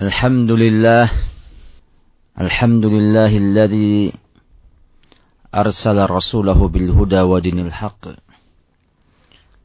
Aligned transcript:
الحمد 0.00 0.50
لله 0.52 1.10
الحمد 2.40 2.84
لله 2.86 3.36
الذي 3.36 4.12
أرسل 5.54 6.10
رسوله 6.10 6.68
بالهدى 6.68 7.20
ودين 7.20 7.58
الحق 7.58 8.08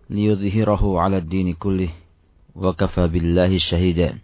ليظهره 0.10 1.00
على 1.00 1.18
الدين 1.18 1.54
كله 1.54 1.90
وكفى 2.56 3.08
بالله 3.08 3.58
شهيدا. 3.58 4.20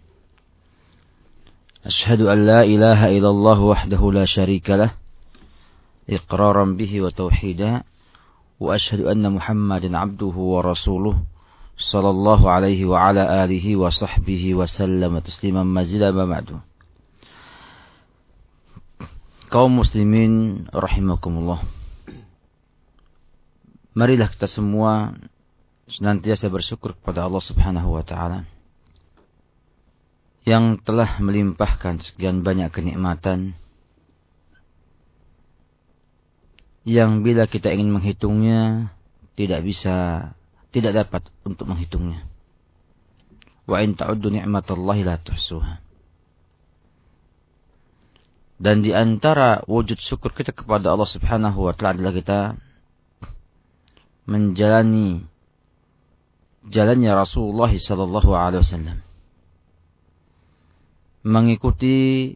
أشهد 1.86 2.20
أن 2.20 2.46
لا 2.46 2.60
إله 2.62 3.18
إلا 3.18 3.30
الله 3.30 3.60
وحده 3.60 4.12
لا 4.12 4.24
شريك 4.24 4.70
له 4.70 4.90
إقرارا 6.10 6.64
به 6.64 6.92
وتوحيدا 7.00 7.82
وأشهد 8.60 9.00
أن 9.00 9.32
محمدا 9.32 9.98
عبده 9.98 10.36
ورسوله 10.36 11.31
صلى 11.81 12.09
الله 12.09 12.41
عليه 12.51 12.85
وعلى 12.85 13.45
آله 13.45 13.65
وصحبه 13.75 14.43
وسلم 14.55 15.13
تسليما 15.19 15.63
مزيدا 15.63 16.11
ما 16.11 16.25
بعد 16.25 16.57
kaum 19.47 19.79
muslimin 19.79 20.67
rahimakumullah 20.75 21.63
marilah 23.95 24.27
kita 24.27 24.43
semua 24.43 25.15
senantiasa 25.87 26.51
bersyukur 26.51 26.99
kepada 26.99 27.23
Allah 27.23 27.39
Subhanahu 27.39 27.95
wa 27.95 28.03
taala 28.03 28.43
yang 30.43 30.79
telah 30.83 31.15
melimpahkan 31.23 32.03
sekian 32.03 32.43
banyak 32.43 32.73
kenikmatan 32.75 33.55
yang 36.83 37.23
bila 37.23 37.47
kita 37.47 37.71
ingin 37.71 37.91
menghitungnya 37.91 38.91
tidak 39.39 39.63
bisa 39.63 40.31
tidak 40.72 41.06
dapat 41.06 41.22
untuk 41.44 41.68
menghitungnya. 41.68 42.24
Wa 43.68 43.84
in 43.84 43.94
ta'uddu 43.94 44.32
ni'matallahi 44.32 45.06
la 45.06 45.20
tuhsuha. 45.20 45.84
Dan 48.62 48.80
di 48.80 48.90
antara 48.96 49.62
wujud 49.68 50.00
syukur 50.00 50.32
kita 50.32 50.56
kepada 50.56 50.90
Allah 50.90 51.06
Subhanahu 51.06 51.66
wa 51.68 51.74
taala 51.76 51.98
adalah 51.98 52.14
kita 52.14 52.40
menjalani 54.24 55.26
jalannya 56.70 57.10
Rasulullah 57.10 57.70
sallallahu 57.70 58.30
alaihi 58.32 58.62
wasallam. 58.62 58.98
Mengikuti 61.26 62.34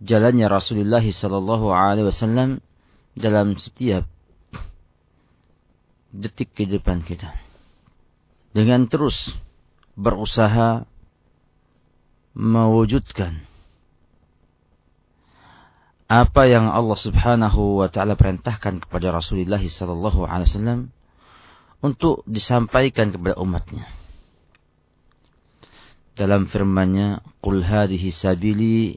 jalannya 0.00 0.46
Rasulullah 0.46 1.02
sallallahu 1.02 1.66
alaihi 1.74 2.08
wasallam 2.08 2.62
dalam 3.18 3.58
setiap 3.58 4.06
detik 6.14 6.54
kehidupan 6.54 7.02
kita 7.02 7.45
dengan 8.56 8.88
terus 8.88 9.36
berusaha 10.00 10.88
mewujudkan 12.32 13.44
apa 16.08 16.48
yang 16.48 16.72
Allah 16.72 16.96
Subhanahu 16.96 17.84
wa 17.84 17.92
taala 17.92 18.16
perintahkan 18.16 18.80
kepada 18.80 19.12
Rasulullah 19.12 19.60
sallallahu 19.60 20.24
alaihi 20.24 20.48
wasallam 20.48 20.80
untuk 21.84 22.24
disampaikan 22.24 23.12
kepada 23.12 23.36
umatnya. 23.36 23.84
Dalam 26.16 26.48
firman-Nya, 26.48 27.20
"Qul 27.44 27.60
hadhihi 27.60 28.08
sabili 28.08 28.96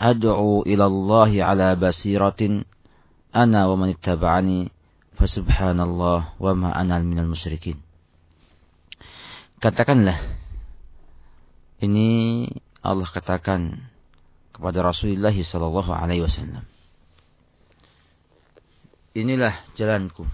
ad'u 0.00 0.64
ila 0.64 0.84
Allah 0.88 1.30
ala 1.44 1.68
basiratin 1.76 2.64
ana 3.36 3.68
wa 3.68 3.84
man 3.84 3.92
ittaba'ani 3.92 4.72
fasubhanallah 5.12 6.40
wa 6.40 6.52
ma 6.56 6.72
ana 6.72 7.02
minal 7.04 7.28
musyrikin." 7.28 7.87
Katakanlah, 9.58 10.22
ini 11.82 12.46
Allah 12.78 13.10
katakan 13.10 13.90
kepada 14.54 14.86
Rasulullah 14.86 15.34
sallallahu 15.34 15.90
alaihi 15.90 16.22
wasallam. 16.22 16.62
Inilah 19.18 19.58
jalanku. 19.74 20.30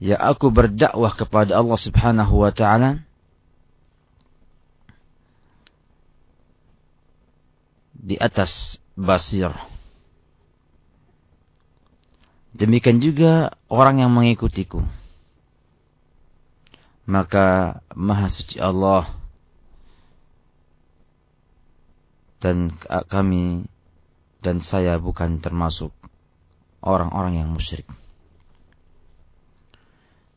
Ya 0.00 0.16
aku 0.16 0.48
berdakwah 0.48 1.12
kepada 1.12 1.60
Allah 1.60 1.76
Subhanahu 1.76 2.40
wa 2.40 2.48
taala 2.48 3.04
di 7.92 8.16
atas 8.16 8.80
basir. 8.96 9.52
Demikian 12.56 13.04
juga 13.04 13.52
orang 13.68 14.00
yang 14.00 14.08
mengikutiku 14.08 15.03
maka 17.04 17.80
maha 17.92 18.32
suci 18.32 18.56
Allah 18.56 19.12
dan 22.40 22.76
kami 23.08 23.68
dan 24.44 24.60
saya 24.60 25.00
bukan 25.00 25.40
termasuk 25.40 25.92
orang-orang 26.84 27.40
yang 27.40 27.48
musyrik. 27.48 27.88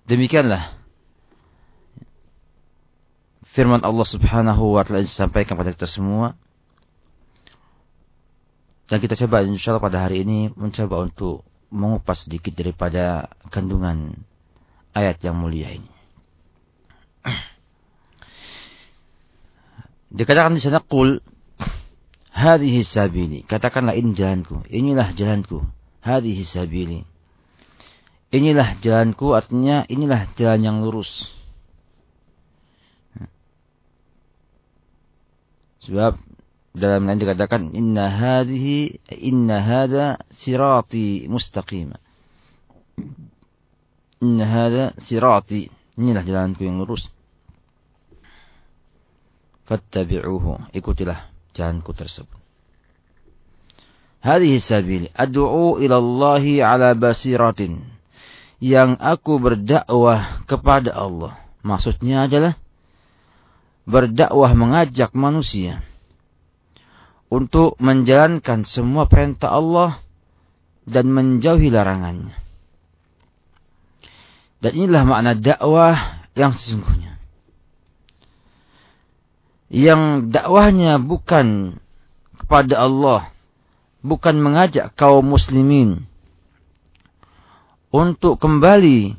Demikianlah 0.07 0.79
firman 3.51 3.83
Allah 3.83 4.07
Subhanahu 4.07 4.79
wa 4.79 4.87
taala 4.87 5.03
disampaikan 5.03 5.59
kepada 5.59 5.75
kita 5.75 5.89
semua. 5.91 6.39
Dan 8.87 9.03
kita 9.03 9.19
coba 9.19 9.43
insyaallah 9.43 9.83
pada 9.83 10.07
hari 10.07 10.23
ini 10.23 10.47
mencoba 10.55 11.03
untuk 11.03 11.43
mengupas 11.67 12.23
sedikit 12.23 12.55
daripada 12.55 13.27
kandungan 13.51 14.15
ayat 14.95 15.19
yang 15.19 15.35
mulia 15.35 15.75
ini. 15.75 15.96
Dikatakan 20.07 20.55
di 20.55 20.61
sana 20.63 20.79
qul 20.79 21.19
hadhihi 22.31 22.81
sabili. 22.81 23.43
Katakanlah 23.43 23.93
ini 23.97 24.15
jalanku. 24.15 24.63
Inilah 24.71 25.11
jalanku. 25.11 25.67
Hadhihi 25.99 26.43
sabili. 26.47 27.03
Inilah 28.31 28.79
jalanku 28.79 29.35
artinya 29.35 29.83
inilah 29.87 30.31
jalan 30.39 30.61
yang 30.63 30.77
lurus. 30.83 31.27
Sebab 35.83 36.19
dalam 36.75 37.07
lain 37.07 37.19
dikatakan 37.19 37.71
inna 37.71 38.11
hadhihi 38.11 38.99
inna 39.23 39.63
hada 39.63 40.05
sirati 40.35 41.27
mustaqim. 41.31 41.95
Inna 44.23 44.45
hada 44.47 44.83
sirati. 45.03 45.71
Inilah 45.97 46.23
jalanku 46.23 46.61
yang 46.63 46.83
lurus 46.83 47.07
fattabi'uhu. 49.67 50.71
Ikutilah 50.73 51.27
jalanku 51.53 51.91
tersebut. 51.91 52.39
Hadhihi 54.23 54.57
sabili. 54.57 55.07
Ad'u 55.13 55.77
ila 55.77 55.95
Allah 55.99 56.43
ala 56.63 56.89
basiratin. 56.97 57.83
Yang 58.57 58.97
aku 58.97 59.37
berdakwah 59.37 60.41
kepada 60.49 60.95
Allah. 60.95 61.37
Maksudnya 61.61 62.25
adalah 62.25 62.57
berdakwah 63.85 64.51
mengajak 64.57 65.13
manusia 65.13 65.85
untuk 67.27 67.77
menjalankan 67.77 68.65
semua 68.65 69.05
perintah 69.05 69.53
Allah 69.53 70.01
dan 70.87 71.11
menjauhi 71.11 71.69
larangannya. 71.69 72.33
Dan 74.57 74.71
inilah 74.73 75.03
makna 75.05 75.37
dakwah 75.37 76.25
yang 76.33 76.49
sesungguhnya 76.55 77.16
yang 79.67 80.31
dakwahnya 80.31 80.99
bukan 80.99 81.79
kepada 82.39 82.87
Allah, 82.87 83.31
bukan 84.03 84.39
mengajak 84.39 84.95
kaum 84.95 85.27
muslimin 85.27 86.07
untuk 87.91 88.39
kembali 88.39 89.15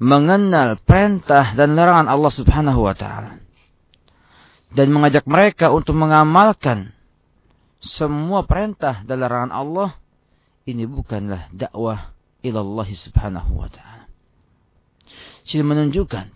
mengenal 0.00 0.76
perintah 0.82 1.54
dan 1.56 1.78
larangan 1.78 2.10
Allah 2.10 2.32
Subhanahu 2.34 2.80
wa 2.84 2.92
taala 2.92 3.40
dan 4.74 4.90
mengajak 4.90 5.24
mereka 5.24 5.70
untuk 5.70 5.94
mengamalkan 5.94 6.90
semua 7.78 8.42
perintah 8.42 9.06
dan 9.06 9.22
larangan 9.22 9.54
Allah 9.54 9.90
ini 10.66 10.88
bukanlah 10.88 11.52
dakwah 11.54 12.10
ilallah 12.40 12.88
subhanahu 12.88 13.52
wa 13.54 13.68
ta'ala. 13.68 14.08
Sini 15.44 15.60
menunjukkan 15.60 16.32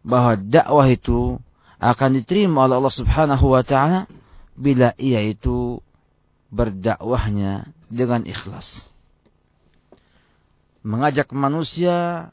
bahwa 0.00 0.36
dakwah 0.36 0.88
itu 0.88 1.36
akan 1.80 2.10
diterima 2.20 2.68
oleh 2.68 2.76
Allah 2.80 2.96
Subhanahu 2.96 3.46
wa 3.52 3.62
taala 3.64 4.04
bila 4.56 4.92
ia 5.00 5.24
itu 5.24 5.80
berdakwahnya 6.52 7.72
dengan 7.88 8.24
ikhlas. 8.28 8.92
Mengajak 10.84 11.32
manusia 11.32 12.28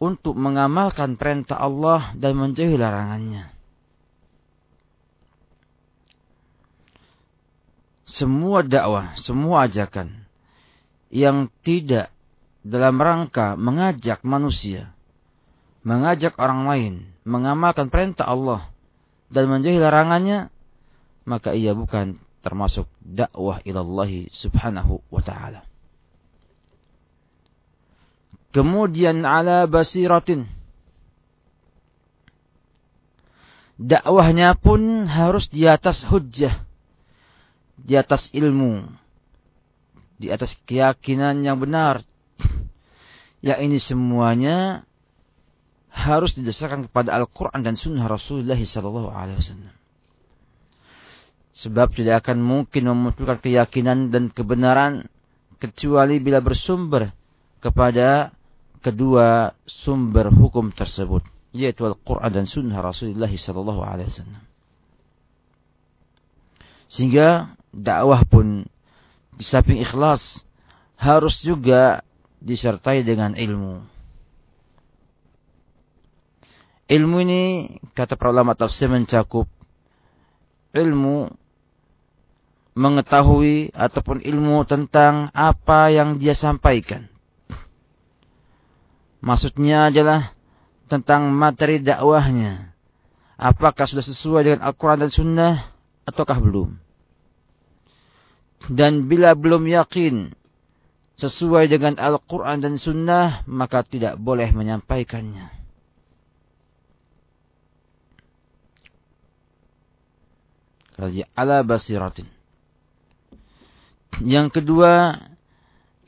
untuk 0.00 0.36
mengamalkan 0.36 1.16
perintah 1.16 1.60
Allah 1.60 2.12
dan 2.16 2.36
menjauhi 2.36 2.76
larangannya. 2.76 3.52
Semua 8.08 8.64
dakwah, 8.64 9.12
semua 9.20 9.68
ajakan 9.68 10.24
yang 11.12 11.52
tidak 11.60 12.08
dalam 12.64 12.96
rangka 12.96 13.56
mengajak 13.56 14.24
manusia 14.24 14.96
mengajak 15.88 16.36
orang 16.36 16.68
lain 16.68 16.94
mengamalkan 17.24 17.88
perintah 17.88 18.28
Allah 18.28 18.68
dan 19.32 19.48
menjauhi 19.48 19.80
larangannya, 19.80 20.52
maka 21.24 21.56
ia 21.56 21.72
bukan 21.72 22.20
termasuk 22.44 22.84
dakwah 23.00 23.64
ilallahi 23.64 24.28
subhanahu 24.32 25.00
wa 25.08 25.22
ta'ala. 25.24 25.64
Kemudian 28.52 29.24
ala 29.28 29.68
basiratin. 29.68 30.48
Dakwahnya 33.78 34.58
pun 34.58 35.06
harus 35.06 35.46
di 35.52 35.68
atas 35.68 36.02
hujjah. 36.08 36.64
Di 37.78 37.94
atas 37.94 38.32
ilmu. 38.32 38.88
Di 40.18 40.32
atas 40.32 40.56
keyakinan 40.64 41.44
yang 41.44 41.60
benar. 41.60 42.02
Ya 43.44 43.60
ini 43.60 43.78
semuanya 43.78 44.87
harus 45.98 46.38
didasarkan 46.38 46.86
kepada 46.86 47.18
Al-Quran 47.18 47.60
dan 47.66 47.74
Sunnah 47.74 48.06
Rasulullah 48.06 48.54
Sallallahu 48.54 49.10
Alaihi 49.10 49.42
Wasallam. 49.42 49.74
Sebab 51.58 51.90
tidak 51.98 52.22
akan 52.22 52.38
mungkin 52.38 52.86
memunculkan 52.86 53.42
keyakinan 53.42 54.14
dan 54.14 54.30
kebenaran 54.30 55.10
kecuali 55.58 56.22
bila 56.22 56.38
bersumber 56.38 57.10
kepada 57.58 58.30
kedua 58.78 59.58
sumber 59.66 60.30
hukum 60.30 60.70
tersebut, 60.70 61.26
yaitu 61.50 61.82
Al-Quran 61.82 62.30
dan 62.30 62.46
Sunnah 62.46 62.78
Rasulullah 62.78 63.26
Sallallahu 63.26 63.82
Alaihi 63.82 64.06
Wasallam. 64.14 64.42
Sehingga 66.86 67.58
dakwah 67.74 68.22
pun 68.22 68.70
di 69.34 69.44
samping 69.44 69.82
ikhlas 69.82 70.46
harus 70.94 71.42
juga 71.42 72.06
disertai 72.38 73.02
dengan 73.02 73.34
ilmu. 73.34 73.97
Ilmu 76.88 77.16
ini 77.20 77.42
kata 77.92 78.16
para 78.16 78.32
ulama 78.32 78.56
tafsir 78.56 78.88
mencakup 78.88 79.44
ilmu 80.72 81.32
mengetahui 82.78 83.74
ataupun 83.74 84.22
ilmu 84.22 84.62
tentang 84.64 85.34
apa 85.34 85.90
yang 85.90 86.16
dia 86.16 86.32
sampaikan. 86.32 87.10
Maksudnya 89.18 89.90
adalah 89.90 90.32
tentang 90.86 91.34
materi 91.34 91.82
dakwahnya. 91.82 92.70
Apakah 93.34 93.86
sudah 93.86 94.06
sesuai 94.06 94.42
dengan 94.46 94.60
Al-Quran 94.70 94.98
dan 95.02 95.10
Sunnah 95.10 95.54
ataukah 96.06 96.38
belum? 96.38 96.78
Dan 98.70 99.10
bila 99.10 99.34
belum 99.34 99.66
yakin 99.66 100.34
sesuai 101.18 101.66
dengan 101.66 101.98
Al-Quran 101.98 102.62
dan 102.62 102.74
Sunnah, 102.78 103.42
maka 103.50 103.82
tidak 103.82 104.22
boleh 104.22 104.54
menyampaikannya. 104.54 105.57
Ala 111.38 111.62
basiratin. 111.62 112.26
Yang 114.18 114.60
kedua, 114.60 115.14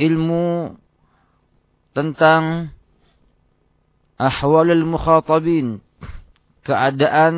ilmu 0.02 0.74
tentang 1.94 2.74
ahwalul 4.18 4.82
mukhatabin, 4.82 5.78
keadaan 6.66 7.36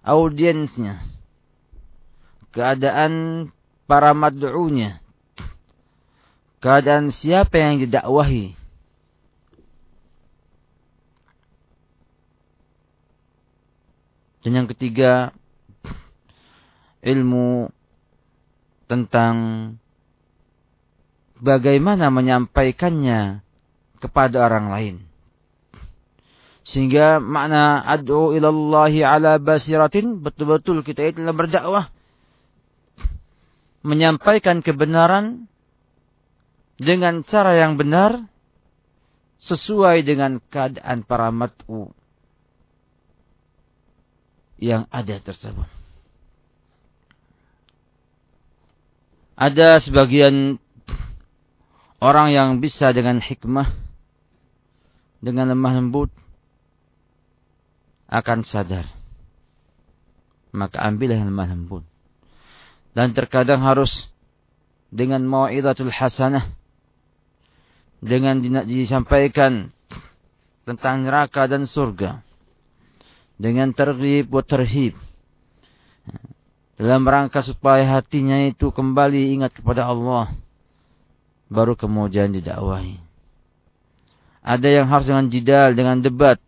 audiensnya, 0.00 1.04
keadaan 2.56 3.46
para 3.84 4.16
mad'unya, 4.16 5.04
keadaan 6.64 7.12
siapa 7.12 7.60
yang 7.60 7.76
didakwahi. 7.76 8.56
Dan 14.42 14.58
yang 14.58 14.66
ketiga, 14.66 15.30
ilmu 17.02 17.68
tentang 18.86 19.34
bagaimana 21.42 22.08
menyampaikannya 22.14 23.42
kepada 23.98 24.46
orang 24.46 24.66
lain. 24.70 24.96
Sehingga 26.62 27.18
makna 27.18 27.82
ad'u 27.82 28.30
ilallahi 28.30 29.02
ala 29.02 29.42
basiratin 29.42 30.22
betul-betul 30.22 30.86
kita 30.86 31.10
itu 31.10 31.18
dalam 31.26 31.34
berdakwah 31.34 31.90
menyampaikan 33.82 34.62
kebenaran 34.62 35.50
dengan 36.78 37.26
cara 37.26 37.58
yang 37.58 37.74
benar 37.74 38.30
sesuai 39.42 40.06
dengan 40.06 40.38
keadaan 40.38 41.02
para 41.02 41.34
mat'u 41.34 41.90
yang 44.62 44.86
ada 44.94 45.18
tersebut. 45.18 45.81
Ada 49.32 49.80
sebagian 49.80 50.60
orang 52.02 52.28
yang 52.34 52.48
bisa 52.60 52.92
dengan 52.92 53.16
hikmah, 53.16 53.72
dengan 55.24 55.56
lemah 55.56 55.72
lembut, 55.80 56.10
akan 58.12 58.44
sadar. 58.44 58.84
Maka 60.52 60.84
ambillah 60.84 61.16
lemah 61.24 61.48
lembut. 61.48 61.84
Dan 62.92 63.16
terkadang 63.16 63.64
harus 63.64 64.12
dengan 64.92 65.24
mawa'idatul 65.24 65.88
hasanah. 65.88 66.52
Dengan 68.04 68.44
disampaikan 68.68 69.72
tentang 70.68 71.08
neraka 71.08 71.48
dan 71.48 71.64
surga. 71.64 72.20
Dengan 73.40 73.72
terhib 73.72 74.28
wa 74.28 74.44
terhib 74.44 74.92
dalam 76.80 77.04
rangka 77.04 77.44
supaya 77.44 77.84
hatinya 77.84 78.48
itu 78.48 78.72
kembali 78.72 79.36
ingat 79.36 79.52
kepada 79.52 79.84
Allah 79.84 80.32
baru 81.52 81.76
kemudian 81.76 82.32
didakwahi. 82.32 82.96
Ada 84.42 84.82
yang 84.82 84.86
harus 84.88 85.06
dengan 85.06 85.26
jidal 85.28 85.76
dengan 85.76 86.00
debat 86.00 86.40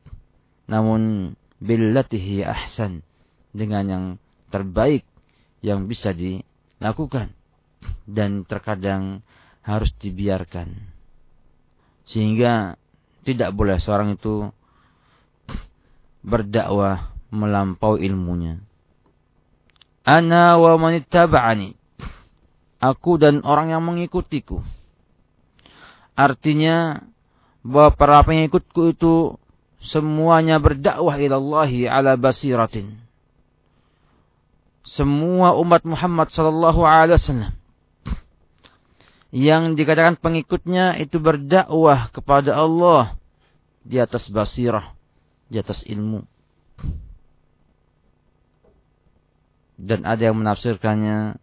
namun 0.64 1.32
billatihi 1.60 2.40
ahsan 2.42 3.04
dengan 3.52 3.84
yang 3.84 4.04
terbaik 4.48 5.04
yang 5.60 5.86
bisa 5.86 6.16
dilakukan 6.16 7.36
dan 8.08 8.48
terkadang 8.48 9.20
harus 9.60 9.92
dibiarkan. 10.00 10.72
Sehingga 12.08 12.76
tidak 13.24 13.52
boleh 13.52 13.76
seorang 13.80 14.16
itu 14.16 14.48
berdakwah 16.24 17.12
melampau 17.28 18.00
ilmunya 18.00 18.60
Ana 20.04 20.60
wa 20.60 20.76
manittaba'ani. 20.76 21.80
Aku 22.84 23.16
dan 23.16 23.40
orang 23.40 23.72
yang 23.72 23.80
mengikutiku. 23.80 24.60
Artinya 26.12 27.00
bahwa 27.64 27.96
para 27.96 28.20
pengikutku 28.20 28.92
itu 28.92 29.40
semuanya 29.80 30.60
berdakwah 30.60 31.16
ilallahi 31.16 31.88
ala 31.88 32.20
basiratin. 32.20 33.00
Semua 34.84 35.56
umat 35.56 35.80
Muhammad 35.88 36.28
sallallahu 36.28 36.84
alaihi 36.84 37.16
wasallam 37.16 37.56
yang 39.34 39.74
dikatakan 39.74 40.20
pengikutnya 40.20 40.94
itu 41.00 41.18
berdakwah 41.18 42.12
kepada 42.12 42.54
Allah 42.54 43.16
di 43.82 43.98
atas 43.98 44.30
basirah, 44.30 44.92
di 45.50 45.58
atas 45.58 45.82
ilmu. 45.88 46.22
Dan 49.84 50.08
ada 50.08 50.32
yang 50.32 50.40
menafsirkannya 50.40 51.36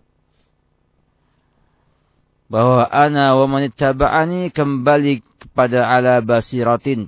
bahwa 2.51 2.83
ana 2.89 3.37
wa 3.37 3.45
man 3.47 3.69
ittaba'ani 3.69 4.51
kembali 4.51 5.23
kepada 5.39 5.87
ala 5.87 6.19
basiratin. 6.19 7.07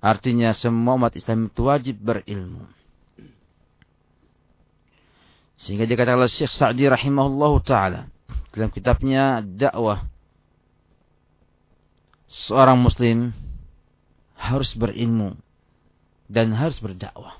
Artinya 0.00 0.52
semua 0.52 1.00
umat 1.00 1.16
Islam 1.16 1.48
itu 1.48 1.64
wajib 1.64 1.96
berilmu. 2.04 2.68
Sehingga 5.60 5.84
dikatakan 5.88 6.20
oleh 6.20 6.32
Syekh 6.32 6.52
Sa'di 6.52 6.88
rahimahullahu 6.88 7.64
taala 7.64 8.08
dalam 8.52 8.72
kitabnya 8.72 9.44
dakwah 9.44 10.08
seorang 12.28 12.80
muslim 12.80 13.32
harus 14.36 14.72
berilmu 14.76 15.36
dan 16.28 16.52
harus 16.52 16.76
berdakwah. 16.80 17.39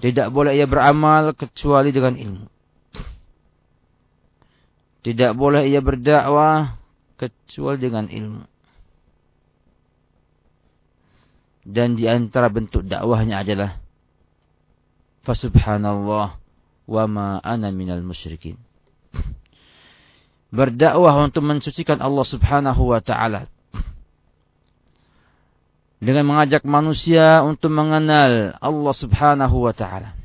Tidak 0.00 0.32
boleh 0.32 0.56
ia 0.56 0.64
beramal 0.64 1.36
kecuali 1.36 1.92
dengan 1.92 2.16
ilmu. 2.16 2.46
Tidak 5.00 5.32
boleh 5.36 5.68
ia 5.68 5.80
berdakwah 5.80 6.80
kecuali 7.20 7.80
dengan 7.80 8.08
ilmu. 8.08 8.44
Dan 11.64 12.00
di 12.00 12.08
antara 12.08 12.48
bentuk 12.48 12.88
dakwahnya 12.88 13.44
adalah 13.44 13.76
Fasubhanallah 15.20 16.40
wa 16.88 17.04
ma 17.04 17.36
ana 17.44 17.68
minal 17.68 18.00
musyrikin. 18.00 18.56
berdakwah 20.50 21.28
untuk 21.28 21.46
mensucikan 21.46 22.02
Allah 22.02 22.26
Subhanahu 22.26 22.90
wa 22.90 23.00
taala. 23.04 23.46
Dengan 26.00 26.24
mengajak 26.32 26.64
manusia 26.64 27.44
untuk 27.44 27.68
mengenal 27.76 28.56
Allah 28.56 28.94
Subhanahu 28.96 29.68
wa 29.68 29.74
taala. 29.76 30.16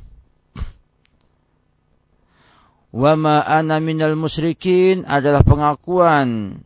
Wa 2.96 3.12
ma 3.12 3.44
ana 3.44 3.76
minal 3.76 4.16
musyrikin 4.16 5.04
adalah 5.04 5.44
pengakuan 5.44 6.64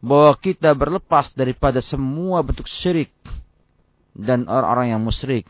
bahwa 0.00 0.32
kita 0.40 0.72
berlepas 0.72 1.36
daripada 1.36 1.84
semua 1.84 2.40
bentuk 2.40 2.64
syirik 2.64 3.12
dan 4.16 4.48
orang-orang 4.48 4.96
yang 4.96 5.02
musyrik. 5.04 5.44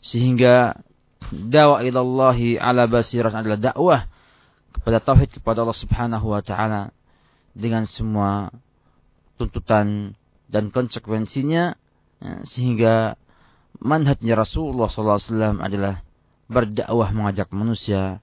Sehingga 0.00 0.80
dakwah 1.28 1.84
ilallahi 1.84 2.56
ala 2.56 2.88
basirat 2.88 3.36
adalah 3.36 3.60
dakwah 3.60 4.00
kepada 4.72 4.98
tauhid 5.04 5.28
kepada 5.36 5.60
Allah 5.60 5.76
Subhanahu 5.76 6.32
wa 6.32 6.40
taala 6.40 6.90
dengan 7.52 7.84
semua 7.84 8.52
tuntutan 9.36 10.16
dan 10.48 10.68
konsekuensinya 10.68 11.74
ya, 12.20 12.34
sehingga 12.44 13.16
manhajnya 13.80 14.36
Rasulullah 14.36 14.88
SAW 14.88 15.60
adalah 15.60 16.04
berdakwah 16.46 17.08
mengajak 17.10 17.48
manusia 17.50 18.20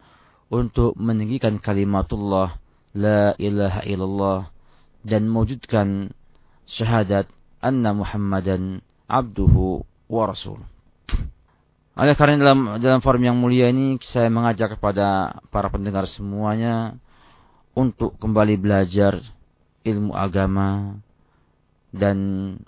untuk 0.50 0.94
meninggikan 0.98 1.58
kalimatullah 1.58 2.58
la 2.94 3.34
ilaha 3.38 3.82
illallah 3.86 4.42
dan 5.06 5.30
mewujudkan 5.30 6.14
syahadat 6.66 7.30
anna 7.62 7.94
Muhammadan 7.94 8.82
abduhu 9.10 9.86
wa 10.10 10.24
rasuluh. 10.30 10.66
Oleh 12.00 12.16
karena 12.16 12.40
dalam 12.40 12.80
dalam 12.80 13.04
forum 13.04 13.28
yang 13.28 13.36
mulia 13.36 13.68
ini 13.68 14.00
saya 14.00 14.32
mengajak 14.32 14.80
kepada 14.80 15.38
para 15.52 15.68
pendengar 15.68 16.08
semuanya 16.08 16.96
untuk 17.74 18.18
kembali 18.18 18.56
belajar 18.60 19.22
ilmu 19.86 20.14
agama 20.14 21.00
dan 21.90 22.18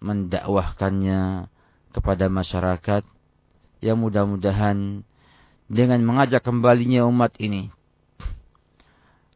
mendakwahkannya 0.02 1.52
kepada 1.92 2.26
masyarakat 2.32 3.04
yang 3.82 3.98
mudah-mudahan 4.00 5.06
dengan 5.72 6.00
mengajak 6.04 6.42
kembalinya 6.42 7.06
umat 7.08 7.36
ini 7.38 7.70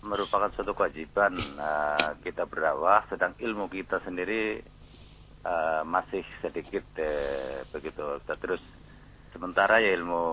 merupakan 0.00 0.48
suatu 0.56 0.72
kewajiban 0.72 1.36
uh, 1.60 2.16
kita 2.24 2.48
berdakwah 2.48 3.04
sedang 3.12 3.36
ilmu 3.36 3.68
kita 3.68 4.00
sendiri 4.00 4.64
uh, 5.44 5.84
masih 5.84 6.24
sedikit 6.40 6.80
uh, 6.96 7.60
begitu 7.76 8.00
Ustaz. 8.16 8.40
Terus 8.40 8.64
sementara 9.36 9.84
ya 9.84 9.92
ilmu 10.00 10.24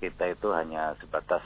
kita 0.00 0.24
itu 0.32 0.48
hanya 0.56 0.96
sebatas 0.96 1.44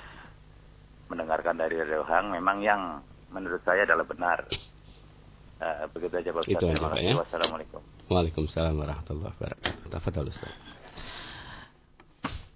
mendengarkan 1.10 1.58
dari 1.58 1.74
Hang 2.06 2.30
memang 2.30 2.62
yang 2.62 3.02
menurut 3.34 3.66
saya 3.66 3.82
adalah 3.82 4.06
benar. 4.06 4.46
Uh, 5.58 5.90
begitu 5.90 6.22
aja 6.22 6.30
Pak 6.30 6.46
Ustaz. 6.46 6.54
Itu 6.54 6.64
aja, 6.70 6.78
Terima 6.78 6.86
Pak, 6.86 7.02
kasih. 7.02 7.10
ya. 7.10 7.14
Wassalamualaikum. 7.18 7.82
Waalaikumsalam 8.06 8.74
warahmatullahi 8.78 9.34
wabarakatuh. 9.34 9.90
Tafadhol 9.90 10.30
Ustaz. 10.30 10.70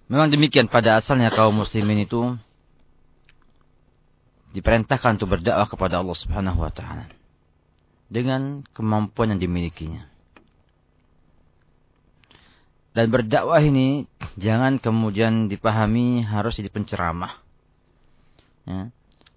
Memang 0.05 0.29
demikian 0.29 0.69
pada 0.69 1.01
asalnya 1.01 1.33
kaum 1.33 1.57
muslimin 1.57 2.05
itu 2.05 2.37
diperintahkan 4.53 5.17
untuk 5.17 5.35
berdakwah 5.35 5.67
kepada 5.67 5.99
Allah 5.99 6.15
Subhanahu 6.15 6.61
wa 6.61 6.71
taala 6.71 7.09
dengan 8.07 8.61
kemampuan 8.71 9.33
yang 9.33 9.41
dimilikinya. 9.41 10.05
Dan 12.95 13.11
berdakwah 13.11 13.59
ini 13.59 14.07
jangan 14.39 14.79
kemudian 14.79 15.51
dipahami 15.51 16.23
harus 16.23 16.55
jadi 16.55 16.71
penceramah. 16.71 17.43
Ya. 18.63 18.87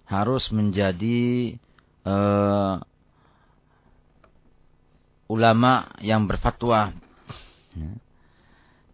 Harus 0.07 0.47
menjadi 0.55 1.59
eh, 2.07 2.75
ulama 5.27 5.91
yang 5.99 6.23
berfatwa. 6.23 6.95
Ya. 7.75 7.91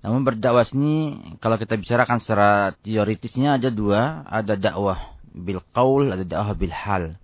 Namun 0.05 0.21
berdakwah 0.21 0.61
ini 0.77 1.17
kalau 1.41 1.57
kita 1.57 1.81
bicarakan 1.81 2.21
secara 2.21 2.77
teoritisnya 2.85 3.57
ada 3.57 3.73
dua, 3.73 4.21
ada 4.29 4.53
dakwah 4.53 5.17
bil 5.33 5.65
qaul, 5.73 6.13
ada 6.13 6.21
dakwah 6.21 6.53
bil 6.53 6.69
hal. 6.69 7.17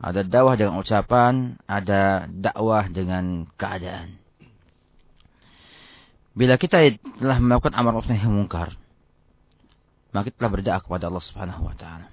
Ada 0.00 0.24
dakwah 0.24 0.56
dengan 0.56 0.80
ucapan, 0.80 1.60
ada 1.68 2.24
dakwah 2.32 2.88
dengan 2.88 3.44
keadaan. 3.60 4.16
Bila 6.32 6.56
kita 6.56 6.80
telah 7.20 7.36
melakukan 7.36 7.76
amar 7.76 7.92
ma'ruf 8.00 8.08
nahi 8.08 8.24
munkar, 8.24 8.72
maka 10.16 10.32
kita 10.32 10.40
telah 10.40 10.52
berdakwah 10.56 10.82
kepada 10.88 11.12
Allah 11.12 11.24
Subhanahu 11.28 11.68
wa 11.68 11.76
taala. 11.76 12.08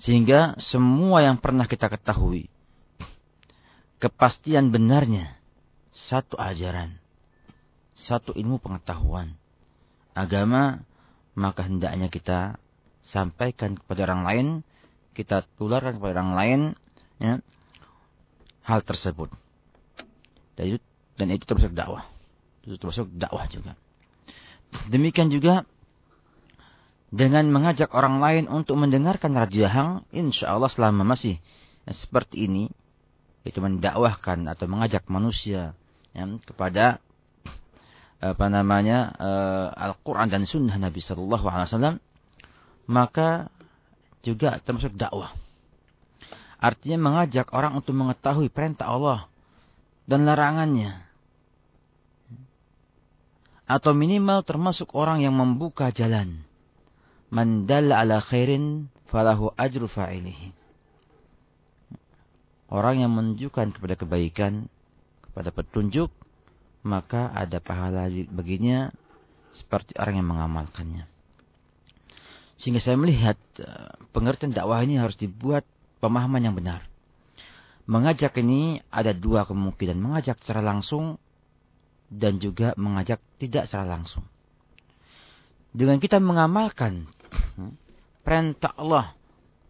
Sehingga 0.00 0.56
semua 0.56 1.20
yang 1.20 1.36
pernah 1.36 1.68
kita 1.68 1.92
ketahui 1.92 2.48
kepastian 4.00 4.72
benarnya 4.72 5.36
satu 5.96 6.36
ajaran, 6.36 7.00
satu 7.96 8.36
ilmu 8.36 8.60
pengetahuan 8.60 9.32
agama, 10.12 10.84
maka 11.32 11.64
hendaknya 11.64 12.12
kita 12.12 12.60
sampaikan 13.00 13.80
kepada 13.80 14.04
orang 14.12 14.22
lain, 14.28 14.46
kita 15.16 15.48
tularkan 15.56 15.96
kepada 15.96 16.20
orang 16.20 16.32
lain 16.36 16.60
ya, 17.16 17.34
hal 18.68 18.84
tersebut. 18.84 19.32
Dan 20.56 20.76
itu, 20.76 20.78
dan 21.16 21.28
itu 21.32 21.44
termasuk 21.48 21.72
dakwah. 21.72 22.04
Itu 22.64 22.76
termasuk 22.76 23.08
dakwah 23.16 23.48
juga. 23.48 23.72
Demikian 24.92 25.32
juga 25.32 25.64
dengan 27.08 27.48
mengajak 27.48 27.96
orang 27.96 28.20
lain 28.20 28.44
untuk 28.52 28.76
mendengarkan 28.76 29.32
Radio 29.32 29.64
Hang, 29.70 30.04
insya 30.12 30.52
Allah 30.52 30.68
selama 30.68 31.06
masih 31.06 31.40
seperti 31.88 32.50
ini, 32.50 32.68
itu 33.46 33.62
mendakwahkan 33.62 34.42
atau 34.50 34.66
mengajak 34.66 35.06
manusia 35.06 35.72
ya, 36.16 36.24
kepada 36.48 37.04
apa 38.16 38.48
namanya 38.48 39.12
uh, 39.20 39.68
Al-Quran 39.76 40.32
dan 40.32 40.48
Sunnah 40.48 40.80
Nabi 40.80 41.04
Sallallahu 41.04 41.44
Alaihi 41.44 41.68
Wasallam, 41.68 41.96
maka 42.88 43.52
juga 44.24 44.56
termasuk 44.64 44.96
dakwah. 44.96 45.36
Artinya 46.56 46.98
mengajak 46.98 47.52
orang 47.52 47.76
untuk 47.76 47.92
mengetahui 47.92 48.48
perintah 48.48 48.88
Allah 48.88 49.28
dan 50.08 50.24
larangannya. 50.24 51.04
Atau 53.68 53.92
minimal 53.92 54.46
termasuk 54.46 54.94
orang 54.96 55.20
yang 55.20 55.36
membuka 55.36 55.92
jalan. 55.92 56.46
Man 57.28 57.66
dalla 57.66 58.00
ala 58.00 58.22
khairin 58.22 58.88
falahu 59.10 59.52
ajru 59.58 59.90
fa'ilihi. 59.90 60.54
Orang 62.70 63.02
yang 63.02 63.14
menunjukkan 63.14 63.78
kepada 63.78 63.94
kebaikan, 63.94 64.70
kepada 65.36 65.52
petunjuk, 65.52 66.08
maka 66.80 67.28
ada 67.28 67.60
pahala 67.60 68.08
baginya 68.32 68.88
seperti 69.52 69.92
orang 70.00 70.24
yang 70.24 70.32
mengamalkannya. 70.32 71.04
Sehingga 72.56 72.80
saya 72.80 72.96
melihat 72.96 73.36
eh, 73.60 73.92
pengertian 74.16 74.56
dakwah 74.56 74.80
ini 74.80 74.96
harus 74.96 75.12
dibuat 75.20 75.68
pemahaman 76.00 76.40
yang 76.40 76.56
benar. 76.56 76.88
Mengajak 77.84 78.32
ini 78.40 78.80
ada 78.88 79.12
dua 79.12 79.44
kemungkinan. 79.44 80.00
Mengajak 80.00 80.40
secara 80.40 80.64
langsung 80.64 81.20
dan 82.08 82.40
juga 82.40 82.72
mengajak 82.80 83.20
tidak 83.36 83.68
secara 83.68 83.92
langsung. 83.92 84.24
Dengan 85.76 86.00
kita 86.00 86.16
mengamalkan 86.16 87.12
perintah 88.24 88.72
Allah 88.72 89.12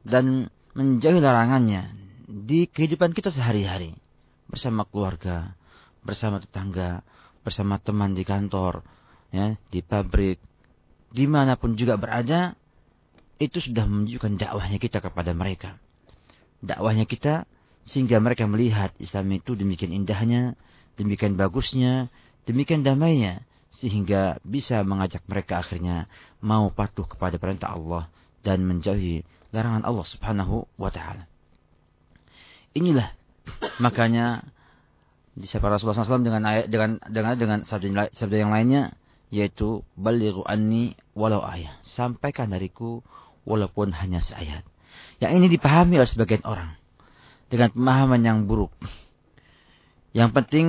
dan 0.07 0.47
menjauhi 0.79 1.19
larangannya 1.19 1.91
di 2.31 2.71
kehidupan 2.71 3.11
kita 3.11 3.35
sehari-hari. 3.35 4.06
Bersama 4.47 4.87
keluarga, 4.87 5.55
bersama 6.07 6.39
tetangga, 6.39 7.03
bersama 7.43 7.79
teman 7.83 8.15
di 8.15 8.23
kantor, 8.23 8.87
ya, 9.35 9.59
di 9.71 9.83
pabrik, 9.83 10.39
di 11.11 11.25
mana 11.27 11.59
pun 11.59 11.75
juga 11.75 11.99
berada, 11.99 12.55
itu 13.37 13.61
sudah 13.61 13.85
menunjukkan 13.85 14.41
dakwahnya 14.41 14.79
kita 14.81 14.99
kepada 15.05 15.37
mereka. 15.37 15.77
Dakwahnya 16.65 17.05
kita 17.05 17.45
sehingga 17.87 18.19
mereka 18.19 18.49
melihat 18.51 18.91
Islam 18.99 19.31
itu 19.37 19.55
demikian 19.55 19.95
indahnya, 19.95 20.59
demikian 20.99 21.39
bagusnya, 21.39 22.11
demikian 22.49 22.83
damainya 22.83 23.45
sehingga 23.77 24.41
bisa 24.41 24.81
mengajak 24.83 25.21
mereka 25.29 25.61
akhirnya 25.61 26.09
mau 26.41 26.73
patuh 26.73 27.05
kepada 27.05 27.37
perintah 27.37 27.77
Allah 27.77 28.09
dan 28.41 28.65
menjauhi 28.65 29.27
larangan 29.53 29.85
Allah 29.85 30.07
Subhanahu 30.09 30.65
wa 30.81 30.89
taala. 30.89 31.29
Inilah 32.73 33.13
makanya 33.85 34.47
disapa 35.37 35.69
Rasulullah 35.69 36.01
SAW 36.01 36.25
dengan 36.25 36.43
ayat 36.49 36.73
dengan 36.73 36.97
dengan 37.07 37.37
dengan 37.37 37.59
sabda, 37.69 38.13
sabda 38.17 38.37
yang 38.41 38.53
lainnya 38.53 38.97
yaitu 39.29 39.85
balighu 39.99 40.47
anni 40.47 40.97
walau 41.13 41.43
ayat 41.45 41.77
sampaikan 41.85 42.49
dariku 42.49 43.05
walaupun 43.45 43.93
hanya 43.93 44.25
seayat. 44.25 44.65
Yang 45.21 45.33
ini 45.37 45.47
dipahami 45.53 46.01
oleh 46.01 46.09
sebagian 46.09 46.43
orang 46.49 46.73
dengan 47.53 47.71
pemahaman 47.73 48.21
yang 48.25 48.39
buruk. 48.49 48.73
Yang 50.17 50.31
penting 50.33 50.69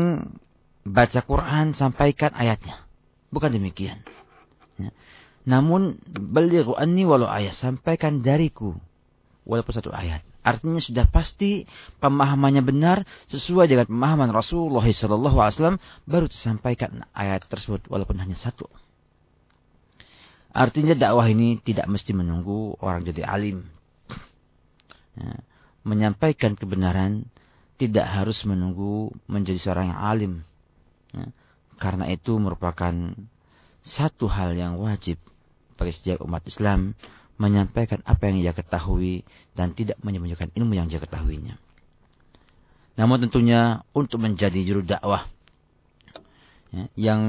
baca 0.83 1.19
Quran 1.23 1.71
sampaikan 1.71 2.35
ayatnya. 2.35 2.83
Bukan 3.31 3.55
demikian. 3.55 4.03
Ya. 4.75 4.91
Namun 5.47 6.03
balighu 6.11 6.75
anni 6.75 7.07
walau 7.07 7.31
ayat 7.31 7.55
sampaikan 7.55 8.19
dariku 8.19 8.75
walaupun 9.47 9.71
satu 9.71 9.95
ayat. 9.95 10.26
Artinya 10.47 10.79
sudah 10.79 11.11
pasti 11.11 11.67
pemahamannya 11.99 12.63
benar 12.63 13.03
sesuai 13.27 13.67
dengan 13.67 13.83
pemahaman 13.91 14.31
Rasulullah 14.31 14.87
SAW 14.87 15.75
baru 16.07 16.31
disampaikan 16.31 17.03
ayat 17.11 17.43
tersebut 17.51 17.83
walaupun 17.91 18.15
hanya 18.23 18.39
satu. 18.39 18.71
Artinya 20.55 20.95
dakwah 20.95 21.27
ini 21.27 21.59
tidak 21.59 21.91
mesti 21.91 22.15
menunggu 22.15 22.79
orang 22.79 23.03
jadi 23.03 23.27
alim. 23.27 23.67
Ya. 25.19 25.43
Menyampaikan 25.83 26.55
kebenaran 26.55 27.27
tidak 27.75 28.07
harus 28.07 28.39
menunggu 28.47 29.11
menjadi 29.27 29.59
seorang 29.59 29.91
yang 29.91 29.99
alim. 29.99 30.33
Ya. 31.11 31.27
Karena 31.75 32.07
itu 32.07 32.39
merupakan 32.39 32.95
satu 33.83 34.31
hal 34.31 34.55
yang 34.55 34.79
wajib 34.79 35.19
bagi 35.75 35.91
setiap 35.91 36.23
umat 36.23 36.41
Islam 36.47 36.95
menyampaikan 37.37 38.01
apa 38.03 38.29
yang 38.29 38.37
ia 38.41 38.53
ketahui 38.53 39.21
dan 39.53 39.73
tidak 39.77 39.97
menyembunyikan 40.01 40.49
ilmu 40.57 40.73
yang 40.73 40.89
dia 40.89 40.97
ketahuinya. 40.97 41.57
Namun 42.97 43.29
tentunya 43.29 43.85
untuk 43.93 44.17
menjadi 44.17 44.57
juru 44.65 44.81
dakwah 44.81 45.29
ya, 46.73 46.89
yang 46.97 47.21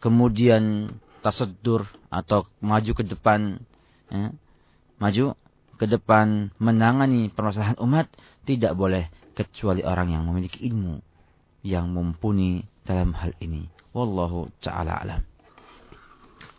kemudian 0.00 0.96
tasedur 1.20 1.84
atau 2.08 2.48
maju 2.64 2.92
ke 2.96 3.04
depan 3.04 3.60
ya, 4.08 4.32
maju 4.96 5.36
ke 5.76 5.84
depan 5.86 6.50
menangani 6.56 7.28
permasalahan 7.28 7.76
umat 7.84 8.08
tidak 8.48 8.72
boleh 8.72 9.12
kecuali 9.36 9.84
orang 9.84 10.10
yang 10.10 10.24
memiliki 10.24 10.64
ilmu 10.66 11.04
yang 11.62 11.92
mumpuni 11.92 12.64
dalam 12.88 13.12
hal 13.12 13.36
ini. 13.44 13.68
Wallahu 13.92 14.48
taala 14.64 14.96
alam. 14.98 15.20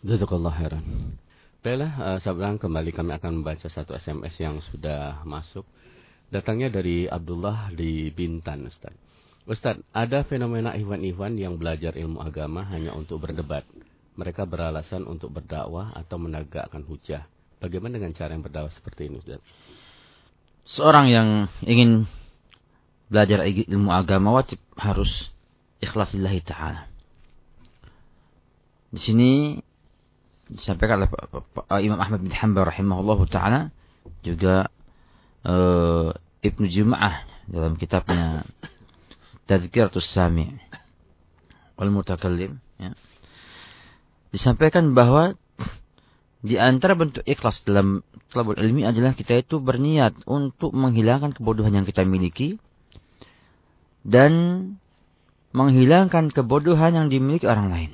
Jazakallah 0.06 0.54
khairan. 0.54 0.84
Baiklah, 1.60 2.16
uh, 2.24 2.56
kembali 2.56 2.88
kami 2.88 3.12
akan 3.20 3.44
membaca 3.44 3.68
satu 3.68 3.92
SMS 3.92 4.32
yang 4.40 4.64
sudah 4.64 5.20
masuk. 5.28 5.68
Datangnya 6.32 6.72
dari 6.72 7.04
Abdullah 7.04 7.68
di 7.76 8.08
Bintan, 8.16 8.64
Ustaz. 8.64 8.96
Ustaz, 9.44 9.76
ada 9.92 10.24
fenomena 10.24 10.72
ikhwan-ikhwan 10.72 11.36
yang 11.36 11.60
belajar 11.60 11.92
ilmu 12.00 12.24
agama 12.24 12.64
hanya 12.64 12.96
untuk 12.96 13.20
berdebat 13.20 13.68
mereka 14.16 14.48
beralasan 14.48 15.04
untuk 15.04 15.36
berdakwah 15.36 15.92
atau 15.92 16.16
menegakkan 16.16 16.80
hujah. 16.88 17.28
Bagaimana 17.60 18.00
dengan 18.00 18.16
cara 18.16 18.32
yang 18.32 18.40
berdakwah 18.40 18.72
seperti 18.72 19.12
ini, 19.12 19.20
Ustaz? 19.20 19.44
Seorang 20.64 21.12
yang 21.12 21.28
ingin 21.60 22.08
belajar 23.12 23.44
ilmu 23.44 23.92
agama 23.92 24.32
wajib 24.32 24.56
harus 24.80 25.28
ikhlas 25.84 26.16
lillahi 26.16 26.40
ta'ala. 26.40 26.88
Di 28.90 29.00
sini 29.00 29.60
disampaikan 30.50 31.02
oleh 31.02 31.08
Imam 31.82 32.00
Ahmad 32.02 32.20
bin 32.20 32.34
Hanbal 32.34 32.66
rahimahullahu 32.66 33.24
taala 33.30 33.70
juga 34.26 34.68
uh, 35.46 36.10
Ibnu 36.42 36.66
Jum'ah 36.66 37.24
dalam 37.46 37.78
kitabnya 37.78 38.42
Tadhkiratus 39.46 40.10
Sami' 40.10 40.58
wal 41.78 41.90
Mutakallim 41.94 42.58
ya 42.76 42.92
disampaikan 44.34 44.94
bahwa 44.94 45.34
di 46.40 46.56
antara 46.56 46.96
bentuk 46.96 47.20
ikhlas 47.28 47.60
dalam 47.68 48.00
talabul 48.32 48.56
ilmi 48.56 48.86
adalah 48.88 49.12
kita 49.12 49.44
itu 49.44 49.60
berniat 49.60 50.24
untuk 50.24 50.72
menghilangkan 50.72 51.36
kebodohan 51.36 51.82
yang 51.82 51.86
kita 51.86 52.00
miliki 52.08 52.56
dan 54.00 54.32
menghilangkan 55.52 56.32
kebodohan 56.32 56.96
yang 56.96 57.06
dimiliki 57.12 57.44
orang 57.44 57.68
lain. 57.68 57.92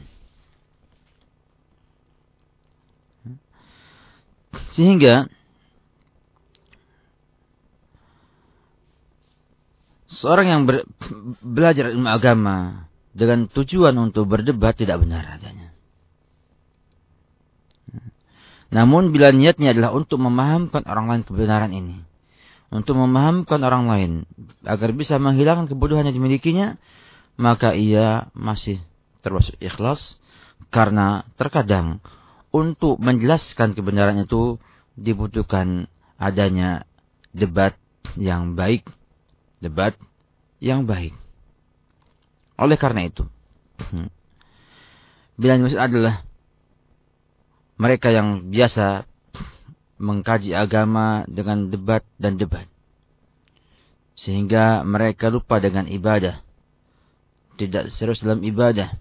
Sehingga 4.72 5.28
seorang 10.08 10.46
yang 10.48 10.62
belajar 11.44 11.92
ilmu 11.92 12.08
agama 12.08 12.88
dengan 13.16 13.48
tujuan 13.48 13.96
untuk 13.96 14.28
berdebat 14.28 14.76
tidak 14.76 15.00
benar 15.00 15.24
adanya. 15.36 15.76
Namun 18.66 19.14
bila 19.14 19.30
niatnya 19.30 19.72
adalah 19.72 19.94
untuk 19.94 20.18
memahamkan 20.18 20.84
orang 20.90 21.06
lain 21.08 21.22
kebenaran 21.22 21.72
ini. 21.72 22.02
Untuk 22.68 22.98
memahamkan 22.98 23.62
orang 23.62 23.84
lain. 23.86 24.12
Agar 24.66 24.90
bisa 24.90 25.22
menghilangkan 25.22 25.70
kebodohan 25.70 26.04
yang 26.10 26.16
dimilikinya. 26.18 26.74
Maka 27.38 27.78
ia 27.78 28.28
masih 28.34 28.82
termasuk 29.22 29.54
ikhlas. 29.62 30.18
Karena 30.74 31.22
terkadang 31.38 32.02
untuk 32.54 32.98
menjelaskan 33.02 33.76
kebenaran 33.76 34.22
itu 34.22 34.56
dibutuhkan 34.96 35.90
adanya 36.16 36.88
debat 37.36 37.76
yang 38.16 38.56
baik. 38.56 38.88
Debat 39.60 39.96
yang 40.60 40.88
baik. 40.88 41.12
Oleh 42.56 42.78
karena 42.80 43.08
itu. 43.08 43.28
Bila 45.40 45.60
maksud 45.60 45.76
adalah 45.76 46.24
mereka 47.76 48.08
yang 48.08 48.48
biasa 48.48 49.04
mengkaji 50.00 50.56
agama 50.56 51.28
dengan 51.28 51.68
debat 51.68 52.00
dan 52.16 52.40
debat. 52.40 52.64
Sehingga 54.16 54.80
mereka 54.80 55.28
lupa 55.28 55.60
dengan 55.60 55.84
ibadah. 55.84 56.40
Tidak 57.60 57.92
serius 57.92 58.24
dalam 58.24 58.40
ibadah. 58.40 58.96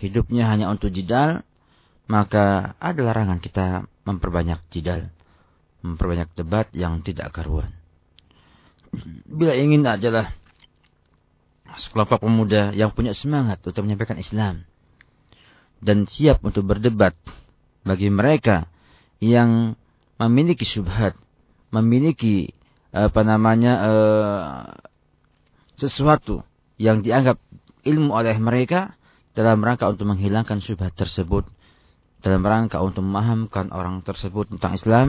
Hidupnya 0.00 0.48
hanya 0.48 0.72
untuk 0.72 0.88
jidal. 0.88 1.44
Maka 2.10 2.74
ada 2.82 3.00
larangan 3.06 3.38
kita 3.38 3.86
memperbanyak 4.02 4.58
jidal. 4.74 5.14
Memperbanyak 5.86 6.34
debat 6.34 6.66
yang 6.74 7.06
tidak 7.06 7.30
karuan. 7.30 7.70
Bila 9.30 9.54
ingin 9.54 9.86
adalah 9.86 10.34
sekelompok 11.78 12.26
pemuda 12.26 12.74
yang 12.74 12.90
punya 12.90 13.14
semangat 13.14 13.62
untuk 13.62 13.86
menyampaikan 13.86 14.18
Islam. 14.18 14.66
Dan 15.78 16.10
siap 16.10 16.42
untuk 16.42 16.66
berdebat 16.66 17.14
bagi 17.86 18.10
mereka 18.10 18.66
yang 19.22 19.78
memiliki 20.18 20.66
syubhat, 20.66 21.14
memiliki 21.70 22.52
apa 22.90 23.22
namanya 23.22 23.72
uh, 23.78 24.60
sesuatu 25.78 26.42
yang 26.76 27.06
dianggap 27.06 27.38
ilmu 27.86 28.12
oleh 28.12 28.34
mereka 28.36 28.98
dalam 29.32 29.62
rangka 29.62 29.86
untuk 29.88 30.10
menghilangkan 30.10 30.58
syubhat 30.60 30.92
tersebut 30.98 31.46
dalam 32.20 32.44
rangka 32.44 32.80
untuk 32.84 33.04
memahamkan 33.04 33.72
orang 33.72 34.04
tersebut 34.04 34.52
tentang 34.52 34.76
Islam 34.76 35.08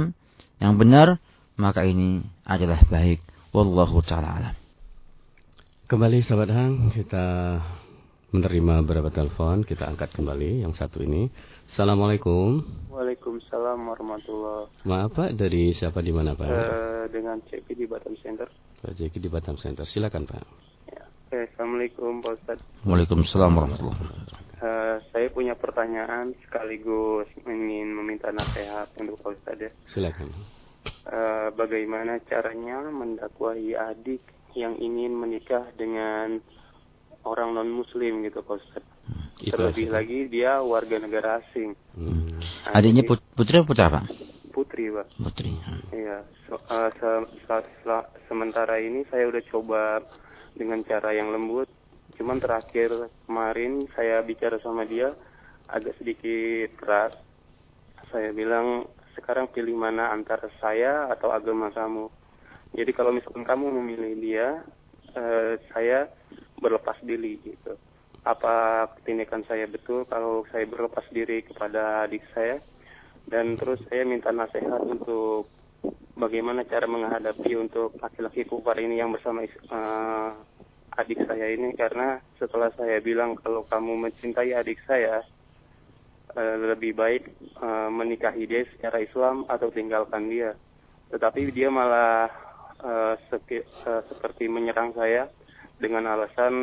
yang 0.58 0.76
benar 0.80 1.19
maka 1.60 1.84
ini 1.84 2.24
adalah 2.47 2.82
baik 2.88 3.21
wallahu 3.52 4.00
taala 4.04 4.30
alam 4.39 4.56
kembali 5.91 6.24
sahabat 6.24 6.50
hang 6.50 6.89
kita 6.95 7.60
menerima 8.32 8.82
beberapa 8.84 9.12
telepon. 9.12 9.67
Kita 9.67 9.91
angkat 9.91 10.15
kembali 10.15 10.63
yang 10.63 10.71
satu 10.71 11.04
ini. 11.04 11.28
Assalamualaikum. 11.67 12.63
Waalaikumsalam 12.91 13.80
warahmatullahi 13.80 14.88
Maaf 14.88 15.12
Pak, 15.15 15.30
dari 15.36 15.71
siapa 15.76 16.00
di 16.04 16.12
mana 16.15 16.36
Pak? 16.36 16.47
Uh, 16.47 17.06
dengan 17.12 17.39
Ceki 17.47 17.76
di 17.76 17.86
Batam 17.88 18.15
Center. 18.19 18.47
Pak 18.84 18.91
Ceki 18.95 19.19
di 19.19 19.30
Batam 19.32 19.56
Center. 19.60 19.84
Silakan 19.84 20.28
Pak. 20.28 20.43
Ya. 20.91 21.04
Oke, 21.08 21.38
Assalamualaikum 21.52 22.24
Pak 22.24 22.34
Ustaz. 22.39 22.60
Waalaikumsalam 22.88 23.52
warahmatullahi 23.52 24.00
wabarakatuh. 24.00 24.50
Uh, 24.62 25.02
saya 25.10 25.26
punya 25.34 25.58
pertanyaan 25.58 26.38
sekaligus 26.45 27.26
ingin 27.50 27.97
meminta 27.97 28.30
nasihat 28.30 28.93
untuk 29.02 29.17
Pak 29.17 29.34
Ustaz 29.41 29.58
ya. 29.58 29.71
Silakan. 29.89 30.30
Uh, 31.10 31.50
bagaimana 31.58 32.21
caranya 32.30 32.86
mendakwahi 32.93 33.74
adik 33.74 34.21
yang 34.54 34.78
ingin 34.78 35.17
menikah 35.17 35.65
dengan 35.74 36.38
orang 37.26 37.58
non 37.58 37.74
muslim 37.74 38.21
gitu 38.21 38.45
Pak 38.45 38.62
Ustaz. 38.62 38.86
Hmm, 39.10 39.50
Terlebih 39.50 39.89
itu. 39.89 39.93
lagi 39.93 40.19
dia 40.30 40.62
warga 40.62 41.02
negara 41.02 41.41
asing. 41.41 41.74
Hmm. 41.97 42.38
Adiknya 42.69 43.02
put 43.02 43.17
putri 43.34 43.58
atau 43.58 43.65
putra 43.65 43.89
Pak? 43.89 44.06
Putri 44.54 44.93
Pak. 44.93 45.08
Putri. 45.17 45.58
Hmm. 45.58 45.82
Iya. 45.89 46.17
So, 46.45 46.62
uh, 46.69 46.89
se 47.02 47.10
se 47.50 47.56
se 47.82 47.97
sementara 48.30 48.78
ini 48.78 49.10
saya 49.10 49.26
udah 49.26 49.41
coba 49.50 50.06
dengan 50.54 50.86
cara 50.86 51.17
yang 51.17 51.34
lembut. 51.34 51.65
Cuman 52.21 52.38
terakhir 52.38 53.10
kemarin 53.25 53.89
saya 53.97 54.21
bicara 54.21 54.62
sama 54.62 54.86
dia 54.86 55.10
agak 55.65 55.97
sedikit 55.97 56.69
keras. 56.77 57.17
Saya 58.13 58.29
bilang 58.29 58.86
sekarang 59.17 59.49
pilih 59.49 59.73
mana 59.73 60.13
antara 60.13 60.45
saya 60.62 61.10
atau 61.10 61.34
agama 61.34 61.73
kamu. 61.73 62.13
Jadi 62.77 62.91
kalau 62.93 63.10
misalkan 63.10 63.41
kamu 63.41 63.73
memilih 63.73 64.13
dia, 64.21 64.47
uh, 65.17 65.57
saya 65.73 66.13
berlepas 66.62 67.01
diri 67.01 67.41
gitu. 67.41 67.73
Apa 68.21 68.86
tindakan 69.01 69.41
saya 69.49 69.65
betul 69.65 70.05
kalau 70.05 70.45
saya 70.53 70.69
berlepas 70.69 71.10
diri 71.10 71.41
kepada 71.41 72.05
adik 72.05 72.21
saya? 72.38 72.62
Dan 73.25 73.57
terus 73.57 73.81
saya 73.89 74.05
minta 74.05 74.29
nasihat 74.29 74.77
untuk 74.86 75.49
bagaimana 76.13 76.69
cara 76.69 76.86
menghadapi 76.86 77.57
untuk 77.57 77.97
laki-laki 77.97 78.45
kufar 78.45 78.77
ini 78.77 79.01
yang 79.01 79.10
bersama 79.10 79.41
uh, 79.73 80.38
adik 80.99 81.23
saya 81.23 81.47
ini 81.56 81.71
karena 81.80 82.19
setelah 82.36 82.67
saya 82.75 82.99
bilang 82.99 83.39
kalau 83.39 83.63
kamu 83.67 84.10
mencintai 84.10 84.51
adik 84.51 84.80
saya 84.84 85.23
uh, 86.36 86.56
lebih 86.75 86.91
baik 86.95 87.32
uh, 87.63 87.88
menikahi 87.88 88.43
dia 88.43 88.67
secara 88.75 88.99
Islam 88.99 89.47
atau 89.47 89.71
tinggalkan 89.71 90.27
dia. 90.27 90.51
Tetapi 91.12 91.51
dia 91.51 91.71
malah 91.71 92.27
uh, 92.84 93.15
seperti 94.08 94.47
menyerang 94.51 94.91
saya 94.95 95.27
dengan 95.80 96.08
alasan 96.12 96.54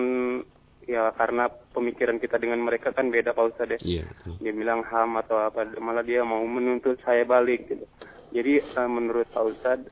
ya 0.89 1.13
karena 1.13 1.53
pemikiran 1.77 2.17
kita 2.17 2.41
dengan 2.41 2.65
mereka 2.65 2.97
kan 2.97 3.13
beda 3.13 3.37
Pak 3.37 3.45
Ustadz 3.53 3.77
ya. 3.77 4.05
Iya. 4.05 4.05
Dia 4.41 4.53
bilang 4.57 4.85
ham 4.89 5.21
atau 5.21 5.37
apa 5.41 5.69
malah 5.81 6.05
dia 6.05 6.25
mau 6.25 6.41
menuntut 6.45 6.97
saya 7.05 7.25
balik 7.29 7.69
gitu. 7.69 7.85
Jadi 8.33 8.61
uh, 8.77 8.89
menurut 8.89 9.29
Pak 9.33 9.45
Ustadz 9.57 9.91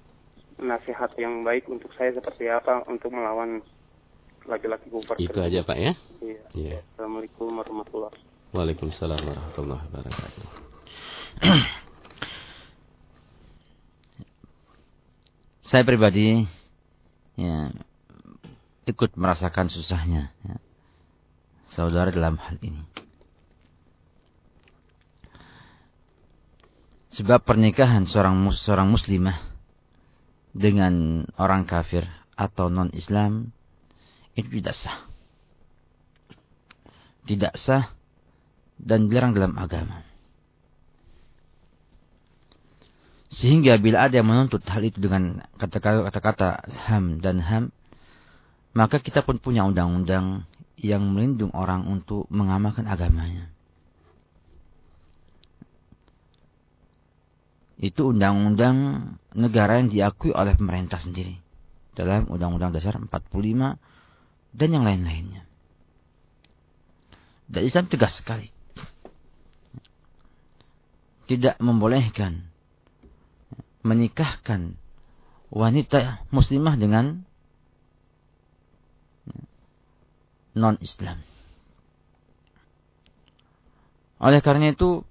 nasihat 0.57 1.13
yang 1.21 1.45
baik 1.45 1.69
untuk 1.69 1.93
saya 2.01 2.17
seperti 2.17 2.49
apa 2.49 2.81
untuk 2.89 3.13
melawan 3.13 3.61
laki-laki 4.47 4.87
kufar. 4.91 5.19
Itu 5.19 5.39
aja 5.43 5.63
Pak 5.67 5.79
ya. 5.79 5.93
Iya. 6.23 6.41
iya. 6.55 6.79
Assalamualaikum 6.95 7.51
warahmatullahi 7.51 8.15
wabarakatuh. 8.15 8.55
Waalaikumsalam 8.55 9.21
warahmatullahi 9.21 9.83
wabarakatuh. 9.91 10.45
saya 15.67 15.83
pribadi 15.83 16.47
ya 17.35 17.75
ikut 18.87 19.19
merasakan 19.19 19.67
susahnya 19.67 20.31
ya, 20.47 20.57
saudara 21.75 22.15
dalam 22.15 22.39
hal 22.39 22.57
ini. 22.63 22.87
Sebab 27.11 27.43
pernikahan 27.43 28.07
seorang 28.07 28.37
seorang 28.55 28.93
muslimah 28.93 29.41
dengan 30.53 31.25
orang 31.41 31.67
kafir 31.67 32.07
atau 32.37 32.69
non 32.69 32.93
Islam 32.93 33.57
itu 34.37 34.61
tidak 34.61 34.77
sah. 34.77 34.99
Tidak 37.27 37.55
sah 37.59 37.91
dan 38.77 39.09
dilarang 39.09 39.33
dalam 39.33 39.57
agama. 39.57 40.05
Sehingga 43.33 43.77
bila 43.83 44.07
ada 44.07 44.23
yang 44.23 44.29
menuntut 44.31 44.63
hal 44.71 44.87
itu 44.87 45.03
dengan 45.03 45.43
kata-kata 45.59 46.63
ham 46.87 47.19
dan 47.19 47.43
ham, 47.43 47.65
maka 48.77 49.03
kita 49.03 49.27
pun 49.27 49.43
punya 49.43 49.67
undang-undang 49.67 50.47
yang 50.79 51.03
melindungi 51.11 51.57
orang 51.57 51.89
untuk 51.89 52.29
mengamalkan 52.31 52.87
agamanya. 52.87 53.51
Itu 57.77 58.17
undang-undang 58.17 58.77
negara 59.37 59.81
yang 59.81 59.93
diakui 59.93 60.33
oleh 60.33 60.57
pemerintah 60.57 60.97
sendiri. 60.97 61.37
Dalam 61.93 62.29
Undang-Undang 62.29 62.73
Dasar 62.77 62.97
45 62.97 63.09
dan 64.57 64.73
yang 64.73 64.85
lain-lainnya. 64.89 65.45
Dan 67.47 67.63
Islam 67.69 67.93
tegas 67.93 68.17
sekali. 68.17 68.49
Tidak 71.29 71.61
membolehkan 71.61 72.49
menikahkan 73.85 74.75
wanita 75.53 76.27
muslimah 76.33 76.75
dengan 76.75 77.23
non-Islam. 80.57 81.23
Oleh 84.17 84.41
karena 84.41 84.73
itu, 84.73 85.05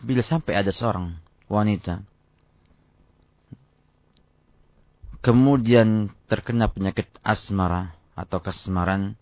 bila 0.00 0.24
sampai 0.24 0.58
ada 0.58 0.72
seorang 0.72 1.20
wanita 1.46 2.02
kemudian 5.26 6.14
terkena 6.30 6.70
penyakit 6.70 7.10
asmara 7.26 7.98
atau 8.16 8.40
kasmaran 8.40 9.14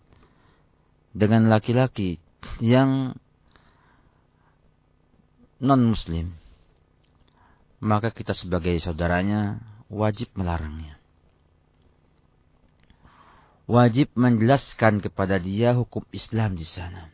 dengan 1.11 1.51
laki-laki 1.51 2.17
yang 2.63 3.13
non-muslim, 5.59 6.31
maka 7.83 8.09
kita 8.15 8.31
sebagai 8.31 8.79
saudaranya 8.79 9.59
wajib 9.91 10.31
melarangnya 10.33 10.95
wajib 13.65 14.13
menjelaskan 14.13 15.01
kepada 15.01 15.41
dia 15.41 15.73
hukum 15.73 16.05
Islam 16.13 16.57
di 16.57 16.65
sana. 16.65 17.09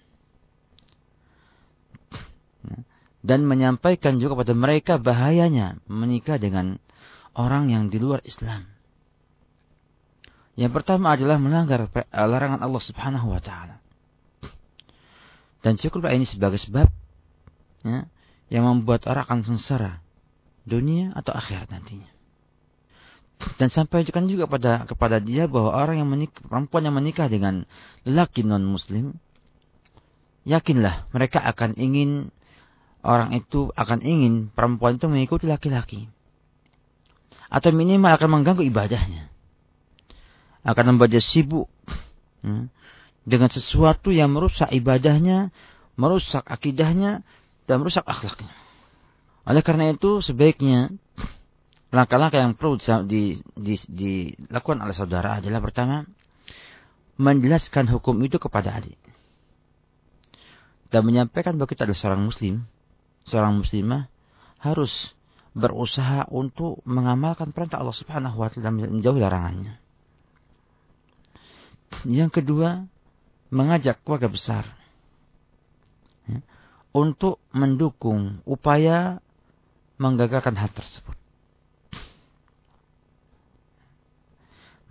Dan 3.22 3.46
menyampaikan 3.46 4.18
juga 4.18 4.38
kepada 4.38 4.54
mereka 4.58 4.94
bahayanya 4.98 5.78
menikah 5.86 6.42
dengan 6.42 6.82
orang 7.38 7.70
yang 7.70 7.94
di 7.94 8.02
luar 8.02 8.26
Islam. 8.26 8.66
Yang 10.62 10.78
pertama 10.78 11.18
adalah 11.18 11.42
melanggar 11.42 11.90
larangan 12.14 12.62
Allah 12.62 12.84
Subhanahu 12.86 13.34
wa 13.34 13.42
taala. 13.42 13.82
Dan 15.66 15.74
cukuplah 15.82 16.14
ini 16.14 16.30
sebagai 16.30 16.62
sebab 16.62 16.86
ya, 17.82 18.06
yang 18.54 18.70
membuat 18.70 19.10
orang 19.10 19.26
akan 19.26 19.42
sengsara 19.42 20.06
dunia 20.70 21.18
atau 21.18 21.34
akhirat 21.34 21.74
nantinya. 21.74 22.06
Dan 23.58 23.74
sampaikan 23.74 24.30
juga 24.30 24.46
pada 24.46 24.86
kepada 24.86 25.18
dia 25.18 25.50
bahwa 25.50 25.74
orang 25.74 26.06
yang 26.06 26.10
menikah, 26.14 26.46
perempuan 26.46 26.86
yang 26.86 26.94
menikah 26.94 27.26
dengan 27.26 27.66
laki 28.06 28.46
non 28.46 28.62
muslim 28.62 29.18
yakinlah 30.46 31.10
mereka 31.10 31.42
akan 31.42 31.74
ingin 31.74 32.30
orang 33.02 33.34
itu 33.34 33.74
akan 33.74 34.06
ingin 34.06 34.54
perempuan 34.54 35.02
itu 35.02 35.10
mengikuti 35.10 35.50
laki-laki. 35.50 36.06
Atau 37.50 37.74
minimal 37.74 38.14
akan 38.14 38.30
mengganggu 38.30 38.62
ibadahnya 38.62 39.31
akan 40.62 40.84
membuat 40.96 41.14
dia 41.14 41.24
sibuk. 41.24 41.70
Hmm, 42.42 42.74
dengan 43.22 43.50
sesuatu 43.54 44.10
yang 44.10 44.34
merusak 44.34 44.74
ibadahnya 44.74 45.54
merusak 46.00 46.42
akidahnya 46.48 47.22
dan 47.70 47.76
merusak 47.84 48.02
akhlaknya. 48.08 48.50
Oleh 49.46 49.62
karena 49.66 49.94
itu 49.94 50.22
sebaiknya 50.22 50.94
langkah-langkah 51.92 52.40
yang 52.40 52.54
perlu 52.56 52.80
di, 53.06 53.42
di, 53.58 53.76
dilakukan 53.90 54.80
oleh 54.82 54.96
saudara 54.96 55.44
adalah 55.44 55.60
pertama 55.60 56.08
menjelaskan 57.20 57.90
hukum 57.92 58.18
itu 58.26 58.40
kepada 58.42 58.82
adik. 58.82 58.98
Dan 60.92 61.08
menyampaikan 61.08 61.56
bahwa 61.56 61.70
kita 61.72 61.88
adalah 61.88 62.00
seorang 62.00 62.24
muslim, 62.28 62.68
seorang 63.24 63.64
muslimah 63.64 64.12
harus 64.60 65.16
berusaha 65.52 66.28
untuk 66.32 66.80
mengamalkan 66.88 67.52
perintah 67.52 67.80
Allah 67.80 67.96
Subhanahu 67.96 68.40
wa 68.40 68.48
taala 68.48 68.72
dan 68.72 68.74
menjauhi 68.78 69.20
larangannya. 69.20 69.81
Yang 72.08 72.42
kedua, 72.42 72.86
mengajak 73.52 74.00
keluarga 74.02 74.32
besar 74.32 74.64
ya, 76.26 76.40
untuk 76.96 77.38
mendukung 77.52 78.40
upaya 78.48 79.20
menggagalkan 80.00 80.56
hal 80.56 80.72
tersebut. 80.72 81.22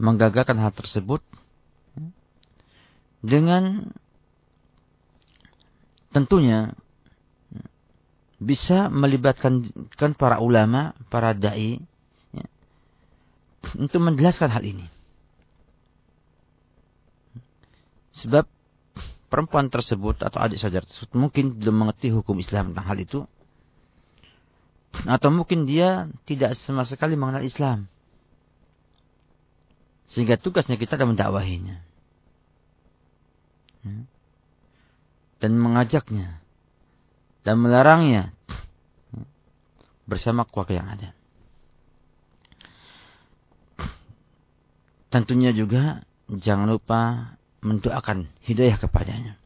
menggagalkan 0.01 0.57
hal 0.57 0.73
tersebut 0.73 1.21
dengan 3.21 3.93
tentunya 6.11 6.73
bisa 8.41 8.89
melibatkan 8.89 9.69
kan 10.01 10.17
para 10.17 10.41
ulama, 10.41 10.97
para 11.13 11.37
dai 11.37 11.85
ya, 12.33 12.47
untuk 13.77 14.01
menjelaskan 14.01 14.49
hal 14.49 14.65
ini. 14.65 14.89
Sebab 18.21 18.45
perempuan 19.33 19.73
tersebut 19.73 20.21
atau 20.21 20.39
adik 20.43 20.61
saudara 20.61 20.85
tersebut 20.85 21.15
mungkin 21.17 21.57
belum 21.57 21.87
mengerti 21.87 22.13
hukum 22.13 22.37
Islam 22.37 22.73
tentang 22.73 22.87
hal 22.91 22.99
itu. 23.01 23.21
Atau 25.07 25.31
mungkin 25.31 25.65
dia 25.65 26.11
tidak 26.27 26.59
sama 26.59 26.85
sekali 26.85 27.15
mengenal 27.15 27.47
Islam. 27.47 27.87
Sehingga 30.11 30.37
tugasnya 30.37 30.75
kita 30.75 30.99
adalah 30.99 31.15
mendakwahinya. 31.15 31.77
Ya. 33.87 33.97
Dan 35.41 35.57
mengajaknya 35.57 36.43
dan 37.41 37.57
melarangnya 37.57 38.37
bersama 40.05 40.45
keluarga 40.45 40.75
yang 40.85 40.89
ada. 40.91 41.11
Tentunya 45.09 45.51
juga 45.51 46.05
jangan 46.29 46.69
lupa 46.71 47.35
mendoakan 47.61 48.29
hidayah 48.44 48.81
kepadanya. 48.81 49.37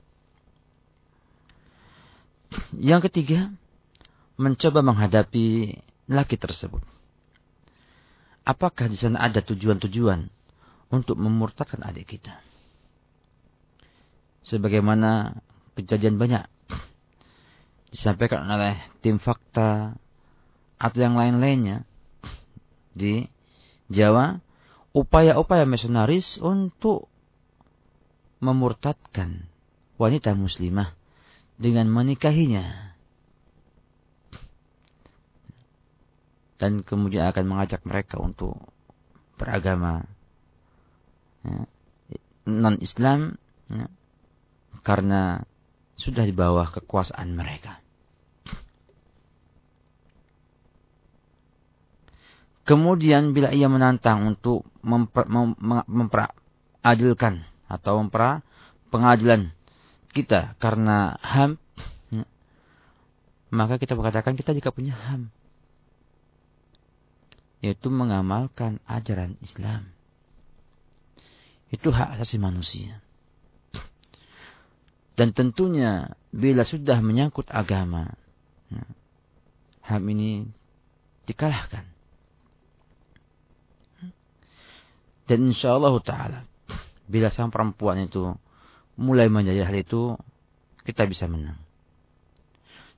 Yang 2.79 3.11
ketiga, 3.11 3.50
mencoba 4.38 4.83
menghadapi 4.83 5.79
laki 6.07 6.37
tersebut. 6.38 6.83
Apakah 8.44 8.92
di 8.92 8.96
sana 8.98 9.24
ada 9.24 9.40
tujuan-tujuan 9.40 10.29
untuk 10.92 11.16
memurtadkan 11.16 11.83
adik 11.83 12.18
kita? 12.18 12.38
Sebagaimana 14.44 15.40
kejadian 15.74 16.20
banyak 16.20 16.44
disampaikan 17.88 18.44
oleh 18.44 18.77
tim 19.00 19.16
fakta 19.16 19.96
atau 20.77 20.98
yang 21.00 21.16
lain-lainnya 21.16 21.88
di 22.92 23.24
Jawa 23.88 24.42
upaya-upaya 24.92 25.64
misionaris 25.64 26.37
untuk 26.42 27.09
memurtadkan 28.42 29.47
wanita 29.99 30.35
muslimah 30.35 30.94
dengan 31.55 31.87
menikahinya 31.87 32.94
dan 36.59 36.83
kemudian 36.83 37.29
akan 37.31 37.44
mengajak 37.47 37.83
mereka 37.87 38.18
untuk 38.18 38.59
beragama 39.38 40.07
ya, 41.44 41.66
non 42.47 42.79
Islam 42.81 43.37
ya, 43.68 43.87
karena 44.83 45.42
sudah 45.94 46.27
di 46.27 46.35
bawah 46.35 46.70
kekuasaan 46.75 47.35
mereka. 47.35 47.79
Kemudian 52.64 53.37
bila 53.37 53.53
ia 53.53 53.68
menantang 53.68 54.25
untuk 54.25 54.64
memper, 54.81 55.29
mem, 55.29 55.53
memperadilkan 55.85 57.44
atau 57.75 57.99
mempera 57.99 58.47
pengadilan 58.95 59.51
kita 60.15 60.55
karena 60.63 61.19
HAM, 61.19 61.59
ya, 62.15 62.25
maka 63.51 63.83
kita 63.83 63.99
berkatakan 63.99 64.39
kita 64.39 64.55
jika 64.55 64.71
punya 64.71 64.95
HAM. 64.95 65.35
Yaitu 67.65 67.89
mengamalkan 67.91 68.79
ajaran 68.87 69.41
Islam. 69.41 69.91
Itu 71.73 71.91
hak 71.91 72.21
asasi 72.21 72.39
manusia. 72.39 73.03
Dan 75.15 75.35
tentunya 75.35 76.15
bila 76.31 76.63
sudah 76.63 76.99
menyangkut 77.03 77.51
agama, 77.51 78.15
ya, 78.71 78.85
HAM 79.91 80.05
ini 80.15 80.47
dikalahkan. 81.27 81.89
Dan 85.25 85.39
insya 85.49 85.75
Allah 85.75 85.97
Ta'ala, 86.05 86.41
bila 87.05 87.29
sang 87.29 87.53
perempuan 87.53 88.01
itu 88.01 88.33
mulai 88.97 89.29
menjadi 89.29 89.67
hal 89.67 89.77
itu, 89.77 90.17
kita 90.87 91.05
bisa 91.05 91.29
menang. 91.29 91.59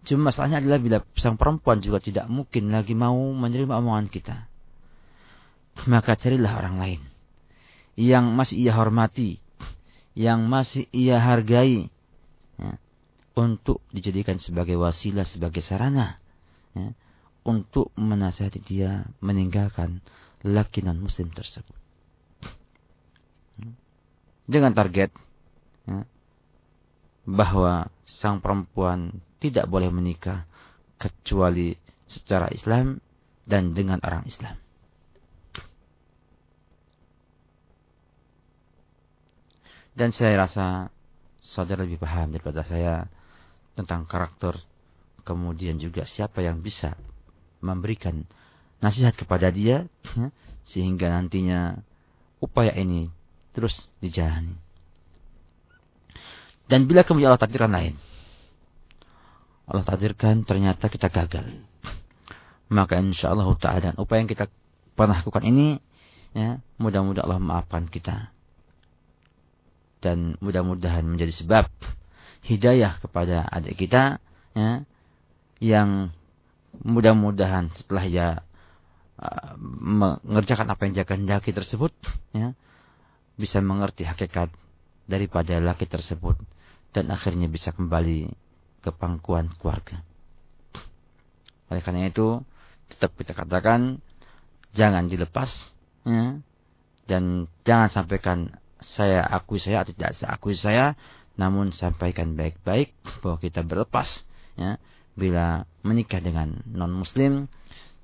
Cuma 0.07 0.31
masalahnya 0.31 0.62
adalah 0.62 0.79
bila 0.79 0.99
sang 1.19 1.35
perempuan 1.35 1.83
juga 1.83 1.99
tidak 1.99 2.31
mungkin 2.31 2.71
lagi 2.71 2.95
mau 2.95 3.16
menerima 3.16 3.83
omongan 3.83 4.07
kita. 4.07 4.47
Maka 5.90 6.14
carilah 6.14 6.57
orang 6.57 6.77
lain. 6.79 7.01
Yang 7.99 8.25
masih 8.33 8.57
ia 8.62 8.73
hormati. 8.79 9.42
Yang 10.14 10.40
masih 10.47 10.85
ia 10.95 11.19
hargai. 11.19 11.90
Ya, 12.57 12.81
untuk 13.37 13.83
dijadikan 13.92 14.40
sebagai 14.40 14.79
wasilah, 14.79 15.27
sebagai 15.27 15.61
sarana. 15.61 16.23
Ya, 16.73 16.95
untuk 17.45 17.92
menasihati 17.99 18.62
dia 18.62 19.05
meninggalkan 19.21 20.01
laki 20.47 20.87
non 20.87 21.03
muslim 21.03 21.29
tersebut 21.35 21.76
dengan 24.46 24.72
target 24.72 25.11
ya, 25.90 26.06
bahwa 27.26 27.90
sang 28.06 28.38
perempuan 28.38 29.18
tidak 29.42 29.66
boleh 29.66 29.90
menikah 29.90 30.46
kecuali 30.96 31.74
secara 32.06 32.48
Islam 32.54 33.02
dan 33.44 33.74
dengan 33.74 33.98
orang 34.02 34.24
Islam. 34.24 34.56
Dan 39.96 40.12
saya 40.12 40.44
rasa 40.44 40.92
saudara 41.40 41.82
lebih 41.82 41.96
paham 41.96 42.30
daripada 42.30 42.61
saya 42.62 43.09
tentang 43.72 44.04
karakter 44.04 44.61
kemudian 45.24 45.80
juga 45.80 46.04
siapa 46.04 46.44
yang 46.44 46.61
bisa 46.61 46.94
memberikan 47.64 48.28
nasihat 48.85 49.16
kepada 49.16 49.48
dia 49.48 49.88
sehingga 50.70 51.09
nantinya 51.09 51.80
upaya 52.44 52.76
ini 52.76 53.09
terus 53.57 53.88
dijalani. 54.05 54.53
Dan 56.69 56.85
bila 56.85 57.09
kemudian 57.09 57.33
Allah 57.33 57.40
takdirkan 57.40 57.73
lain, 57.73 57.97
Allah 59.64 59.87
takdirkan 59.88 60.45
ternyata 60.45 60.92
kita 60.92 61.09
gagal. 61.09 61.64
Maka 62.69 63.01
insya 63.01 63.33
Allah 63.33 63.49
ta'ala 63.57 63.97
upaya 63.97 64.27
yang 64.27 64.31
kita 64.31 64.51
pernah 64.99 65.23
lakukan 65.23 65.47
ini, 65.47 65.79
ya, 66.37 66.61
mudah-mudahan 66.77 67.25
Allah 67.25 67.40
maafkan 67.40 67.88
kita. 67.88 68.29
Dan 70.03 70.37
mudah-mudahan 70.45 71.07
menjadi 71.07 71.33
sebab 71.33 71.71
hidayah 72.45 72.99
kepada 72.99 73.47
adik 73.49 73.87
kita, 73.87 74.19
ya, 74.53 74.83
yang 75.62 76.12
mudah-mudahan 76.85 77.73
setelah 77.73 78.05
ya 78.05 78.29
mengerjakan 79.62 80.69
apa 80.69 80.85
yang 80.85 80.92
dia 80.92 81.07
kehendaki 81.09 81.55
tersebut, 81.55 81.95
ya, 82.37 82.53
bisa 83.37 83.61
mengerti 83.61 84.05
hakikat 84.09 84.53
daripada 85.07 85.61
laki 85.61 85.87
tersebut 85.87 86.37
dan 86.90 87.12
akhirnya 87.12 87.46
bisa 87.46 87.70
kembali 87.70 88.33
ke 88.81 88.90
pangkuan 88.92 89.53
keluarga. 89.61 90.01
Oleh 91.68 91.83
karena 91.85 92.09
itu, 92.09 92.40
tetap 92.88 93.12
kita 93.18 93.37
katakan 93.37 94.01
jangan 94.72 95.07
dilepas 95.07 95.77
ya, 96.07 96.40
dan 97.07 97.51
jangan 97.66 97.88
sampaikan 97.92 98.38
saya 98.81 99.25
akui 99.25 99.61
saya 99.61 99.83
atau 99.85 99.92
tidak 99.92 100.16
saya 100.16 100.29
akui 100.33 100.55
saya, 100.57 100.94
namun 101.37 101.70
sampaikan 101.75 102.35
baik-baik 102.38 102.96
bahwa 103.20 103.37
kita 103.37 103.61
berlepas 103.66 104.25
ya, 104.57 104.81
bila 105.16 105.68
menikah 105.85 106.20
dengan 106.20 106.64
non 106.68 106.92
muslim 106.92 107.49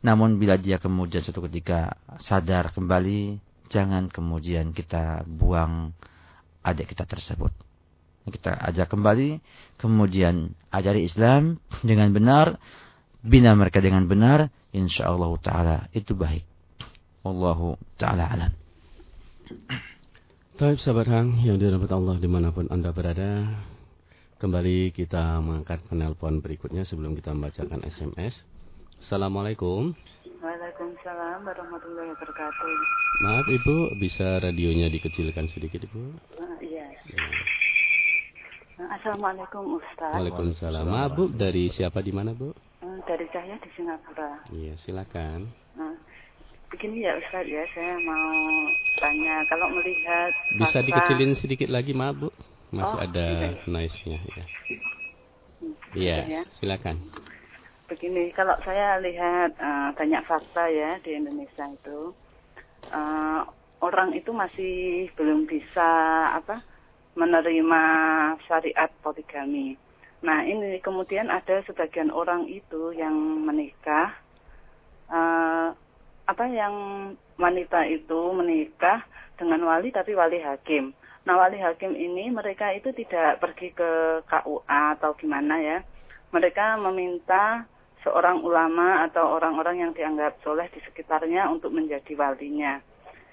namun 0.02 0.42
bila 0.42 0.58
dia 0.58 0.82
kemudian 0.82 1.22
suatu 1.22 1.46
ketika 1.46 1.94
sadar 2.18 2.74
kembali 2.74 3.38
jangan 3.72 4.12
kemudian 4.12 4.76
kita 4.76 5.24
buang 5.24 5.96
adik 6.60 6.92
kita 6.92 7.08
tersebut. 7.08 7.50
Kita 8.22 8.54
ajak 8.54 8.92
kembali, 8.92 9.42
kemudian 9.80 10.54
ajari 10.70 11.08
Islam 11.08 11.58
dengan 11.88 12.12
benar, 12.14 12.60
bina 13.24 13.56
mereka 13.56 13.82
dengan 13.82 14.06
benar, 14.06 14.52
insya 14.70 15.10
Allah 15.10 15.32
Taala 15.42 15.78
itu 15.90 16.14
baik. 16.14 16.44
Allahu 17.24 17.80
Taala 17.98 18.30
alam. 18.30 18.52
Taib 20.54 20.78
sahabat 20.78 21.08
hang 21.10 21.28
yang 21.42 21.58
dirahmati 21.58 21.90
Allah 21.90 22.16
di 22.22 22.28
mana 22.30 22.54
pun 22.54 22.70
anda 22.70 22.94
berada, 22.94 23.50
kembali 24.38 24.94
kita 24.94 25.42
mengangkat 25.42 25.82
penelpon 25.90 26.38
berikutnya 26.38 26.86
sebelum 26.86 27.18
kita 27.18 27.34
membacakan 27.34 27.82
SMS. 27.82 28.46
Assalamualaikum. 29.02 29.98
Waalaikumsalam 30.72 31.44
warahmatullahi 31.44 32.08
wabarakatuh. 32.16 32.72
Maaf 33.20 33.44
Ibu, 33.44 33.76
bisa 34.00 34.40
radionya 34.40 34.88
dikecilkan 34.88 35.44
sedikit 35.52 35.84
Ibu? 35.84 36.00
Uh, 36.40 36.56
iya. 36.64 36.88
Ya. 37.12 37.28
Assalamualaikum 38.96 39.76
Ustaz. 39.76 40.16
Waalaikumsalam. 40.16 40.88
Maaf 40.88 41.12
Bu, 41.12 41.28
dari 41.28 41.68
siapa 41.68 42.00
di 42.00 42.08
mana 42.08 42.32
Bu? 42.32 42.56
Uh, 42.80 42.96
dari 43.04 43.28
saya 43.36 43.60
di 43.60 43.68
Singapura. 43.76 44.40
Iya, 44.48 44.72
silakan. 44.80 45.52
Uh, 45.76 45.92
begini 46.72 47.04
ya 47.04 47.20
Ustaz 47.20 47.44
ya, 47.44 47.68
saya 47.76 47.92
mau 48.00 48.32
tanya 48.96 49.44
kalau 49.52 49.68
melihat 49.76 50.32
Bisa 50.56 50.80
dikecilin 50.80 51.36
sedikit 51.36 51.68
lagi 51.68 51.92
maaf 51.92 52.16
Bu? 52.16 52.28
Masih 52.72 52.96
oh, 52.96 53.04
ada 53.04 53.28
noise-nya 53.68 54.24
ya. 54.24 54.44
Iya, 55.92 56.18
ya. 56.40 56.42
silakan. 56.56 56.96
Begini, 57.92 58.32
kalau 58.32 58.56
saya 58.64 58.96
lihat 59.04 59.52
eh, 59.60 59.90
banyak 59.92 60.24
fakta 60.24 60.64
ya 60.72 60.96
di 61.04 61.12
Indonesia 61.12 61.68
itu, 61.68 62.16
eh, 62.88 63.40
orang 63.84 64.16
itu 64.16 64.32
masih 64.32 65.12
belum 65.12 65.44
bisa 65.44 65.84
apa 66.32 66.64
menerima 67.20 67.82
syariat 68.48 68.88
poligami. 69.04 69.76
Nah 70.24 70.40
ini 70.40 70.80
kemudian 70.80 71.28
ada 71.28 71.60
sebagian 71.68 72.08
orang 72.08 72.48
itu 72.48 72.96
yang 72.96 73.12
menikah, 73.44 74.16
eh, 75.12 75.68
apa 76.24 76.44
yang 76.48 76.74
wanita 77.36 77.92
itu 77.92 78.32
menikah 78.32 79.04
dengan 79.36 79.68
wali 79.68 79.92
tapi 79.92 80.16
wali 80.16 80.40
hakim. 80.40 80.96
Nah 81.28 81.36
wali 81.36 81.60
hakim 81.60 81.92
ini 81.92 82.32
mereka 82.32 82.72
itu 82.72 82.88
tidak 82.96 83.36
pergi 83.36 83.68
ke 83.76 84.24
KUA 84.24 84.96
atau 84.96 85.12
gimana 85.12 85.60
ya. 85.60 85.84
Mereka 86.32 86.80
meminta 86.80 87.68
seorang 88.02 88.42
ulama 88.42 89.06
atau 89.06 89.38
orang-orang 89.38 89.88
yang 89.88 89.92
dianggap 89.94 90.38
soleh 90.42 90.66
di 90.74 90.82
sekitarnya 90.82 91.48
untuk 91.50 91.70
menjadi 91.70 92.12
walinya. 92.18 92.82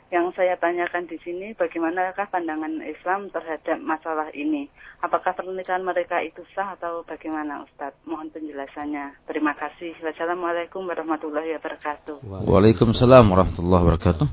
Yang 0.09 0.41
saya 0.41 0.57
tanyakan 0.57 1.05
di 1.05 1.21
sini, 1.21 1.53
bagaimanakah 1.53 2.33
pandangan 2.33 2.81
Islam 2.81 3.29
terhadap 3.29 3.77
masalah 3.77 4.33
ini? 4.33 4.65
Apakah 5.05 5.37
pernikahan 5.37 5.85
mereka 5.85 6.17
itu 6.25 6.41
sah 6.57 6.73
atau 6.73 7.05
bagaimana 7.05 7.61
Ustadz? 7.61 8.09
Mohon 8.09 8.33
penjelasannya. 8.33 9.29
Terima 9.29 9.53
kasih. 9.53 9.93
Wassalamualaikum 10.01 10.81
warahmatullahi 10.89 11.53
wabarakatuh. 11.61 12.25
Waalaikumsalam 12.25 13.21
warahmatullahi 13.29 13.81
wabarakatuh. 13.85 14.27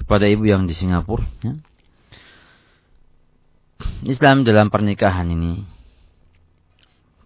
Kepada 0.00 0.24
ibu 0.32 0.48
yang 0.48 0.64
di 0.64 0.72
Singapura. 0.72 1.28
Ya. 1.44 1.60
Islam 4.08 4.48
dalam 4.48 4.72
pernikahan 4.72 5.28
ini 5.28 5.73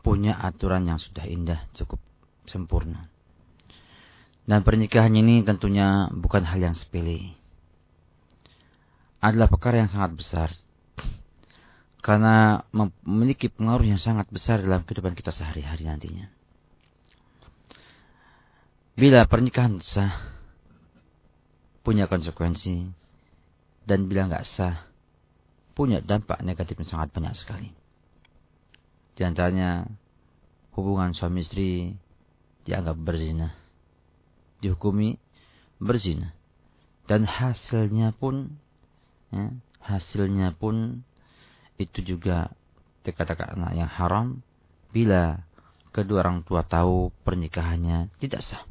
punya 0.01 0.39
aturan 0.39 0.87
yang 0.87 0.97
sudah 0.97 1.27
indah, 1.27 1.61
cukup 1.75 2.01
sempurna. 2.49 3.11
Dan 4.49 4.65
pernikahan 4.65 5.13
ini 5.13 5.45
tentunya 5.45 6.09
bukan 6.09 6.41
hal 6.49 6.57
yang 6.57 6.73
sepele. 6.73 7.37
Adalah 9.21 9.53
perkara 9.53 9.85
yang 9.85 9.93
sangat 9.93 10.17
besar. 10.17 10.49
Karena 12.01 12.65
memiliki 12.73 13.53
pengaruh 13.53 13.85
yang 13.85 14.01
sangat 14.01 14.25
besar 14.33 14.65
dalam 14.65 14.89
kehidupan 14.89 15.13
kita 15.13 15.35
sehari-hari 15.35 15.85
nantinya. 15.85 16.33
Bila 18.97 19.29
pernikahan 19.29 19.77
sah, 19.85 20.17
punya 21.85 22.09
konsekuensi. 22.09 22.89
Dan 23.85 24.09
bila 24.09 24.33
nggak 24.33 24.49
sah, 24.49 24.89
punya 25.77 26.01
dampak 26.01 26.41
negatif 26.41 26.81
yang 26.81 26.89
sangat 26.89 27.13
banyak 27.13 27.37
sekali. 27.37 27.69
Di 29.19 29.27
antaranya, 29.27 29.83
hubungan 30.79 31.11
suami 31.11 31.43
istri 31.43 31.99
dianggap 32.63 32.95
berzina 33.03 33.51
dihukumi 34.63 35.19
berzina 35.83 36.35
dan 37.11 37.27
hasilnya 37.27 38.15
pun 38.15 38.59
ya, 39.35 39.51
hasilnya 39.83 40.55
pun 40.55 41.03
itu 41.83 41.99
juga 42.05 42.55
dikatakan 43.03 43.59
yang 43.75 43.91
haram 43.91 44.43
bila 44.95 45.43
kedua 45.91 46.23
orang 46.23 46.45
tua 46.45 46.63
tahu 46.63 47.11
pernikahannya 47.25 48.13
tidak 48.23 48.45
sah. 48.45 48.63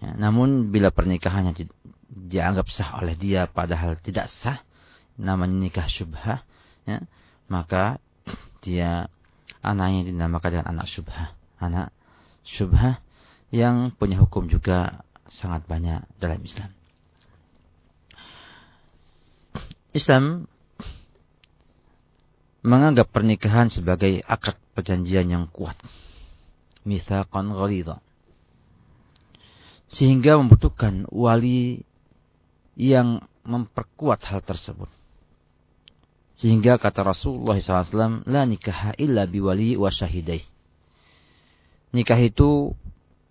Ya, 0.00 0.16
namun 0.16 0.72
bila 0.72 0.88
pernikahannya 0.88 1.52
di, 1.52 1.64
dianggap 2.08 2.70
sah 2.72 2.96
oleh 3.02 3.18
dia 3.18 3.44
padahal 3.50 4.00
tidak 4.00 4.32
sah, 4.40 4.64
namanya 5.20 5.56
nikah 5.58 5.88
syubhah, 5.90 6.46
ya, 6.88 7.04
maka 7.50 8.00
dia 8.60 9.08
anaknya 9.60 10.08
dinamakan 10.08 10.50
dengan 10.60 10.68
anak 10.76 10.86
syubhah. 10.88 11.28
Anak 11.60 11.92
syubhah 12.44 13.00
yang 13.52 13.92
punya 13.92 14.16
hukum 14.20 14.46
juga 14.48 15.04
sangat 15.28 15.66
banyak 15.66 16.04
dalam 16.18 16.40
Islam. 16.42 16.70
Islam 19.90 20.46
menganggap 22.60 23.10
pernikahan 23.10 23.72
sebagai 23.72 24.22
akad 24.24 24.54
perjanjian 24.76 25.26
yang 25.26 25.44
kuat. 25.50 25.76
Mithaqan 26.86 27.52
ghalidha. 27.52 27.98
Sehingga 29.90 30.38
membutuhkan 30.38 31.10
wali 31.10 31.82
yang 32.78 33.26
memperkuat 33.42 34.22
hal 34.30 34.40
tersebut. 34.46 34.88
Sehingga 36.40 36.80
kata 36.80 37.04
Rasulullah 37.04 37.60
SAW, 37.60 38.24
La 38.24 38.48
nikaha 38.48 38.96
illa 38.96 39.28
biwali 39.28 39.76
wa 39.76 39.92
syahidai. 39.92 40.40
Nikah 41.92 42.16
itu 42.16 42.72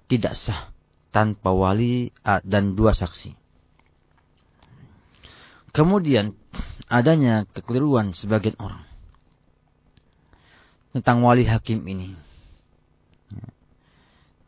tidak 0.05 0.37
sah 0.37 0.69
tanpa 1.09 1.49
wali 1.49 2.13
dan 2.45 2.77
dua 2.77 2.93
saksi. 2.93 3.33
Kemudian 5.73 6.37
adanya 6.85 7.49
kekeliruan 7.49 8.13
sebagian 8.13 8.57
orang 8.61 8.85
tentang 10.93 11.25
wali 11.25 11.49
hakim 11.49 11.81
ini. 11.89 12.13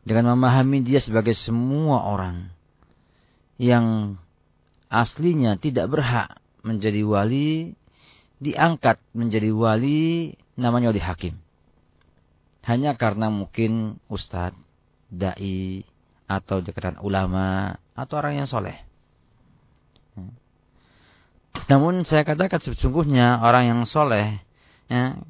Dengan 0.02 0.34
memahami 0.34 0.86
dia 0.86 1.02
sebagai 1.02 1.34
semua 1.34 2.06
orang 2.06 2.50
yang 3.58 4.18
aslinya 4.90 5.58
tidak 5.58 5.90
berhak 5.90 6.42
menjadi 6.66 7.06
wali, 7.06 7.78
diangkat 8.42 8.98
menjadi 9.14 9.54
wali 9.54 10.34
namanya 10.58 10.90
wali 10.90 11.02
hakim. 11.02 11.38
Hanya 12.66 12.98
karena 12.98 13.30
mungkin 13.30 14.02
ustadz 14.10 14.58
dai 15.06 15.86
atau 16.26 16.58
dikatakan 16.58 16.98
ulama 17.04 17.78
atau 17.94 18.14
orang 18.18 18.42
yang 18.42 18.48
soleh. 18.50 18.74
Namun 21.68 22.02
saya 22.08 22.24
katakan 22.24 22.58
sesungguhnya 22.58 23.44
orang 23.44 23.68
yang 23.68 23.80
soleh, 23.84 24.40
ya, 24.88 25.20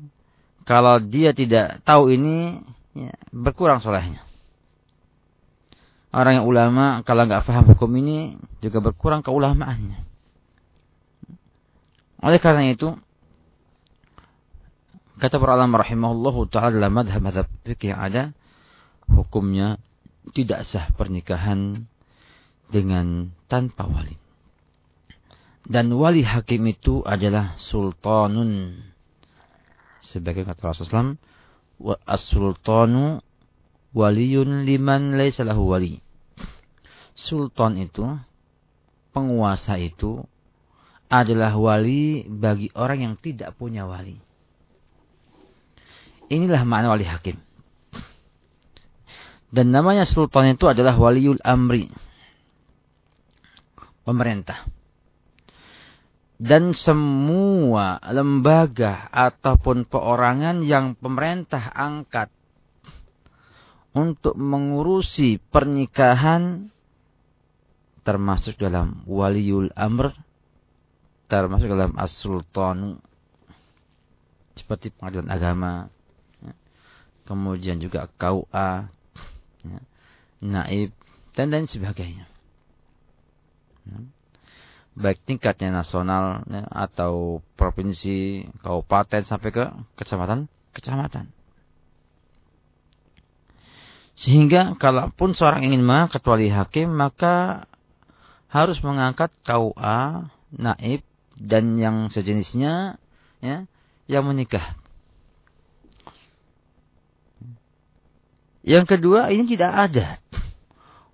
kalau 0.62 1.03
dia 1.03 1.35
tidak 1.35 1.83
tahu 1.83 2.14
ini, 2.14 2.62
ya, 2.94 3.12
berkurang 3.35 3.83
solehnya. 3.83 4.22
Orang 6.12 6.38
yang 6.42 6.46
ulama 6.46 7.01
kalau 7.09 7.25
nggak 7.25 7.48
paham 7.48 7.64
hukum 7.72 7.90
ini 7.98 8.37
juga 8.61 8.85
berkurang 8.85 9.25
keulamaannya. 9.25 10.12
Oleh 12.23 12.39
karena 12.39 12.71
itu, 12.71 12.95
kata 15.19 15.43
para 15.43 15.59
ulama 15.59 15.83
rahimahullah 15.83 16.37
taala 16.47 16.79
dalam 16.79 16.95
madhab-madhab 16.95 17.51
fikih 17.67 17.91
ada, 17.91 18.31
hukumnya 19.11 19.83
tidak 20.31 20.63
sah 20.63 20.87
pernikahan 20.95 21.91
dengan 22.71 23.35
tanpa 23.51 23.91
wali. 23.91 24.15
Dan 25.67 25.95
wali 25.95 26.23
hakim 26.23 26.63
itu 26.71 27.03
adalah 27.03 27.59
sultanun. 27.59 28.83
Sebagai 30.03 30.47
kata 30.47 30.75
Rasulullah 30.75 31.15
SAW, 31.15 31.19
as-sultanu 32.07 33.23
waliyun 33.95 34.63
liman 34.67 35.19
laisa 35.19 35.47
wali. 35.47 36.03
Sultan 37.15 37.79
itu, 37.79 38.07
penguasa 39.15 39.79
itu 39.79 40.27
adalah 41.12 41.53
wali 41.61 42.25
bagi 42.25 42.72
orang 42.72 43.05
yang 43.05 43.14
tidak 43.20 43.53
punya 43.61 43.85
wali. 43.85 44.16
Inilah 46.33 46.64
makna 46.64 46.96
wali 46.96 47.05
hakim. 47.05 47.37
Dan 49.53 49.68
namanya 49.68 50.09
sultan 50.09 50.57
itu 50.57 50.64
adalah 50.64 50.96
waliul 50.96 51.37
amri. 51.44 51.92
Pemerintah. 54.09 54.64
Dan 56.40 56.72
semua 56.72 58.01
lembaga 58.09 59.12
ataupun 59.12 59.84
perorangan 59.84 60.64
yang 60.64 60.97
pemerintah 60.97 61.70
angkat 61.76 62.32
untuk 63.93 64.34
mengurusi 64.41 65.37
pernikahan 65.39 66.72
termasuk 68.03 68.59
dalam 68.59 69.07
waliul 69.07 69.70
amr 69.76 70.11
termasuk 71.33 71.72
dalam 71.72 71.97
as-sultan 71.97 73.01
seperti 74.53 74.93
pengadilan 74.93 75.33
agama 75.33 75.72
ya. 76.45 76.53
kemudian 77.24 77.80
juga 77.80 78.05
KUA 78.20 78.93
ya, 79.64 79.80
naib, 80.45 80.93
dan 81.33 81.49
lain 81.49 81.64
sebagainya. 81.64 82.28
Ya. 83.89 83.99
Baik 84.93 85.24
tingkatnya 85.24 85.72
nasional 85.72 86.45
ya, 86.53 86.68
atau 86.68 87.41
provinsi, 87.57 88.45
kabupaten 88.61 89.24
sampai 89.24 89.49
ke 89.49 89.64
kecamatan, 89.97 90.53
kecamatan. 90.76 91.33
Sehingga 94.12 94.76
kalaupun 94.76 95.33
seorang 95.33 95.64
ingin 95.64 95.80
mengangkat 95.80 96.20
wali 96.28 96.53
hakim, 96.53 96.93
maka 96.93 97.64
harus 98.53 98.76
mengangkat 98.85 99.33
KUA, 99.49 100.28
naib, 100.53 101.01
dan 101.43 101.74
yang 101.74 102.07
sejenisnya 102.07 103.03
ya, 103.43 103.66
yang 104.07 104.24
menikah. 104.30 104.78
Yang 108.62 108.95
kedua, 108.95 109.34
ini 109.34 109.43
tidak 109.51 109.74
ada. 109.74 110.07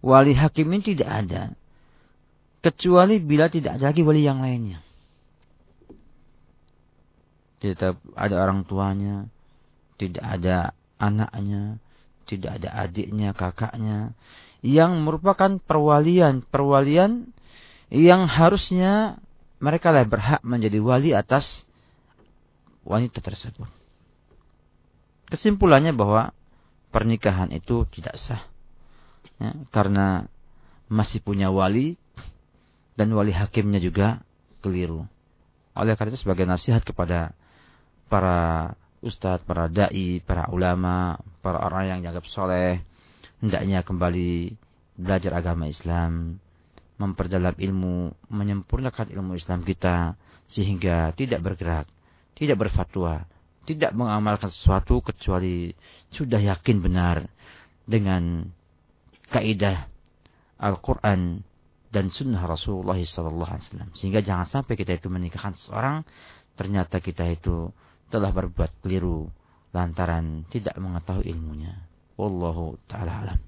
Wali 0.05 0.37
hakim 0.37 0.68
ini 0.68 0.85
tidak 0.85 1.09
ada. 1.09 1.43
Kecuali 2.61 3.16
bila 3.24 3.49
tidak 3.49 3.81
ada 3.81 3.89
lagi 3.89 4.05
wali 4.05 4.20
yang 4.20 4.45
lainnya. 4.45 4.85
Tidak 7.59 8.14
ada 8.14 8.37
orang 8.39 8.68
tuanya, 8.68 9.26
tidak 9.99 10.22
ada 10.22 10.76
anaknya, 11.01 11.81
tidak 12.29 12.62
ada 12.62 12.70
adiknya, 12.87 13.35
kakaknya, 13.35 14.14
yang 14.62 15.03
merupakan 15.03 15.59
perwalian, 15.59 16.45
perwalian 16.47 17.33
yang 17.89 18.29
harusnya 18.29 19.18
mereka 19.59 19.91
lah 19.91 20.07
berhak 20.07 20.41
menjadi 20.47 20.79
wali 20.79 21.11
atas 21.15 21.67
wanita 22.87 23.19
tersebut. 23.19 23.67
Kesimpulannya 25.29 25.93
bahwa 25.93 26.33
pernikahan 26.89 27.53
itu 27.53 27.85
tidak 27.93 28.17
sah. 28.17 28.43
Ya, 29.39 29.55
karena 29.71 30.27
masih 30.89 31.21
punya 31.21 31.53
wali 31.53 32.01
dan 32.97 33.13
wali 33.13 33.31
hakimnya 33.31 33.79
juga 33.79 34.25
keliru. 34.65 35.05
Oleh 35.77 35.95
karena 35.95 36.17
itu 36.17 36.25
sebagai 36.27 36.49
nasihat 36.49 36.83
kepada 36.83 37.37
para 38.11 38.73
ustadz, 39.05 39.47
para 39.47 39.71
dai, 39.71 40.19
para 40.25 40.51
ulama, 40.51 41.21
para 41.45 41.63
orang 41.63 41.93
yang 41.93 41.99
dianggap 42.03 42.27
soleh, 42.27 42.83
hendaknya 43.39 43.87
kembali 43.87 44.59
belajar 44.99 45.39
agama 45.39 45.71
Islam, 45.71 46.43
memperdalam 46.99 47.55
ilmu, 47.55 48.13
menyempurnakan 48.29 49.15
ilmu 49.15 49.39
Islam 49.39 49.63
kita, 49.63 50.19
sehingga 50.51 51.15
tidak 51.15 51.41
bergerak, 51.41 51.87
tidak 52.35 52.59
berfatwa, 52.69 53.25
tidak 53.65 53.95
mengamalkan 53.95 54.51
sesuatu 54.51 55.01
kecuali 55.01 55.71
sudah 56.11 56.41
yakin 56.43 56.83
benar 56.83 57.25
dengan 57.87 58.49
kaidah 59.31 59.87
Al-Quran 60.59 61.47
dan 61.89 62.11
sunnah 62.13 62.45
Rasulullah 62.45 62.99
SAW. 62.99 63.95
Sehingga 63.97 64.21
jangan 64.21 64.49
sampai 64.49 64.75
kita 64.75 64.99
itu 64.99 65.09
menikahkan 65.09 65.57
seseorang, 65.57 66.05
ternyata 66.59 66.99
kita 66.99 67.25
itu 67.31 67.71
telah 68.09 68.33
berbuat 68.33 68.83
keliru 68.85 69.29
lantaran 69.73 70.49
tidak 70.49 70.75
mengetahui 70.81 71.29
ilmunya. 71.29 71.87
Wallahu 72.19 72.81
ta'ala 72.91 73.13
alam. 73.25 73.48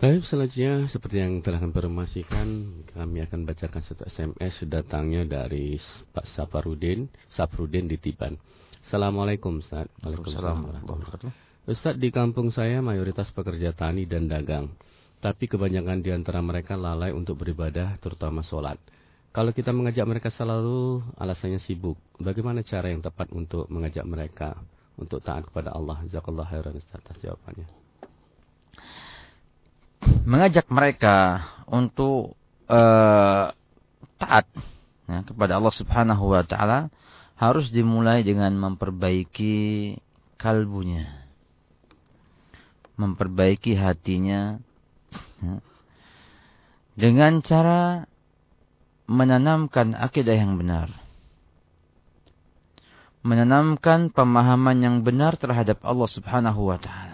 Baik, 0.00 0.24
selanjutnya 0.24 0.88
seperti 0.88 1.20
yang 1.20 1.44
telah 1.44 1.60
kami 1.60 1.76
informasikan, 1.76 2.48
kami 2.88 3.20
akan 3.20 3.44
bacakan 3.44 3.84
satu 3.84 4.08
SMS 4.08 4.64
datangnya 4.64 5.28
dari 5.28 5.76
Pak 6.16 6.24
Saparudin, 6.24 7.04
Saprudin 7.28 7.84
di 7.84 8.00
Tiban. 8.00 8.32
Assalamualaikum 8.80 9.60
Ustaz. 9.60 9.92
Waalaikumsalam 10.00 10.88
Ustaz, 11.68 12.00
di 12.00 12.08
kampung 12.08 12.48
saya 12.48 12.80
mayoritas 12.80 13.28
pekerja 13.28 13.76
tani 13.76 14.08
dan 14.08 14.24
dagang. 14.24 14.72
Tapi 15.20 15.44
kebanyakan 15.44 16.00
di 16.00 16.16
antara 16.16 16.40
mereka 16.40 16.80
lalai 16.80 17.12
untuk 17.12 17.44
beribadah, 17.44 18.00
terutama 18.00 18.40
sholat. 18.40 18.80
Kalau 19.36 19.52
kita 19.52 19.68
mengajak 19.68 20.08
mereka 20.08 20.32
selalu, 20.32 21.04
alasannya 21.20 21.60
sibuk. 21.60 22.00
Bagaimana 22.16 22.64
cara 22.64 22.88
yang 22.88 23.04
tepat 23.04 23.28
untuk 23.36 23.68
mengajak 23.68 24.08
mereka 24.08 24.56
untuk 24.96 25.20
taat 25.20 25.44
kepada 25.44 25.76
Allah? 25.76 26.00
Jazakallah 26.08 26.48
khairan 26.48 26.72
Ustaz 26.80 27.04
atas 27.04 27.20
jawabannya. 27.20 27.79
Mengajak 30.30 30.70
mereka 30.70 31.42
untuk 31.66 32.38
uh, 32.70 33.50
taat 34.14 34.46
ya, 35.10 35.26
kepada 35.26 35.58
Allah 35.58 35.74
Subhanahu 35.74 36.30
wa 36.30 36.46
taala 36.46 36.86
harus 37.34 37.66
dimulai 37.74 38.22
dengan 38.22 38.54
memperbaiki 38.54 39.98
kalbunya. 40.38 41.26
Memperbaiki 42.94 43.74
hatinya. 43.74 44.62
Ya. 45.42 45.58
Dengan 46.94 47.42
cara 47.42 48.06
menanamkan 49.10 49.98
akidah 49.98 50.38
yang 50.38 50.54
benar. 50.54 50.94
Menanamkan 53.26 54.14
pemahaman 54.14 54.78
yang 54.78 54.96
benar 55.02 55.34
terhadap 55.34 55.82
Allah 55.82 56.06
subhanahu 56.06 56.70
wa 56.70 56.78
ta'ala. 56.78 57.09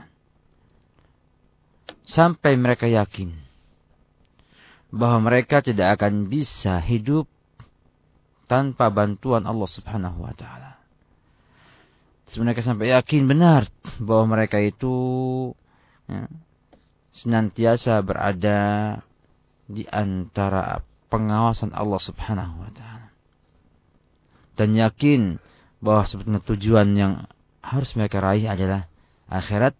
Sampai 2.06 2.54
mereka 2.54 2.86
yakin 2.86 3.34
bahwa 4.94 5.28
mereka 5.28 5.60
tidak 5.60 5.98
akan 5.98 6.30
bisa 6.30 6.78
hidup 6.78 7.26
tanpa 8.46 8.88
bantuan 8.94 9.44
Allah 9.44 9.66
Subhanahu 9.66 10.22
wa 10.22 10.32
taala. 10.32 10.78
Mereka 12.26 12.62
sampai 12.62 12.90
yakin 12.90 13.30
benar 13.30 13.70
bahwa 14.02 14.38
mereka 14.38 14.58
itu 14.58 14.94
ya, 16.10 16.26
senantiasa 17.14 18.02
berada 18.02 18.60
di 19.66 19.86
antara 19.86 20.82
pengawasan 21.10 21.74
Allah 21.74 22.00
Subhanahu 22.02 22.66
wa 22.66 22.70
taala. 22.74 23.08
Dan 24.56 24.72
yakin 24.74 25.36
bahwa 25.84 26.08
sebetulnya 26.08 26.42
tujuan 26.42 26.88
yang 26.96 27.12
harus 27.60 27.92
mereka 27.98 28.24
raih 28.24 28.48
adalah 28.48 28.88
akhirat 29.28 29.76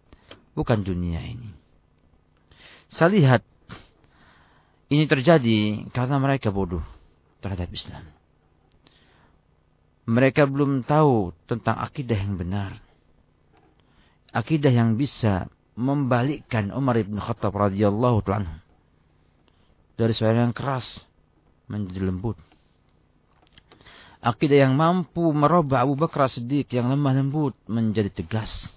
bukan 0.52 0.84
dunia 0.84 1.22
ini. 1.24 1.55
Saya 2.96 3.12
lihat 3.12 3.42
ini 4.88 5.04
terjadi 5.04 5.84
karena 5.92 6.16
mereka 6.16 6.48
bodoh 6.48 6.82
terhadap 7.44 7.68
Islam 7.68 8.16
mereka 10.06 10.46
belum 10.46 10.86
tahu 10.86 11.34
tentang 11.50 11.82
akidah 11.82 12.14
yang 12.14 12.38
benar. 12.38 12.78
Akidah 14.30 14.70
yang 14.70 14.94
bisa 14.94 15.50
membalikkan 15.74 16.70
Umar 16.70 16.96
ibn 17.02 17.18
Khattab 17.18 17.52
radhiyallahu 17.52 18.22
taala 18.22 18.62
dari 19.98 20.14
suara 20.14 20.46
yang 20.46 20.54
keras 20.54 21.02
menjadi 21.66 22.06
lembut. 22.06 22.38
Akidah 24.22 24.66
yang 24.70 24.78
mampu 24.78 25.34
merubah 25.34 25.84
Abu 25.84 25.98
Bakar 25.98 26.30
Siddiq 26.30 26.70
yang 26.70 26.88
lemah 26.88 27.14
lembut 27.14 27.54
menjadi 27.66 28.08
tegas. 28.10 28.72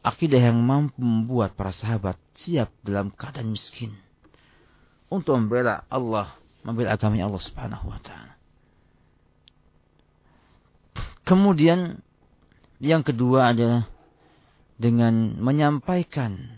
Akidah 0.00 0.40
yang 0.40 0.56
mampu 0.64 0.96
membuat 1.04 1.52
para 1.52 1.76
sahabat 1.76 2.16
siap 2.32 2.72
dalam 2.80 3.12
keadaan 3.12 3.52
miskin 3.52 3.92
untuk 5.12 5.36
membela 5.36 5.84
Allah, 5.92 6.32
membela 6.64 6.96
agama 6.96 7.20
Allah 7.20 7.42
Subhanahu 7.42 7.84
wa 7.84 8.00
taala. 8.00 8.40
Kemudian 11.28 12.00
yang 12.80 13.04
kedua 13.04 13.52
adalah 13.52 13.84
dengan 14.80 15.36
menyampaikan 15.36 16.48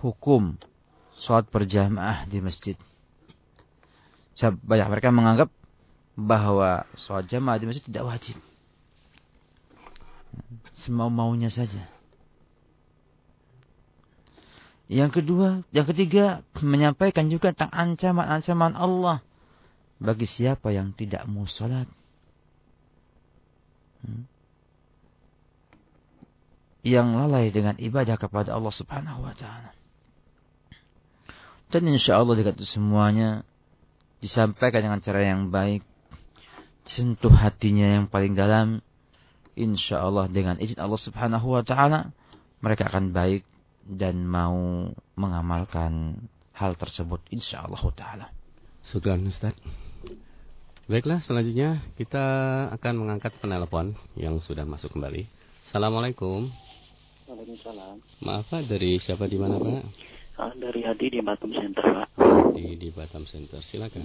hukum 0.00 0.56
sholat 1.20 1.46
berjamaah 1.52 2.24
di 2.24 2.40
masjid. 2.40 2.80
Banyak 4.40 4.88
mereka 4.88 5.12
menganggap 5.12 5.52
bahwa 6.16 6.88
sholat 6.96 7.28
jamaah 7.28 7.60
di 7.60 7.68
masjid 7.68 7.84
tidak 7.84 8.08
wajib. 8.08 8.40
Semau-maunya 10.80 11.52
saja. 11.52 11.84
Yang 14.92 15.24
kedua, 15.24 15.64
yang 15.72 15.88
ketiga 15.88 16.44
menyampaikan 16.60 17.32
juga 17.32 17.56
tentang 17.56 17.72
ancaman-ancaman 17.72 18.76
Allah 18.76 19.24
bagi 19.96 20.28
siapa 20.28 20.68
yang 20.68 20.92
tidak 20.92 21.24
mau 21.24 21.48
sholat. 21.48 21.88
Hmm. 24.02 24.26
yang 26.82 27.14
lalai 27.14 27.54
dengan 27.54 27.78
ibadah 27.78 28.18
kepada 28.18 28.58
Allah 28.58 28.74
Subhanahu 28.74 29.22
wa 29.22 29.30
taala. 29.38 29.70
Dan 31.70 31.86
insya 31.86 32.18
Allah 32.18 32.34
dekat 32.34 32.58
semuanya 32.66 33.46
disampaikan 34.18 34.82
dengan 34.82 34.98
cara 34.98 35.22
yang 35.22 35.54
baik, 35.54 35.86
sentuh 36.82 37.30
hatinya 37.30 38.02
yang 38.02 38.10
paling 38.10 38.34
dalam, 38.34 38.82
insya 39.54 40.02
Allah 40.02 40.26
dengan 40.26 40.58
izin 40.58 40.82
Allah 40.82 40.98
Subhanahu 40.98 41.46
wa 41.54 41.62
taala 41.62 42.10
mereka 42.58 42.90
akan 42.90 43.14
baik 43.14 43.46
dan 43.86 44.22
mau 44.22 44.90
mengamalkan 45.18 46.22
hal 46.54 46.78
tersebut 46.78 47.20
insya 47.34 47.66
Allah 47.66 47.82
taala. 47.94 48.26
Sudah 48.82 49.14
Ustaz. 49.18 49.54
Baiklah, 50.90 51.22
selanjutnya 51.22 51.78
kita 51.94 52.24
akan 52.74 53.06
mengangkat 53.06 53.32
penelpon 53.38 53.94
yang 54.18 54.42
sudah 54.42 54.66
masuk 54.66 54.98
kembali. 54.98 55.30
Assalamualaikum. 55.70 56.50
Waalaikumsalam. 57.30 58.02
Maaf 58.26 58.50
Pak, 58.50 58.66
dari 58.66 58.98
siapa 58.98 59.30
di 59.30 59.38
mana 59.38 59.56
Pak? 59.62 59.82
Uh, 60.36 60.52
dari 60.58 60.82
Hadi 60.82 61.06
di 61.16 61.20
Batam 61.22 61.54
Center 61.54 61.86
Pak. 61.86 62.08
Di 62.58 62.74
di 62.76 62.88
Batam 62.90 63.24
Center, 63.30 63.62
silakan. 63.62 64.04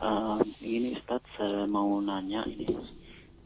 Uh, 0.00 0.40
ini 0.64 0.96
Ustaz, 0.96 1.20
saya 1.36 1.68
mau 1.68 2.00
nanya 2.00 2.48
ini. 2.48 2.74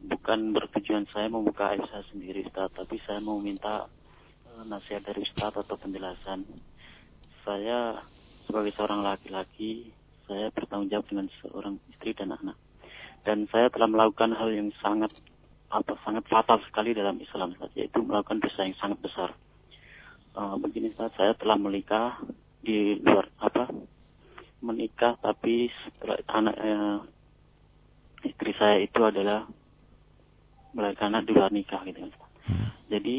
Bukan 0.07 0.55
bertujuan 0.55 1.11
saya 1.11 1.27
membuka 1.27 1.75
aib 1.75 1.85
saya 1.91 2.07
sendiri 2.09 2.47
Ustaz, 2.47 2.71
tapi 2.73 3.03
saya 3.03 3.19
mau 3.19 3.43
minta 3.43 3.91
nasihat 4.67 5.05
dari 5.07 5.23
Ustaz 5.23 5.55
atau 5.55 5.77
penjelasan. 5.79 6.43
Saya 7.47 8.03
sebagai 8.49 8.75
seorang 8.75 9.05
laki-laki 9.05 9.93
saya 10.29 10.53
bertanggung 10.53 10.93
jawab 10.93 11.07
dengan 11.09 11.27
seorang 11.41 11.75
istri 11.89 12.13
dan 12.13 12.37
anak. 12.37 12.57
Dan 13.25 13.49
saya 13.49 13.73
telah 13.73 13.89
melakukan 13.89 14.37
hal 14.37 14.53
yang 14.53 14.71
sangat 14.81 15.13
apa 15.69 16.01
sangat 16.01 16.25
fatal 16.33 16.61
sekali 16.65 16.97
dalam 16.97 17.21
Islam 17.21 17.53
Ustaz, 17.53 17.73
yaitu 17.77 18.01
melakukan 18.01 18.41
dosa 18.41 18.65
yang 18.65 18.77
sangat 18.81 18.99
besar. 19.05 19.31
Uh, 20.33 20.57
begini 20.61 20.93
Ustaz, 20.93 21.13
saya 21.17 21.37
telah 21.37 21.57
menikah 21.57 22.21
di 22.65 23.01
luar 23.01 23.29
apa 23.41 23.71
menikah 24.59 25.15
tapi 25.23 25.71
setelah 25.87 26.19
anak 26.35 26.57
uh, 26.59 26.99
istri 28.27 28.51
saya 28.59 28.83
itu 28.83 28.99
adalah 28.99 29.47
melahirkan 30.75 31.15
anak 31.15 31.25
di 31.31 31.33
luar 31.33 31.51
nikah 31.53 31.81
gitu 31.87 32.05
Ustaz. 32.05 32.29
Hmm. 32.49 32.69
Jadi 32.89 33.17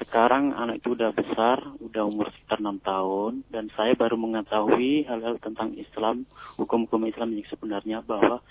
sekarang 0.00 0.54
anak 0.54 0.82
itu 0.82 0.94
udah 0.94 1.10
besar, 1.12 1.60
udah 1.82 2.02
umur 2.06 2.30
sekitar 2.34 2.58
enam 2.62 2.78
tahun, 2.80 3.46
dan 3.50 3.70
saya 3.74 3.94
baru 3.98 4.16
mengetahui 4.18 5.06
hal-hal 5.06 5.38
tentang 5.42 5.74
Islam, 5.74 6.26
hukum-hukum 6.56 7.06
Islam 7.06 7.34
yang 7.34 7.46
sebenarnya 7.50 7.98
bahwa 8.02 8.42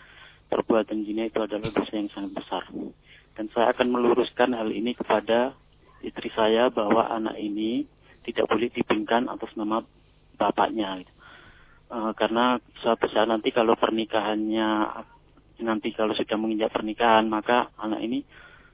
perbuatan 0.48 1.04
zina 1.04 1.28
itu 1.28 1.40
adalah 1.44 1.72
dosa 1.72 1.94
yang 1.96 2.12
sangat 2.12 2.32
besar. 2.36 2.64
Dan 3.36 3.46
saya 3.54 3.72
akan 3.76 3.88
meluruskan 3.92 4.56
hal 4.56 4.72
ini 4.72 4.96
kepada 4.98 5.54
istri 6.02 6.32
saya 6.34 6.72
bahwa 6.72 7.06
anak 7.12 7.38
ini 7.38 7.86
tidak 8.26 8.48
boleh 8.50 8.72
dipinkan 8.72 9.32
atas 9.32 9.52
nama 9.56 9.84
bapaknya. 10.36 11.04
Uh, 11.88 12.12
karena 12.20 12.60
suatu 12.84 13.08
saat 13.08 13.32
nanti 13.32 13.56
kalau 13.56 13.80
pernikahannya 13.80 14.68
nanti 15.64 15.96
kalau 15.96 16.12
sudah 16.12 16.36
menginjak 16.36 16.70
pernikahan 16.76 17.26
maka 17.32 17.72
anak 17.80 18.04
ini 18.04 18.28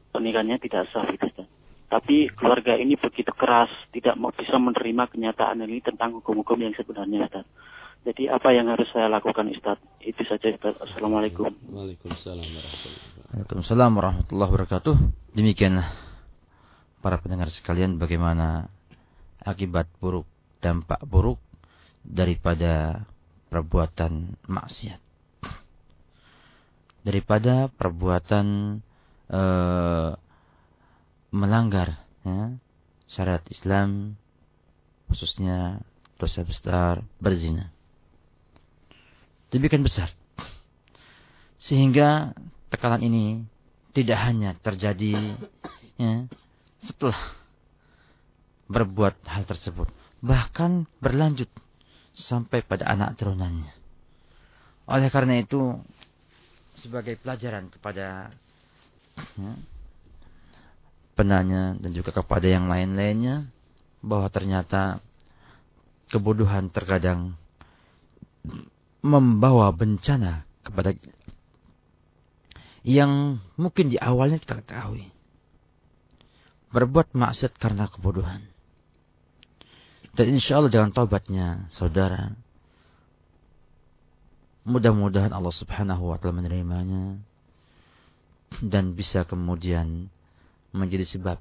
pernikahannya 0.10 0.58
tidak 0.58 0.90
sah 0.90 1.06
gitu. 1.06 1.46
Tapi 1.94 2.26
keluarga 2.34 2.74
ini 2.74 2.98
begitu 2.98 3.30
keras, 3.38 3.70
tidak 3.94 4.18
mau 4.18 4.34
bisa 4.34 4.58
menerima 4.58 5.14
kenyataan 5.14 5.62
ini 5.62 5.78
tentang 5.78 6.18
hukum-hukum 6.18 6.58
yang 6.58 6.74
sebenarnya, 6.74 7.30
Ustaz. 7.30 7.46
Jadi 8.02 8.34
apa 8.34 8.50
yang 8.50 8.66
harus 8.74 8.90
saya 8.90 9.06
lakukan, 9.14 9.46
Ustaz? 9.54 9.78
Itu 10.02 10.26
saja, 10.26 10.58
Ustaz. 10.58 10.74
Assalamualaikum. 10.82 11.54
Waalaikumsalam 11.70 12.50
warahmatullahi 12.50 13.14
Waalaikumsalam 13.30 13.92
warahmatullahi 13.94 14.50
wabarakatuh. 14.50 14.96
Demikian 15.38 15.86
para 17.06 17.22
pendengar 17.22 17.54
sekalian 17.54 18.02
bagaimana 18.02 18.74
akibat 19.46 19.86
buruk, 20.02 20.26
dampak 20.66 20.98
buruk 21.06 21.38
daripada 22.02 23.06
perbuatan 23.54 24.34
maksiat. 24.50 24.98
Daripada 27.06 27.70
perbuatan 27.70 28.82
uh, 29.30 30.18
melanggar 31.34 31.98
ya, 32.22 32.54
syariat 33.10 33.42
Islam 33.50 34.14
khususnya 35.10 35.82
dosa 36.22 36.46
besar 36.46 37.02
berzina. 37.18 37.74
Demikian 39.50 39.82
besar. 39.82 40.14
Sehingga 41.58 42.38
tekanan 42.70 43.02
ini 43.02 43.42
tidak 43.94 44.20
hanya 44.22 44.54
terjadi 44.62 45.38
ya, 45.98 46.30
setelah 46.86 47.18
berbuat 48.70 49.22
hal 49.30 49.46
tersebut, 49.46 49.90
bahkan 50.22 50.90
berlanjut 50.98 51.50
sampai 52.14 52.62
pada 52.66 52.90
anak 52.90 53.18
turunannya. 53.18 53.70
Oleh 54.90 55.10
karena 55.14 55.40
itu, 55.40 55.78
sebagai 56.78 57.16
pelajaran 57.22 57.70
kepada 57.70 58.34
ya, 59.38 59.54
penanya 61.14 61.78
dan 61.78 61.92
juga 61.94 62.12
kepada 62.14 62.46
yang 62.50 62.66
lain-lainnya 62.70 63.50
bahwa 64.04 64.28
ternyata 64.34 65.00
kebodohan 66.10 66.70
terkadang 66.74 67.38
membawa 69.04 69.72
bencana 69.72 70.46
kepada 70.64 70.96
yang 72.84 73.40
mungkin 73.56 73.90
di 73.90 73.98
awalnya 73.98 74.38
kita 74.44 74.60
ketahui. 74.60 75.08
Berbuat 76.76 77.16
maksiat 77.16 77.56
karena 77.56 77.88
kebodohan. 77.88 78.44
Dan 80.14 80.38
insya 80.38 80.60
Allah 80.60 80.70
dengan 80.70 80.92
taubatnya 80.94 81.70
saudara, 81.74 82.34
mudah-mudahan 84.68 85.32
Allah 85.34 85.54
subhanahu 85.54 86.14
wa 86.14 86.18
ta'ala 86.20 86.44
menerimanya 86.44 87.18
dan 88.62 88.94
bisa 88.94 89.26
kemudian 89.26 90.14
menjadi 90.74 91.06
sebab 91.06 91.38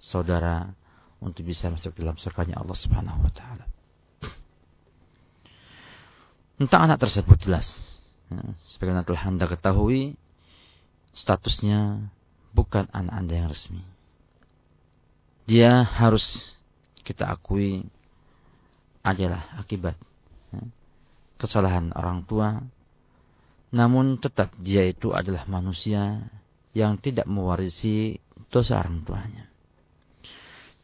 saudara 0.00 0.72
untuk 1.20 1.44
bisa 1.44 1.68
masuk 1.68 1.92
dalam 1.98 2.16
surganya 2.16 2.56
Allah 2.56 2.78
Subhanahu 2.78 3.20
wa 3.20 3.32
taala. 3.34 3.66
Tentang 6.56 6.88
anak 6.88 7.00
tersebut 7.00 7.40
jelas. 7.40 7.72
Sebagaimana 8.76 9.04
telah 9.04 9.26
Anda 9.26 9.48
ketahui, 9.48 10.14
statusnya 11.12 12.08
bukan 12.54 12.86
anak 12.94 13.14
Anda 13.16 13.34
yang 13.34 13.48
resmi. 13.50 13.82
Dia 15.48 15.82
harus 15.82 16.54
kita 17.02 17.26
akui 17.26 17.88
adalah 19.00 19.56
akibat 19.56 19.96
ya, 20.52 20.62
kesalahan 21.40 21.90
orang 21.96 22.28
tua. 22.28 22.60
Namun 23.72 24.20
tetap 24.20 24.52
dia 24.60 24.84
itu 24.84 25.16
adalah 25.16 25.48
manusia 25.48 26.28
yang 26.70 26.98
tidak 27.02 27.26
mewarisi 27.26 28.18
dosa 28.50 28.82
orang 28.82 29.02
tuanya. 29.02 29.50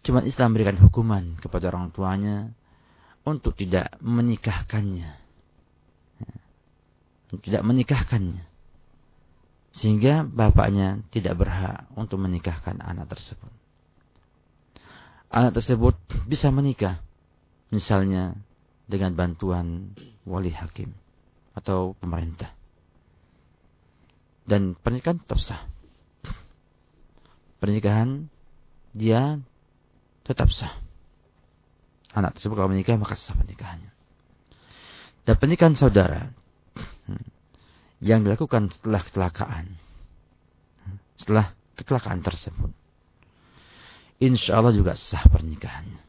Cuma 0.07 0.23
Islam 0.23 0.55
memberikan 0.55 0.79
hukuman 0.79 1.35
kepada 1.43 1.71
orang 1.75 1.91
tuanya 1.91 2.55
untuk 3.27 3.59
tidak 3.59 3.91
menikahkannya. 3.99 5.19
Tidak 7.27 7.63
menikahkannya. 7.67 8.47
Sehingga 9.75 10.23
bapaknya 10.23 11.03
tidak 11.11 11.43
berhak 11.43 11.91
untuk 11.99 12.23
menikahkan 12.23 12.79
anak 12.79 13.11
tersebut. 13.19 13.51
Anak 15.27 15.59
tersebut 15.59 15.99
bisa 16.31 16.55
menikah. 16.55 17.03
Misalnya 17.75 18.39
dengan 18.87 19.19
bantuan 19.19 19.91
wali 20.23 20.55
hakim 20.55 20.95
atau 21.59 21.99
pemerintah. 21.99 22.55
Dan 24.47 24.79
pernikahan 24.79 25.19
tetap 25.19 25.43
sah 25.43 25.76
pernikahan 27.61 28.29
dia 28.97 29.41
tetap 30.25 30.51
sah. 30.53 30.73
Anak 32.17 32.41
tersebut 32.41 32.57
kalau 32.57 32.73
menikah 32.73 32.97
maka 32.97 33.15
sah 33.15 33.37
pernikahannya. 33.37 33.93
Dan 35.27 35.35
pernikahan 35.37 35.77
saudara 35.77 36.33
yang 38.09 38.25
dilakukan 38.25 38.73
setelah 38.73 39.03
kecelakaan, 39.05 39.67
setelah 41.19 41.53
kecelakaan 41.77 42.25
tersebut, 42.25 42.73
insya 44.23 44.59
Allah 44.59 44.73
juga 44.73 44.97
sah 44.97 45.25
pernikahannya. 45.29 46.03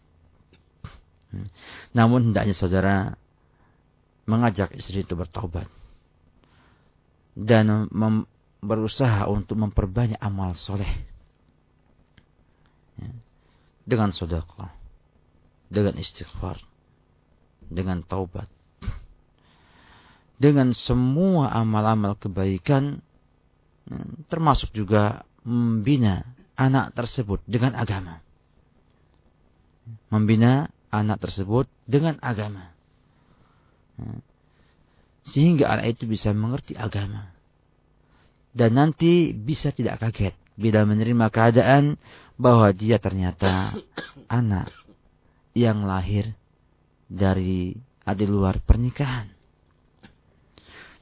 Namun 1.97 2.31
hendaknya 2.31 2.55
saudara 2.55 3.19
mengajak 4.27 4.75
istri 4.75 5.07
itu 5.07 5.15
bertobat 5.15 5.71
dan 7.37 7.87
berusaha 8.59 9.29
untuk 9.29 9.55
memperbanyak 9.55 10.19
amal 10.19 10.57
soleh 10.57 11.16
Dengan 13.87 14.11
sedekah, 14.11 14.73
dengan 15.71 15.95
istighfar, 15.95 16.59
dengan 17.71 18.03
taubat, 18.03 18.51
dengan 20.37 20.75
semua 20.75 21.49
amal-amal 21.55 22.19
kebaikan, 22.19 22.99
termasuk 24.27 24.75
juga 24.75 25.23
membina 25.47 26.27
anak 26.59 26.93
tersebut 26.93 27.39
dengan 27.47 27.73
agama. 27.79 28.19
Membina 30.11 30.67
anak 30.91 31.23
tersebut 31.23 31.71
dengan 31.87 32.19
agama. 32.19 32.75
Sehingga 35.23 35.71
anak 35.71 35.95
itu 35.95 36.03
bisa 36.11 36.35
mengerti 36.35 36.75
agama. 36.75 37.31
Dan 38.51 38.75
nanti 38.75 39.31
bisa 39.31 39.71
tidak 39.71 40.03
kaget 40.03 40.35
bila 40.57 40.83
menerima 40.83 41.29
keadaan 41.29 42.01
bahwa 42.35 42.73
dia 42.73 42.97
ternyata 42.97 43.77
anak 44.27 44.73
yang 45.53 45.85
lahir 45.85 46.33
dari 47.07 47.77
di 48.07 48.25
luar 48.25 48.63
pernikahan 48.63 49.37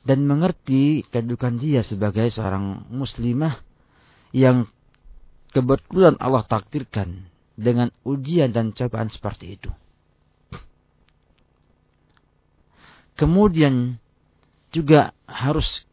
dan 0.05 0.21
mengerti 0.25 1.01
kedudukan 1.09 1.57
dia 1.57 1.81
sebagai 1.81 2.29
seorang 2.29 2.85
muslimah 2.93 3.57
yang 4.29 4.69
kebetulan 5.49 6.13
Allah 6.21 6.45
takdirkan 6.45 7.25
dengan 7.57 7.89
ujian 8.05 8.53
dan 8.53 8.75
cobaan 8.75 9.09
seperti 9.09 9.57
itu. 9.57 9.71
Kemudian 13.15 13.95
juga 14.75 15.15
harus 15.25 15.87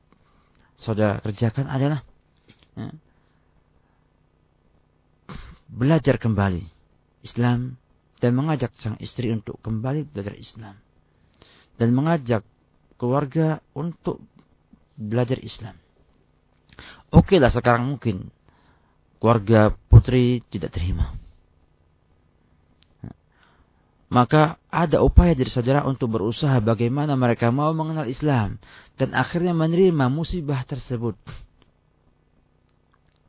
saudara 0.74 1.22
kerjakan 1.22 1.70
adalah 1.70 2.02
ya, 2.74 2.90
belajar 5.72 6.20
kembali 6.20 6.68
Islam 7.24 7.80
dan 8.20 8.36
mengajak 8.36 8.76
sang 8.76 9.00
istri 9.00 9.32
untuk 9.32 9.56
kembali 9.64 10.04
belajar 10.12 10.36
Islam 10.36 10.76
dan 11.80 11.88
mengajak 11.96 12.44
keluarga 13.00 13.64
untuk 13.72 14.20
belajar 14.94 15.40
Islam. 15.40 15.74
Oke 17.08 17.40
lah 17.40 17.48
sekarang 17.48 17.88
mungkin 17.88 18.28
keluarga 19.16 19.72
putri 19.88 20.44
tidak 20.52 20.76
terima. 20.76 21.16
Maka 24.12 24.60
ada 24.68 25.00
upaya 25.00 25.32
dari 25.32 25.48
saudara 25.48 25.88
untuk 25.88 26.12
berusaha 26.12 26.60
bagaimana 26.60 27.16
mereka 27.16 27.48
mau 27.48 27.72
mengenal 27.72 28.04
Islam 28.04 28.60
dan 29.00 29.16
akhirnya 29.16 29.56
menerima 29.56 30.12
musibah 30.12 30.60
tersebut. 30.68 31.16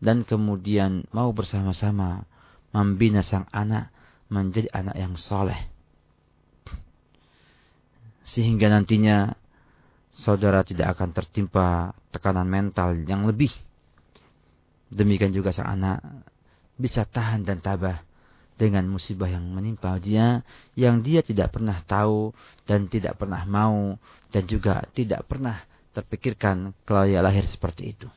Dan 0.03 0.27
kemudian 0.27 1.07
mau 1.15 1.31
bersama-sama 1.31 2.27
membina 2.73 3.21
sang 3.21 3.45
anak 3.53 3.93
menjadi 4.27 4.67
anak 4.73 4.97
yang 4.97 5.13
soleh. 5.13 5.69
Sehingga 8.25 8.67
nantinya 8.73 9.37
saudara 10.09 10.65
tidak 10.65 10.97
akan 10.97 11.13
tertimpa 11.13 11.93
tekanan 12.09 12.49
mental 12.49 12.97
yang 13.05 13.29
lebih. 13.29 13.53
Demikian 14.89 15.33
juga 15.33 15.53
sang 15.53 15.69
anak 15.69 16.01
bisa 16.77 17.05
tahan 17.05 17.45
dan 17.45 17.61
tabah 17.61 18.01
dengan 18.57 18.85
musibah 18.85 19.29
yang 19.29 19.49
menimpa 19.49 19.97
dia 19.97 20.45
yang 20.77 21.01
dia 21.01 21.25
tidak 21.25 21.57
pernah 21.57 21.81
tahu 21.85 22.33
dan 22.69 22.85
tidak 22.85 23.17
pernah 23.17 23.41
mau 23.45 23.97
dan 24.29 24.45
juga 24.45 24.85
tidak 24.93 25.25
pernah 25.25 25.61
terpikirkan 25.93 26.73
kalau 26.85 27.05
ia 27.05 27.21
lahir 27.21 27.45
seperti 27.45 27.93
itu. 27.93 28.07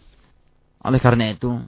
Oleh 0.81 1.01
karena 1.01 1.29
itu, 1.33 1.61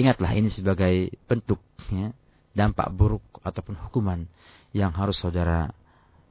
ingatlah 0.00 0.32
ini 0.32 0.48
sebagai 0.48 1.12
bentuk 1.28 1.60
ya, 1.92 2.10
dampak 2.56 2.88
buruk 2.90 3.22
ataupun 3.44 3.76
hukuman 3.88 4.24
yang 4.72 4.90
harus 4.96 5.20
saudara 5.20 5.70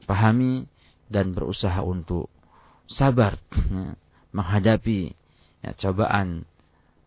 pahami 0.09 0.65
dan 1.09 1.33
berusaha 1.33 1.79
untuk 1.85 2.29
sabar 2.89 3.37
ya, 3.69 3.93
menghadapi 4.33 5.13
ya, 5.61 5.71
cobaan 5.77 6.43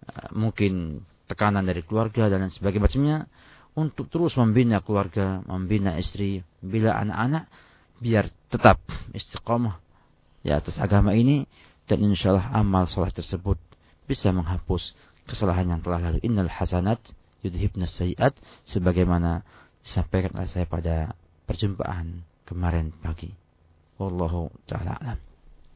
uh, 0.07 0.31
mungkin 0.35 1.03
tekanan 1.27 1.67
dari 1.67 1.83
keluarga 1.83 2.31
dan 2.31 2.51
sebagainya 2.51 2.85
macamnya 2.85 3.17
untuk 3.73 4.13
terus 4.13 4.37
membina 4.37 4.85
keluarga, 4.85 5.41
membina 5.49 5.97
istri, 5.97 6.45
membina 6.61 6.93
anak-anak 7.01 7.45
biar 8.03 8.29
tetap 8.53 8.83
istiqomah 9.17 9.81
di 10.43 10.51
atas 10.51 10.77
agama 10.77 11.17
ini 11.17 11.47
dan 11.87 12.03
insya 12.03 12.35
Allah 12.37 12.49
amal 12.53 12.85
soleh 12.91 13.15
tersebut 13.15 13.57
bisa 14.05 14.35
menghapus 14.35 14.93
kesalahan 15.27 15.69
yang 15.69 15.81
telah 15.81 16.01
lalu. 16.01 16.19
Innal 16.25 16.51
hasanat 16.51 17.01
yudhibna 17.43 17.91
sayiat 17.91 18.35
sebagaimana 18.65 19.43
disampaikan 19.83 20.39
oleh 20.39 20.51
saya 20.51 20.67
pada 20.67 21.19
perjumpaan 21.45 22.23
kemarin 22.47 22.95
pagi. 23.03 23.35
Wallahu 23.99 24.51
taala 24.67 24.99
alam. 24.99 25.19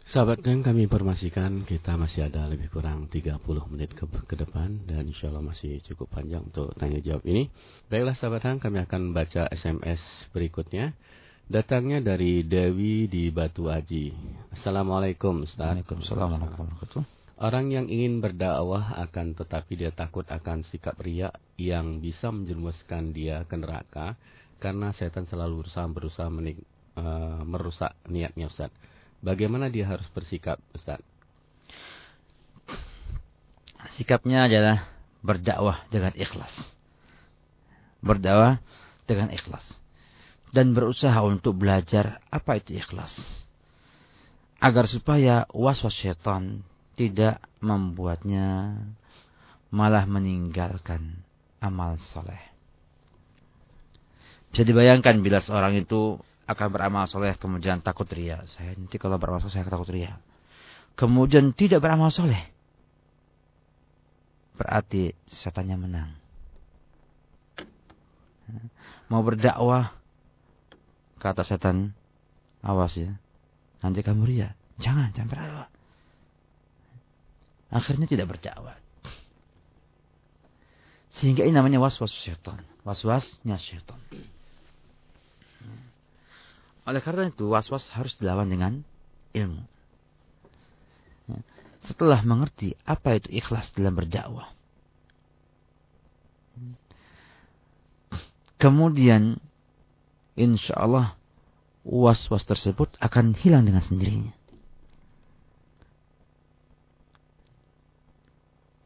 Sahabat 0.06 0.38
yang 0.46 0.62
kami 0.62 0.86
informasikan 0.86 1.66
kita 1.66 1.98
masih 1.98 2.30
ada 2.30 2.46
lebih 2.46 2.70
kurang 2.70 3.10
30 3.10 3.42
menit 3.74 3.90
ke, 3.90 4.06
ke 4.06 4.38
depan 4.38 4.86
dan 4.86 5.02
insya 5.02 5.34
Allah 5.34 5.42
masih 5.42 5.82
cukup 5.82 6.06
panjang 6.14 6.46
untuk 6.46 6.70
tanya 6.78 7.02
jawab 7.02 7.26
ini. 7.26 7.50
Baiklah 7.90 8.14
sahabat 8.14 8.46
yang 8.46 8.62
kami 8.62 8.86
akan 8.86 9.10
baca 9.10 9.50
SMS 9.50 9.98
berikutnya. 10.30 10.94
Datangnya 11.50 11.98
dari 11.98 12.46
Dewi 12.46 13.10
di 13.10 13.34
Batu 13.34 13.66
Aji. 13.66 14.14
Assalamualaikum 14.54 15.42
Ustaz. 15.42 15.74
Waalaikumsalam 15.74 16.38
warahmatullahi 16.38 16.70
wabarakatuh. 16.70 17.15
Orang 17.36 17.68
yang 17.68 17.92
ingin 17.92 18.24
berdakwah 18.24 18.96
akan 18.96 19.36
tetapi 19.36 19.76
dia 19.76 19.92
takut 19.92 20.24
akan 20.24 20.64
sikap 20.64 20.96
riak 20.96 21.36
yang 21.60 22.00
bisa 22.00 22.32
menjerumuskan 22.32 23.12
dia 23.12 23.44
ke 23.44 23.60
neraka 23.60 24.16
karena 24.56 24.88
setan 24.96 25.28
selalu 25.28 25.68
berusaha 25.68 25.84
berusaha 25.84 26.28
menik, 26.32 26.64
uh, 26.96 27.44
merusak 27.44 27.92
niatnya 28.08 28.48
Ustaz. 28.48 28.72
Bagaimana 29.20 29.68
dia 29.68 29.84
harus 29.84 30.08
bersikap, 30.16 30.56
Ustaz? 30.72 31.04
Sikapnya 34.00 34.48
adalah 34.48 34.88
berdakwah 35.20 35.84
dengan 35.92 36.16
ikhlas. 36.16 36.52
Berdakwah 38.00 38.64
dengan 39.04 39.28
ikhlas. 39.28 39.64
Dan 40.56 40.72
berusaha 40.72 41.20
untuk 41.20 41.60
belajar 41.60 42.24
apa 42.32 42.56
itu 42.56 42.80
ikhlas. 42.80 43.12
Agar 44.56 44.88
supaya 44.88 45.44
was-was 45.52 45.92
syaitan 45.92 46.64
tidak 46.96 47.44
membuatnya 47.60 48.80
malah 49.68 50.08
meninggalkan 50.08 51.20
amal 51.60 52.00
soleh. 52.00 52.40
Bisa 54.50 54.64
dibayangkan 54.64 55.20
bila 55.20 55.44
seorang 55.44 55.76
itu 55.76 56.16
akan 56.48 56.68
beramal 56.72 57.04
soleh 57.04 57.36
kemudian 57.36 57.84
takut 57.84 58.08
ria. 58.08 58.40
Saya 58.48 58.72
nanti 58.72 58.96
kalau 58.96 59.20
beramal 59.20 59.44
soleh 59.44 59.60
saya 59.60 59.68
takut 59.68 59.92
ria. 59.92 60.16
Kemudian 60.96 61.52
tidak 61.52 61.84
beramal 61.84 62.08
soleh. 62.08 62.48
Berarti 64.56 65.12
setannya 65.28 65.76
menang. 65.76 66.10
Mau 69.12 69.20
berdakwah 69.20 69.92
kata 71.20 71.44
setan 71.44 71.92
awas 72.64 72.96
ya. 72.96 73.12
Nanti 73.84 74.00
kamu 74.00 74.24
ria. 74.24 74.56
Jangan, 74.80 75.12
jangan 75.12 75.28
berdakwah. 75.28 75.75
Akhirnya 77.72 78.06
tidak 78.06 78.30
berdakwah. 78.36 78.78
Sehingga 81.16 81.48
ini 81.48 81.56
namanya 81.56 81.80
was-was 81.80 82.12
syaitan. 82.12 82.60
Was-wasnya 82.84 83.56
syaitan. 83.56 83.96
Oleh 86.86 87.00
karena 87.02 87.32
itu, 87.32 87.48
was-was 87.48 87.88
harus 87.96 88.14
dilawan 88.20 88.46
dengan 88.46 88.84
ilmu. 89.32 89.64
Setelah 91.88 92.20
mengerti 92.20 92.76
apa 92.84 93.16
itu 93.16 93.32
ikhlas 93.32 93.72
dalam 93.72 93.96
berdakwah. 93.96 94.52
Kemudian, 98.60 99.40
insya 100.36 100.76
Allah, 100.76 101.16
was-was 101.80 102.44
tersebut 102.44 102.92
akan 103.00 103.32
hilang 103.40 103.64
dengan 103.64 103.80
sendirinya. 103.80 104.35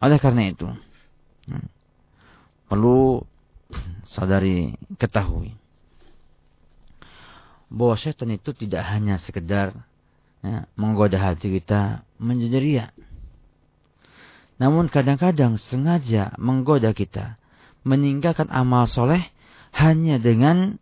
Oleh 0.01 0.17
karena 0.17 0.49
itu, 0.49 0.65
ya, 1.45 1.61
perlu 2.73 3.21
saudari 4.03 4.75
ketahui 4.97 5.55
bahwa 7.71 7.95
setan 7.95 8.35
itu 8.35 8.51
tidak 8.51 8.83
hanya 8.91 9.21
sekedar 9.23 9.77
ya, 10.43 10.67
menggoda 10.75 11.21
hati 11.21 11.53
kita 11.61 12.03
menjadi 12.19 12.59
ria. 12.59 12.87
Namun 14.59 14.93
kadang-kadang 14.93 15.57
sengaja 15.57 16.35
menggoda 16.37 16.93
kita 16.93 17.41
meninggalkan 17.87 18.51
amal 18.53 18.85
soleh 18.85 19.25
hanya 19.73 20.21
dengan 20.21 20.77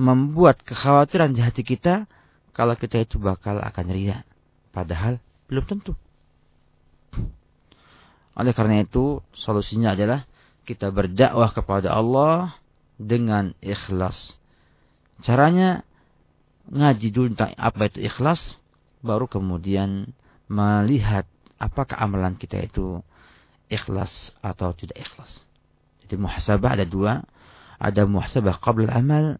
membuat 0.00 0.64
kekhawatiran 0.64 1.36
di 1.36 1.44
hati 1.44 1.62
kita 1.62 2.08
kalau 2.56 2.74
kita 2.74 3.04
itu 3.04 3.20
bakal 3.20 3.60
akan 3.60 3.86
ria. 3.92 4.24
Padahal 4.72 5.20
belum 5.46 5.68
tentu. 5.68 5.92
Oleh 8.40 8.56
karena 8.56 8.80
itu, 8.80 9.20
solusinya 9.36 9.92
adalah 9.92 10.24
kita 10.64 10.88
berdakwah 10.88 11.52
kepada 11.52 11.92
Allah 11.92 12.56
dengan 12.96 13.52
ikhlas 13.60 14.40
Caranya 15.20 15.84
ngaji 16.72 17.08
dulu 17.12 17.36
tentang 17.36 17.52
apa 17.60 17.92
itu 17.92 18.00
ikhlas, 18.08 18.56
baru 19.04 19.28
kemudian 19.28 20.16
melihat 20.48 21.28
apakah 21.60 22.00
amalan 22.00 22.40
kita 22.40 22.56
itu 22.56 23.04
ikhlas 23.68 24.32
atau 24.40 24.72
tidak 24.72 24.96
ikhlas. 24.96 25.44
Jadi 26.04 26.16
muhasabah 26.16 26.80
ada 26.80 26.86
dua, 26.88 27.20
ada 27.76 28.08
muhasabah 28.08 28.56
qabla 28.64 28.96
amal 28.96 29.36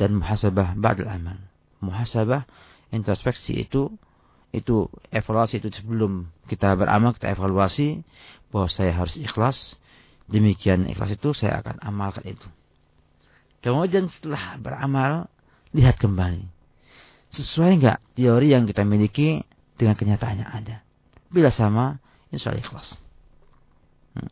dan 0.00 0.16
muhasabah 0.16 0.80
ba'da 0.80 1.12
amal. 1.12 1.36
Muhasabah 1.84 2.48
introspeksi 2.88 3.68
itu 3.68 3.92
itu 4.52 4.92
evaluasi 5.08 5.64
itu 5.64 5.72
sebelum 5.72 6.28
kita 6.44 6.76
beramal 6.76 7.16
kita 7.16 7.32
evaluasi 7.32 8.04
bahwa 8.52 8.68
saya 8.68 8.92
harus 8.92 9.16
ikhlas. 9.16 9.80
Demikian 10.28 10.86
ikhlas 10.88 11.16
itu 11.16 11.32
saya 11.32 11.60
akan 11.64 11.80
amalkan 11.80 12.24
itu. 12.28 12.48
Kemudian 13.64 14.12
setelah 14.12 14.60
beramal, 14.60 15.32
lihat 15.72 15.96
kembali. 15.96 16.44
Sesuai 17.32 17.80
nggak 17.80 17.98
teori 18.20 18.52
yang 18.52 18.68
kita 18.68 18.84
miliki 18.84 19.40
dengan 19.80 19.96
kenyataannya 19.96 20.46
ada. 20.46 20.84
Bila 21.32 21.48
sama, 21.48 21.96
insya 22.28 22.52
Allah 22.52 22.60
ikhlas. 22.60 23.00
Hmm. 24.12 24.28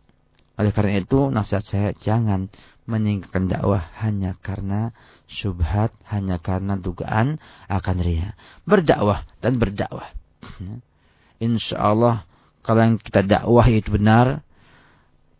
Oleh 0.61 0.73
karena 0.77 1.01
itu, 1.01 1.33
nasihat 1.33 1.65
saya 1.65 1.89
jangan 1.97 2.53
meninggalkan 2.91 3.47
dakwah 3.47 3.87
hanya 4.03 4.35
karena 4.43 4.91
syubhat, 5.31 5.95
hanya 6.11 6.43
karena 6.43 6.75
dugaan 6.75 7.39
akan 7.71 7.97
ria. 8.03 8.35
Berdakwah 8.67 9.23
dan 9.39 9.63
berdakwah. 9.63 10.11
Hmm. 10.59 10.83
Insya 11.39 11.79
Allah, 11.79 12.27
kalau 12.67 12.83
yang 12.83 12.97
kita 12.99 13.23
dakwah 13.23 13.67
itu 13.71 13.95
benar, 13.95 14.43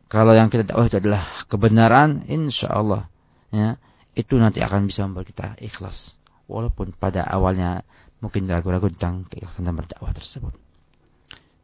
kalau 0.07 0.33
yang 0.33 0.49
kita 0.49 0.71
dakwah 0.71 0.87
itu 0.87 1.03
adalah 1.03 1.45
kebenaran, 1.51 2.25
insya 2.31 2.71
Allah 2.71 3.11
ya, 3.51 3.77
itu 4.15 4.39
nanti 4.39 4.63
akan 4.63 4.87
bisa 4.87 5.05
membuat 5.07 5.29
kita 5.29 5.59
ikhlas. 5.59 6.15
Walaupun 6.51 6.95
pada 6.95 7.23
awalnya 7.27 7.87
mungkin 8.19 8.47
ragu-ragu 8.47 8.91
tentang 8.95 9.27
keikhlasan 9.27 9.67
dan 9.67 9.75
berdakwah 9.75 10.11
tersebut. 10.15 10.55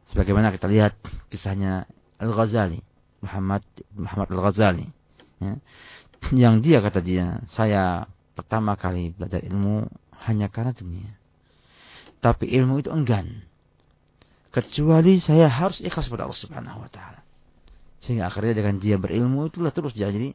Sebagaimana 0.07 0.55
kita 0.55 0.71
lihat 0.71 0.95
kisahnya 1.27 1.83
Al-Ghazali, 2.17 2.79
Muhammad 3.19 3.63
Muhammad 3.93 4.29
Al-Ghazali. 4.31 4.96
Ya. 5.37 5.53
Yang 6.33 6.55
dia 6.65 6.77
kata 6.81 6.99
dia, 6.99 7.45
saya 7.53 8.09
pertama 8.33 8.73
kali 8.73 9.13
belajar 9.13 9.41
ilmu 9.45 9.85
hanya 10.25 10.49
karena 10.49 10.73
dunia. 10.73 11.13
Tapi 12.19 12.49
ilmu 12.49 12.81
itu 12.81 12.89
enggan. 12.89 13.45
Kecuali 14.49 15.21
saya 15.21 15.45
harus 15.45 15.77
ikhlas 15.85 16.09
pada 16.09 16.25
Allah 16.25 16.39
Subhanahu 16.39 16.81
wa 16.81 16.89
taala. 16.89 17.21
Sehingga 18.01 18.29
akhirnya 18.29 18.57
dengan 18.57 18.81
dia 18.81 18.97
berilmu 18.97 19.49
itulah 19.49 19.69
terus 19.69 19.93
jadi 19.93 20.33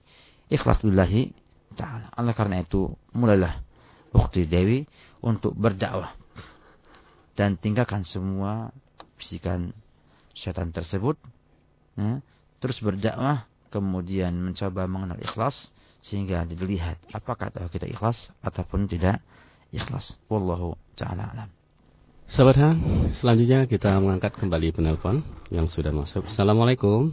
ikhlas 0.53 0.83
lillahi 0.87 1.35
ta'ala. 1.75 2.13
Oleh 2.21 2.35
karena 2.37 2.63
itu 2.63 2.93
mulailah 3.17 3.65
Ukti 4.13 4.45
Dewi 4.45 4.85
untuk 5.25 5.57
berdakwah 5.57 6.13
dan 7.33 7.57
tinggalkan 7.57 8.05
semua 8.05 8.77
bisikan 9.17 9.73
syaitan 10.37 10.69
tersebut 10.69 11.17
ya, 11.97 12.21
terus 12.61 12.77
berdakwah 12.85 13.49
kemudian 13.73 14.37
mencoba 14.37 14.85
mengenal 14.85 15.17
ikhlas 15.25 15.73
sehingga 16.05 16.45
dilihat 16.45 17.01
apakah 17.17 17.49
kita 17.73 17.89
ikhlas 17.89 18.29
ataupun 18.45 18.85
tidak 18.85 19.25
ikhlas 19.73 20.21
wallahu 20.29 20.77
taala 20.95 21.33
alam 21.33 21.51
Sahabat 22.33 22.57
Han, 22.65 22.77
selanjutnya 23.21 23.69
kita 23.69 23.93
mengangkat 24.01 24.33
kembali 24.41 24.73
penelpon 24.73 25.21
yang 25.53 25.69
sudah 25.69 25.93
masuk. 25.93 26.25
Assalamualaikum. 26.33 27.13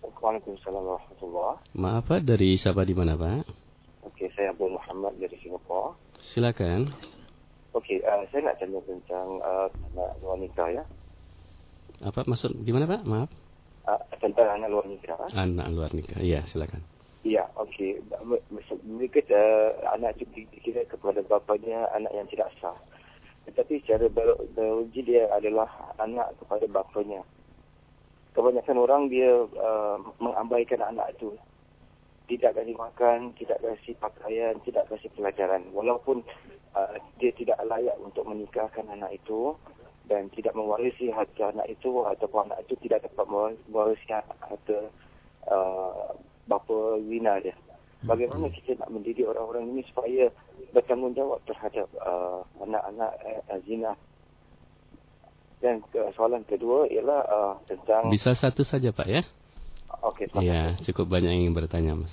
Waalaikumsalam 0.00 0.80
warahmatullahi 0.80 1.60
Maaf 1.76 2.08
Pak, 2.08 2.24
dari 2.24 2.56
siapa 2.56 2.88
di 2.88 2.96
mana 2.96 3.20
Pak? 3.20 3.44
Oke, 4.08 4.32
saya 4.32 4.56
Abu 4.56 4.72
Muhammad 4.72 5.20
dari 5.20 5.36
Singapura. 5.44 5.92
Silakan. 6.16 6.88
Oke, 7.76 8.00
uh, 8.00 8.24
saya 8.32 8.48
nak 8.48 8.56
tanya 8.56 8.80
tentang 8.88 9.28
uh, 9.44 9.68
nikah 10.40 10.72
ya. 10.72 10.84
Apa 12.00 12.24
maksud 12.24 12.56
gimana 12.64 12.88
Pak? 12.88 13.04
Maaf. 13.04 13.28
Uh, 13.84 14.00
tentang 14.16 14.48
anak 14.48 14.72
luar 14.72 14.88
nikah. 14.88 15.12
Anak 15.36 15.68
luar 15.68 15.92
nikah. 15.92 16.16
Iya, 16.16 16.40
silakan. 16.48 16.80
Iya, 17.20 17.44
okey. 17.52 18.00
Mereka 18.88 19.28
uh, 19.28 19.92
anak 19.92 20.16
itu 20.16 20.40
dikira 20.48 20.88
kepada 20.88 21.20
bapanya 21.20 21.84
anak 21.92 22.08
yang 22.16 22.24
tidak 22.32 22.48
sah. 22.64 22.72
Tetapi 23.44 23.84
secara 23.84 24.08
biologi 24.08 25.04
dia 25.04 25.28
adalah 25.28 25.68
anak 26.00 26.32
kepada 26.40 26.64
bapanya. 26.64 27.20
Kebanyakan 28.32 28.76
orang 28.80 29.02
dia 29.12 29.44
uh, 29.52 30.00
mengabaikan 30.16 30.80
anak 30.80 31.12
itu. 31.20 31.36
Tidak 32.24 32.56
kasih 32.56 32.72
makan, 32.80 33.36
tidak 33.36 33.60
kasih 33.60 33.92
pakaian, 34.00 34.56
tidak 34.64 34.88
kasih 34.88 35.12
pelajaran. 35.12 35.60
Walaupun 35.76 36.24
uh, 36.72 36.96
dia 37.20 37.36
tidak 37.36 37.60
layak 37.68 38.00
untuk 38.00 38.24
menikahkan 38.24 38.88
anak 38.88 39.12
itu 39.12 39.52
dan 40.04 40.28
tidak 40.36 40.52
mewarisi 40.52 41.08
harta 41.08 41.48
anak 41.48 41.64
itu 41.72 42.04
ataupun 42.04 42.52
anak 42.52 42.60
itu 42.68 42.76
tidak 42.84 43.08
dapat 43.08 43.24
mewarisi 43.72 44.04
harta 44.12 44.78
uh, 45.48 46.12
bapa 46.44 47.00
zina 47.08 47.40
dia. 47.40 47.56
Bagaimana 48.04 48.52
kita 48.52 48.76
nak 48.76 48.92
mendidik 48.92 49.24
orang-orang 49.24 49.72
ini 49.72 49.80
supaya 49.88 50.28
bertanggungjawab 50.76 51.40
terhadap 51.48 51.88
uh, 52.04 52.44
anak-anak 52.60 53.12
uh, 53.48 53.60
zina? 53.64 53.96
Dan 55.64 55.80
ke, 55.88 56.12
soalan 56.12 56.44
kedua 56.44 56.84
ialah 56.92 57.20
uh, 57.24 57.54
tentang... 57.64 58.12
Bisa 58.12 58.36
satu 58.36 58.60
saja 58.60 58.92
Pak 58.92 59.08
ya? 59.08 59.24
Okey, 60.04 60.28
Ya, 60.44 60.76
cukup 60.84 61.16
banyak 61.16 61.32
yang 61.32 61.48
ingin 61.48 61.56
bertanya 61.56 61.96
Mas. 61.96 62.12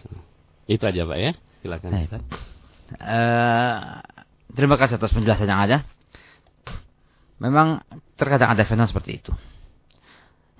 Itu 0.64 0.88
aja 0.88 1.04
Pak 1.04 1.20
ya, 1.20 1.32
silakan. 1.60 1.92
Uh, 2.96 4.00
terima 4.56 4.80
kasih 4.80 4.96
atas 4.96 5.12
penjelasan 5.12 5.52
yang 5.52 5.60
ada. 5.60 5.84
Memang 7.42 7.82
terkadang 8.22 8.54
ada 8.54 8.62
fenomena 8.70 8.86
seperti 8.86 9.18
itu. 9.18 9.34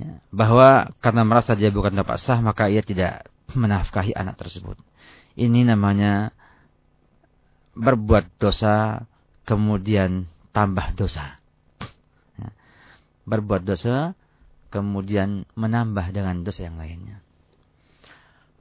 Ya, 0.02 0.18
bahwa 0.34 0.90
karena 0.98 1.22
merasa 1.22 1.54
dia 1.54 1.70
bukan 1.70 1.94
dapat 1.94 2.18
sah, 2.18 2.42
maka 2.42 2.74
ia 2.74 2.82
tidak 2.82 3.30
menafkahi 3.54 4.18
anak 4.18 4.42
tersebut. 4.42 4.82
Ini 5.38 5.62
namanya 5.62 6.34
berbuat 7.78 8.42
dosa 8.42 9.06
kemudian 9.46 10.26
tambah 10.58 10.98
dosa. 10.98 11.38
Ya. 12.42 12.50
Berbuat 13.30 13.62
dosa 13.62 14.18
kemudian 14.74 15.46
menambah 15.54 16.10
dengan 16.10 16.42
dosa 16.42 16.66
yang 16.66 16.82
lainnya. 16.82 17.22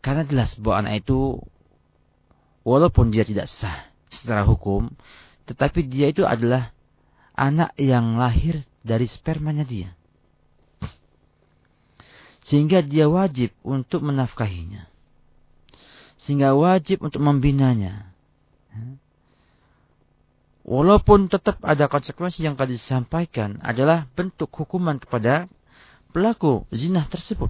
Karena 0.05 0.29
jelas 0.29 0.61
bahwa 0.61 0.85
anak 0.85 1.09
itu 1.09 1.41
walaupun 2.69 3.09
dia 3.09 3.25
tidak 3.25 3.49
sah 3.49 3.89
secara 4.13 4.45
hukum, 4.45 4.93
tetapi 5.49 5.89
dia 5.89 6.13
itu 6.13 6.29
adalah 6.29 6.77
anak 7.41 7.73
yang 7.81 8.21
lahir 8.21 8.69
dari 8.85 9.09
spermanya 9.09 9.65
dia. 9.65 9.97
Sehingga 12.45 12.85
dia 12.85 13.09
wajib 13.09 13.57
untuk 13.65 14.05
menafkahinya. 14.05 14.85
Sehingga 16.21 16.53
wajib 16.53 17.01
untuk 17.01 17.25
membinanya. 17.25 18.13
Walaupun 20.69 21.33
tetap 21.33 21.57
ada 21.65 21.89
konsekuensi 21.89 22.45
yang 22.45 22.55
tadi 22.61 22.77
disampaikan 22.77 23.57
adalah 23.65 24.05
bentuk 24.13 24.53
hukuman 24.53 25.01
kepada 25.01 25.49
pelaku 26.13 26.69
zina 26.71 27.09
tersebut. 27.09 27.49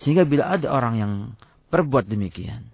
Sehingga 0.00 0.24
bila 0.24 0.56
ada 0.56 0.72
orang 0.72 0.94
yang 0.98 1.12
berbuat 1.70 2.08
demikian, 2.08 2.72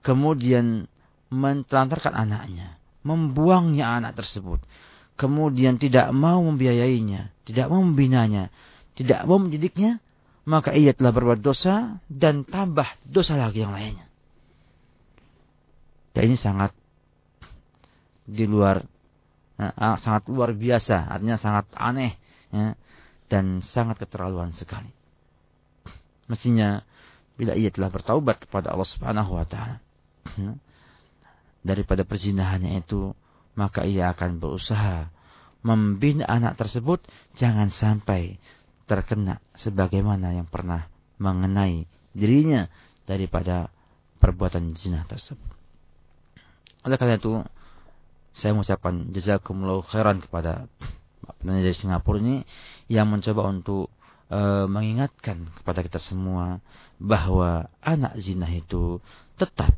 kemudian 0.00 0.88
mentelantarkan 1.28 2.14
anaknya, 2.14 2.75
membuangnya 3.06 3.86
anak 4.02 4.18
tersebut, 4.18 4.58
kemudian 5.14 5.78
tidak 5.78 6.10
mau 6.10 6.42
membiayainya, 6.42 7.30
tidak 7.46 7.70
mau 7.70 7.80
membinanya, 7.86 8.50
tidak 8.98 9.22
mau 9.24 9.38
mendidiknya, 9.38 10.02
maka 10.46 10.74
ia 10.74 10.90
telah 10.90 11.14
berbuat 11.14 11.38
dosa 11.38 12.02
dan 12.10 12.42
tambah 12.42 12.86
dosa 13.06 13.38
lagi 13.38 13.62
yang 13.62 13.70
lainnya. 13.70 14.06
Dan 16.10 16.32
ini 16.32 16.38
sangat 16.38 16.74
di 18.26 18.42
luar 18.48 18.82
nah, 19.54 19.96
sangat 20.02 20.26
luar 20.26 20.50
biasa, 20.50 21.06
artinya 21.06 21.38
sangat 21.38 21.70
aneh 21.78 22.18
ya, 22.50 22.74
dan 23.30 23.62
sangat 23.62 24.02
keterlaluan 24.02 24.50
sekali. 24.50 24.90
Mestinya 26.26 26.82
bila 27.38 27.54
ia 27.54 27.70
telah 27.70 27.92
bertaubat 27.92 28.48
kepada 28.48 28.74
Allah 28.74 28.88
Subhanahu 28.88 29.38
wa 29.38 29.46
taala 29.46 29.78
daripada 31.66 32.06
perzinahannya 32.06 32.80
itu, 32.80 33.10
maka 33.58 33.82
ia 33.82 34.14
akan 34.14 34.38
berusaha 34.38 35.10
membina 35.66 36.22
anak 36.30 36.54
tersebut 36.54 37.02
jangan 37.34 37.74
sampai 37.74 38.38
terkena 38.86 39.42
sebagaimana 39.58 40.30
yang 40.30 40.46
pernah 40.46 40.86
mengenai 41.18 41.90
dirinya 42.14 42.70
daripada 43.02 43.68
perbuatan 44.22 44.78
zina 44.78 45.02
tersebut. 45.10 45.50
Oleh 46.86 46.96
karena 46.96 47.18
itu, 47.18 47.42
saya 48.30 48.54
mengucapkan 48.54 49.10
jazakumullah 49.10 49.82
khairan 49.82 50.22
kepada 50.22 50.70
penanya 51.42 51.66
dari 51.66 51.74
Singapura 51.74 52.22
ini 52.22 52.46
yang 52.86 53.10
mencoba 53.10 53.48
untuk 53.50 53.90
e, 54.30 54.38
mengingatkan 54.70 55.50
kepada 55.56 55.82
kita 55.82 55.98
semua 55.98 56.62
bahwa 57.02 57.66
anak 57.82 58.14
zina 58.22 58.46
itu 58.52 59.02
tetap 59.34 59.74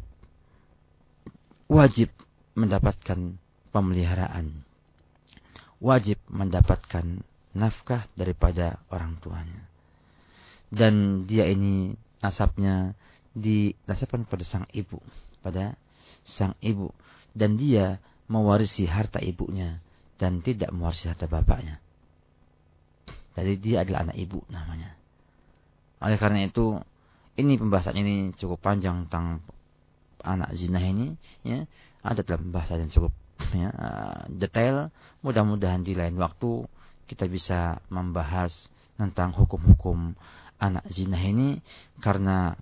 wajib 1.69 2.09
mendapatkan 2.57 3.37
pemeliharaan, 3.71 4.65
wajib 5.79 6.19
mendapatkan 6.33 7.23
nafkah 7.53 8.09
daripada 8.17 8.81
orang 8.89 9.21
tuanya. 9.21 9.63
Dan 10.69 11.25
dia 11.25 11.49
ini 11.49 11.97
nasabnya 12.21 12.93
dinasabkan 13.33 14.25
pada 14.29 14.45
sang 14.45 14.67
ibu, 14.73 15.01
pada 15.41 15.77
sang 16.25 16.57
ibu 16.61 16.93
dan 17.33 17.57
dia 17.57 18.03
mewarisi 18.29 18.85
harta 18.85 19.23
ibunya 19.23 19.81
dan 20.21 20.45
tidak 20.45 20.75
mewarisi 20.75 21.09
harta 21.09 21.31
bapaknya. 21.31 21.81
Jadi 23.39 23.55
dia 23.63 23.87
adalah 23.87 24.11
anak 24.11 24.19
ibu 24.19 24.43
namanya. 24.51 24.99
Oleh 26.03 26.19
karena 26.19 26.43
itu, 26.43 26.75
ini 27.39 27.55
pembahasan 27.55 27.95
ini 27.95 28.35
cukup 28.35 28.59
panjang 28.59 29.07
tentang 29.07 29.39
anak 30.25 30.55
zina 30.55 30.83
ini, 30.83 31.15
ya. 31.43 31.67
Ada 32.03 32.23
dalam 32.23 32.49
pembahasan 32.49 32.87
yang 32.87 32.93
cukup 32.95 33.13
ya, 33.53 33.71
detail. 34.31 34.95
Mudah-mudahan 35.23 35.83
di 35.83 35.99
lain 35.99 36.15
waktu 36.19 36.65
kita 37.09 37.27
bisa 37.27 37.81
membahas 37.89 38.71
tentang 38.99 39.33
hukum-hukum 39.35 40.15
anak 40.59 40.85
zina 40.91 41.19
ini 41.23 41.63
karena 42.03 42.55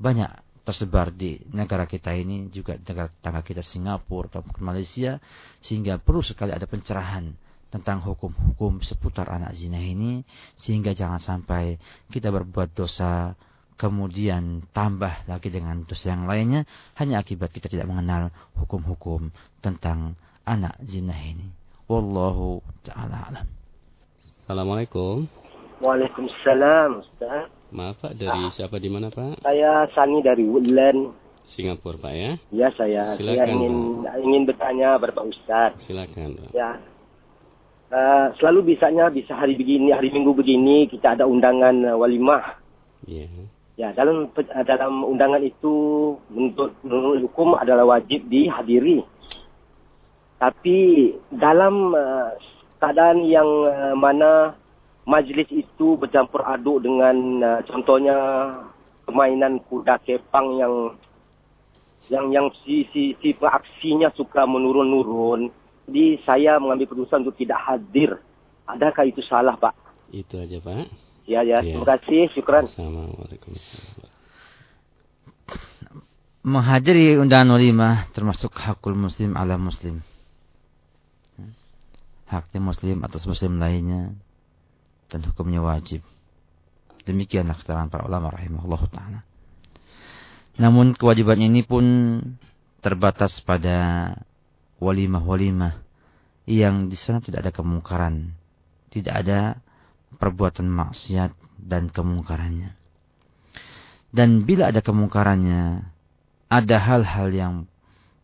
banyak 0.00 0.28
tersebar 0.62 1.10
di 1.10 1.42
negara 1.50 1.84
kita 1.84 2.14
ini 2.14 2.48
juga 2.48 2.78
negara 2.78 3.10
tetangga 3.10 3.42
kita 3.42 3.62
Singapura 3.62 4.30
atau 4.30 4.42
Malaysia 4.62 5.18
sehingga 5.58 5.98
perlu 5.98 6.22
sekali 6.22 6.54
ada 6.54 6.64
pencerahan 6.70 7.34
tentang 7.72 8.04
hukum-hukum 8.04 8.84
seputar 8.84 9.32
anak 9.32 9.56
zina 9.56 9.80
ini 9.80 10.22
sehingga 10.54 10.92
jangan 10.92 11.18
sampai 11.18 11.80
kita 12.12 12.30
berbuat 12.30 12.76
dosa 12.76 13.34
kemudian 13.82 14.62
tambah 14.70 15.26
lagi 15.26 15.50
dengan 15.50 15.82
dosa 15.82 16.14
yang 16.14 16.30
lainnya 16.30 16.62
hanya 16.94 17.18
akibat 17.18 17.50
kita 17.50 17.66
tidak 17.66 17.90
mengenal 17.90 18.30
hukum-hukum 18.54 19.34
tentang 19.58 20.14
anak 20.46 20.78
zina 20.86 21.18
ini 21.18 21.50
wallahu 21.90 22.62
taala 22.86 23.26
alam 23.26 23.46
Assalamualaikum. 24.42 25.30
Waalaikumsalam, 25.78 26.98
Ustaz. 26.98 27.46
Maaf 27.70 28.02
Pak, 28.02 28.18
dari 28.18 28.42
siapa 28.50 28.82
di 28.82 28.90
mana 28.90 29.06
Pak? 29.06 29.38
Saya 29.38 29.86
Sani 29.94 30.18
dari 30.18 30.42
Woodland. 30.42 31.14
Singapura 31.54 31.96
Pak 31.96 32.12
ya? 32.12 32.32
Ya 32.50 32.68
saya. 32.74 33.14
Silakan, 33.14 33.38
saya 33.38 33.54
ingin 33.54 33.74
ingin 34.28 34.42
bertanya 34.42 34.98
Bapak 34.98 35.30
Ustaz. 35.30 35.78
Silakan 35.86 36.42
Pak. 36.42 36.50
Ya. 36.58 36.74
Uh, 37.94 38.34
selalu 38.42 38.74
bisanya 38.74 39.14
bisa 39.14 39.38
hari 39.38 39.54
begini, 39.54 39.94
hari 39.94 40.10
Minggu 40.10 40.34
begini 40.34 40.90
kita 40.90 41.14
ada 41.14 41.24
undangan 41.24 41.94
uh, 41.94 41.96
walimah. 41.96 42.58
Iya. 43.06 43.30
Ya, 43.80 43.88
dalam 43.96 44.28
uh, 44.28 44.64
dalam 44.68 45.00
undangan 45.00 45.40
itu 45.40 45.74
menurut, 46.28 46.76
menurut 46.84 47.18
hukum 47.24 47.56
adalah 47.56 47.98
wajib 47.98 48.28
dihadiri. 48.28 49.00
Tapi 50.36 50.78
dalam 51.32 51.96
uh, 51.96 52.36
keadaan 52.82 53.24
yang 53.24 53.48
uh, 53.64 53.96
mana 53.96 54.52
majlis 55.08 55.48
itu 55.48 55.96
bercampur 55.96 56.44
aduk 56.44 56.84
dengan 56.84 57.16
uh, 57.40 57.60
contohnya 57.64 58.16
permainan 59.08 59.58
kuda 59.66 59.98
kepang 60.04 60.60
yang 60.60 60.74
yang 62.10 62.28
yang 62.28 62.46
si 62.62 62.84
si 62.92 63.16
si 63.24 63.32
aksinya 63.40 64.12
suka 64.12 64.44
menurun-nurun. 64.44 65.48
Jadi 65.88 66.20
saya 66.28 66.60
mengambil 66.60 66.92
keputusan 66.92 67.24
untuk 67.24 67.40
tidak 67.40 67.58
hadir. 67.62 68.20
Adakah 68.68 69.04
itu 69.08 69.24
salah, 69.26 69.58
Pak? 69.58 69.74
Itu 70.14 70.38
aja, 70.38 70.60
Pak. 70.62 70.86
Ya, 71.26 71.46
ya. 71.46 71.62
Ya. 71.62 71.78
Terima 71.78 71.86
kasih. 71.86 72.30
Syukran. 72.34 72.66
Assalamualaikum. 72.66 73.54
Menghadiri 76.42 77.22
undangan 77.22 77.54
walimah 77.54 78.10
termasuk 78.10 78.50
hakul 78.58 78.98
muslim 78.98 79.38
ala 79.38 79.54
muslim. 79.54 80.02
Haknya 82.26 82.60
muslim 82.64 83.04
atas 83.06 83.28
muslim 83.28 83.62
lainnya 83.62 84.16
dan 85.06 85.20
hukumnya 85.22 85.62
wajib. 85.62 86.02
Demikianlah 87.06 87.54
keterangan 87.60 87.92
para 87.92 88.08
ulama 88.08 88.32
rahimahullah 88.32 88.82
ta'ala. 88.90 89.20
Namun 90.58 90.96
kewajiban 90.98 91.38
ini 91.38 91.62
pun 91.62 91.84
terbatas 92.82 93.38
pada 93.44 94.10
walimah-walimah 94.82 95.78
yang 96.50 96.90
di 96.90 96.98
sana 96.98 97.22
tidak 97.22 97.46
ada 97.46 97.52
kemungkaran, 97.54 98.34
tidak 98.90 99.14
ada 99.14 99.40
perbuatan 100.16 100.68
maksiat 100.68 101.32
dan 101.62 101.88
kemungkarannya. 101.88 102.74
Dan 104.12 104.44
bila 104.44 104.68
ada 104.68 104.84
kemungkarannya, 104.84 105.88
ada 106.52 106.76
hal-hal 106.76 107.28
yang 107.32 107.54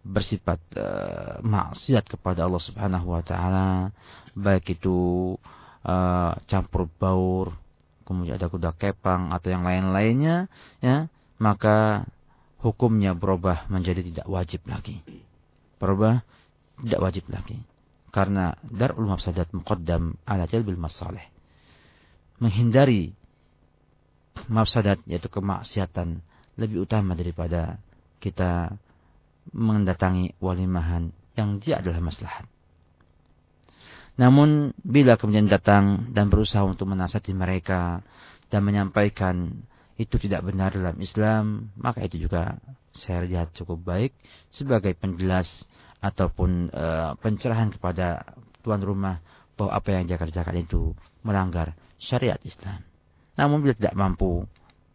bersifat 0.04 0.60
uh, 0.76 1.40
maksiat 1.40 2.04
kepada 2.08 2.44
Allah 2.44 2.60
Subhanahu 2.60 3.12
wa 3.12 3.22
taala, 3.24 3.92
baik 4.36 4.76
itu 4.80 5.36
uh, 5.84 6.32
campur 6.44 6.92
baur, 7.00 7.56
kemudian 8.04 8.36
ada 8.36 8.52
kuda 8.52 8.76
kepang 8.76 9.32
atau 9.32 9.48
yang 9.48 9.64
lain-lainnya, 9.64 10.48
ya, 10.80 11.08
maka 11.40 12.08
hukumnya 12.60 13.16
berubah 13.16 13.68
menjadi 13.72 14.04
tidak 14.04 14.26
wajib 14.28 14.64
lagi. 14.68 15.00
Berubah 15.80 16.20
tidak 16.84 17.00
wajib 17.00 17.24
lagi. 17.32 17.60
Karena 18.08 18.56
darul 18.64 19.08
mafsadat 19.08 19.52
muqaddam 19.52 20.16
ala 20.24 20.48
jalbil 20.48 20.80
masalih. 20.80 21.22
Menghindari 22.38 23.14
mafsadat 24.46 25.02
yaitu 25.10 25.26
kemaksiatan 25.26 26.22
lebih 26.58 26.86
utama 26.86 27.18
daripada 27.18 27.82
kita 28.18 28.74
mendatangi 29.54 30.34
walimahan 30.42 31.10
yang 31.38 31.62
dia 31.62 31.78
adalah 31.82 32.02
maslahat. 32.02 32.46
Namun 34.18 34.74
bila 34.82 35.14
kemudian 35.14 35.46
datang 35.46 36.10
dan 36.10 36.26
berusaha 36.26 36.66
untuk 36.66 36.90
menasihati 36.90 37.30
mereka 37.30 38.02
dan 38.50 38.66
menyampaikan 38.66 39.62
itu 39.94 40.18
tidak 40.18 40.46
benar 40.46 40.74
dalam 40.74 40.98
Islam, 40.98 41.70
maka 41.78 42.02
itu 42.02 42.26
juga 42.26 42.58
saya 42.90 43.22
lihat 43.22 43.54
cukup 43.54 43.78
baik 43.86 44.12
sebagai 44.50 44.94
penjelas 44.98 45.46
ataupun 46.02 46.70
uh, 46.74 47.14
pencerahan 47.18 47.70
kepada 47.70 48.34
tuan 48.62 48.82
rumah 48.82 49.22
bahwa 49.54 49.74
apa 49.74 49.88
yang 49.94 50.06
dia 50.06 50.18
kerjakan 50.18 50.66
itu 50.66 50.94
melanggar 51.22 51.74
syariat 51.98 52.38
Islam. 52.46 52.82
Namun 53.38 53.62
bila 53.62 53.74
tidak 53.74 53.94
mampu 53.94 54.46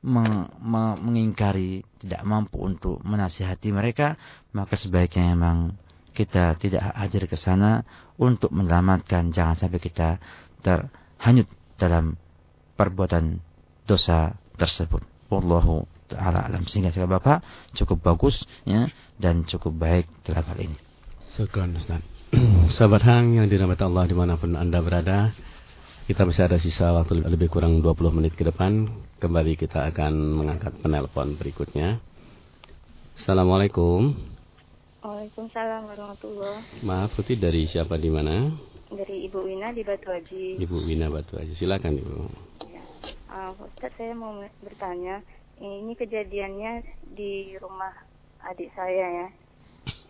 meng, 0.03 0.51
meng, 0.59 0.99
mengingkari, 0.99 1.83
tidak 2.03 2.23
mampu 2.27 2.59
untuk 2.59 2.99
menasihati 3.03 3.71
mereka, 3.71 4.19
maka 4.51 4.75
sebaiknya 4.75 5.31
memang 5.35 5.79
kita 6.13 6.59
tidak 6.59 6.93
hadir 6.93 7.25
ke 7.25 7.39
sana 7.39 7.81
untuk 8.19 8.53
menyelamatkan 8.53 9.33
jangan 9.33 9.57
sampai 9.57 9.79
kita 9.81 10.21
terhanyut 10.61 11.49
dalam 11.79 12.19
perbuatan 12.77 13.41
dosa 13.89 14.37
tersebut. 14.55 15.01
Wallahu 15.33 15.89
taala 16.05 16.45
alam 16.45 16.69
sehingga 16.69 16.93
saya 16.93 17.09
Bapak 17.09 17.41
cukup 17.73 18.13
bagus 18.13 18.45
ya 18.69 18.85
dan 19.17 19.49
cukup 19.49 19.73
baik 19.73 20.05
dalam 20.21 20.45
hal 20.45 20.59
ini. 20.61 20.77
Syukran 21.33 21.73
Ustaz. 21.73 22.05
Sahabat 22.77 23.01
Hang 23.05 23.33
yang 23.33 23.49
dirahmati 23.49 23.81
Allah 23.81 24.05
di 24.05 24.13
mana 24.13 24.37
pun 24.37 24.53
Anda 24.53 24.81
berada, 24.85 25.33
kita 26.03 26.27
masih 26.27 26.43
ada 26.43 26.59
sisa 26.59 26.91
waktu 26.91 27.23
lebih 27.23 27.47
kurang 27.47 27.79
20 27.79 28.17
menit 28.19 28.35
ke 28.35 28.43
depan. 28.43 28.91
Kembali 29.23 29.55
kita 29.55 29.87
akan 29.87 30.35
mengangkat 30.35 30.75
penelpon 30.83 31.39
berikutnya. 31.39 32.03
Assalamualaikum. 33.15 34.11
Waalaikumsalam 34.99 35.87
warahmatullahi 35.87 36.83
Maaf 36.83 37.15
Putih 37.15 37.39
dari 37.39 37.63
siapa 37.67 37.95
di 37.95 38.11
mana? 38.11 38.51
Dari 38.91 39.31
Ibu 39.31 39.47
Wina 39.47 39.71
di 39.71 39.83
Batu 39.87 40.11
Haji. 40.11 40.59
Ibu 40.59 40.77
Wina 40.83 41.07
Batu 41.07 41.39
Haji. 41.39 41.55
Silakan 41.55 41.95
Ibu. 41.95 42.15
Ya. 42.67 42.83
Uh, 43.31 43.51
Ustaz 43.63 43.95
saya 43.95 44.11
mau 44.11 44.35
bertanya, 44.59 45.23
ini 45.63 45.95
kejadiannya 45.95 46.83
di 47.15 47.55
rumah 47.63 47.95
adik 48.43 48.75
saya 48.75 49.07
ya. 49.23 49.27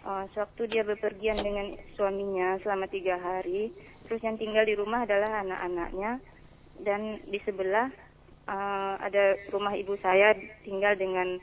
Uh, 0.04 0.26
sewaktu 0.34 0.74
dia 0.74 0.82
bepergian 0.82 1.38
dengan 1.38 1.78
suaminya 1.94 2.58
selama 2.66 2.90
tiga 2.90 3.22
hari, 3.22 3.70
terus 4.08 4.22
yang 4.24 4.38
tinggal 4.38 4.64
di 4.68 4.76
rumah 4.76 5.08
adalah 5.08 5.44
anak-anaknya 5.44 6.20
dan 6.82 7.22
di 7.30 7.40
sebelah 7.46 7.88
uh, 8.48 8.96
ada 9.00 9.38
rumah 9.54 9.74
ibu 9.78 9.96
saya 10.02 10.36
tinggal 10.66 10.98
dengan 10.98 11.40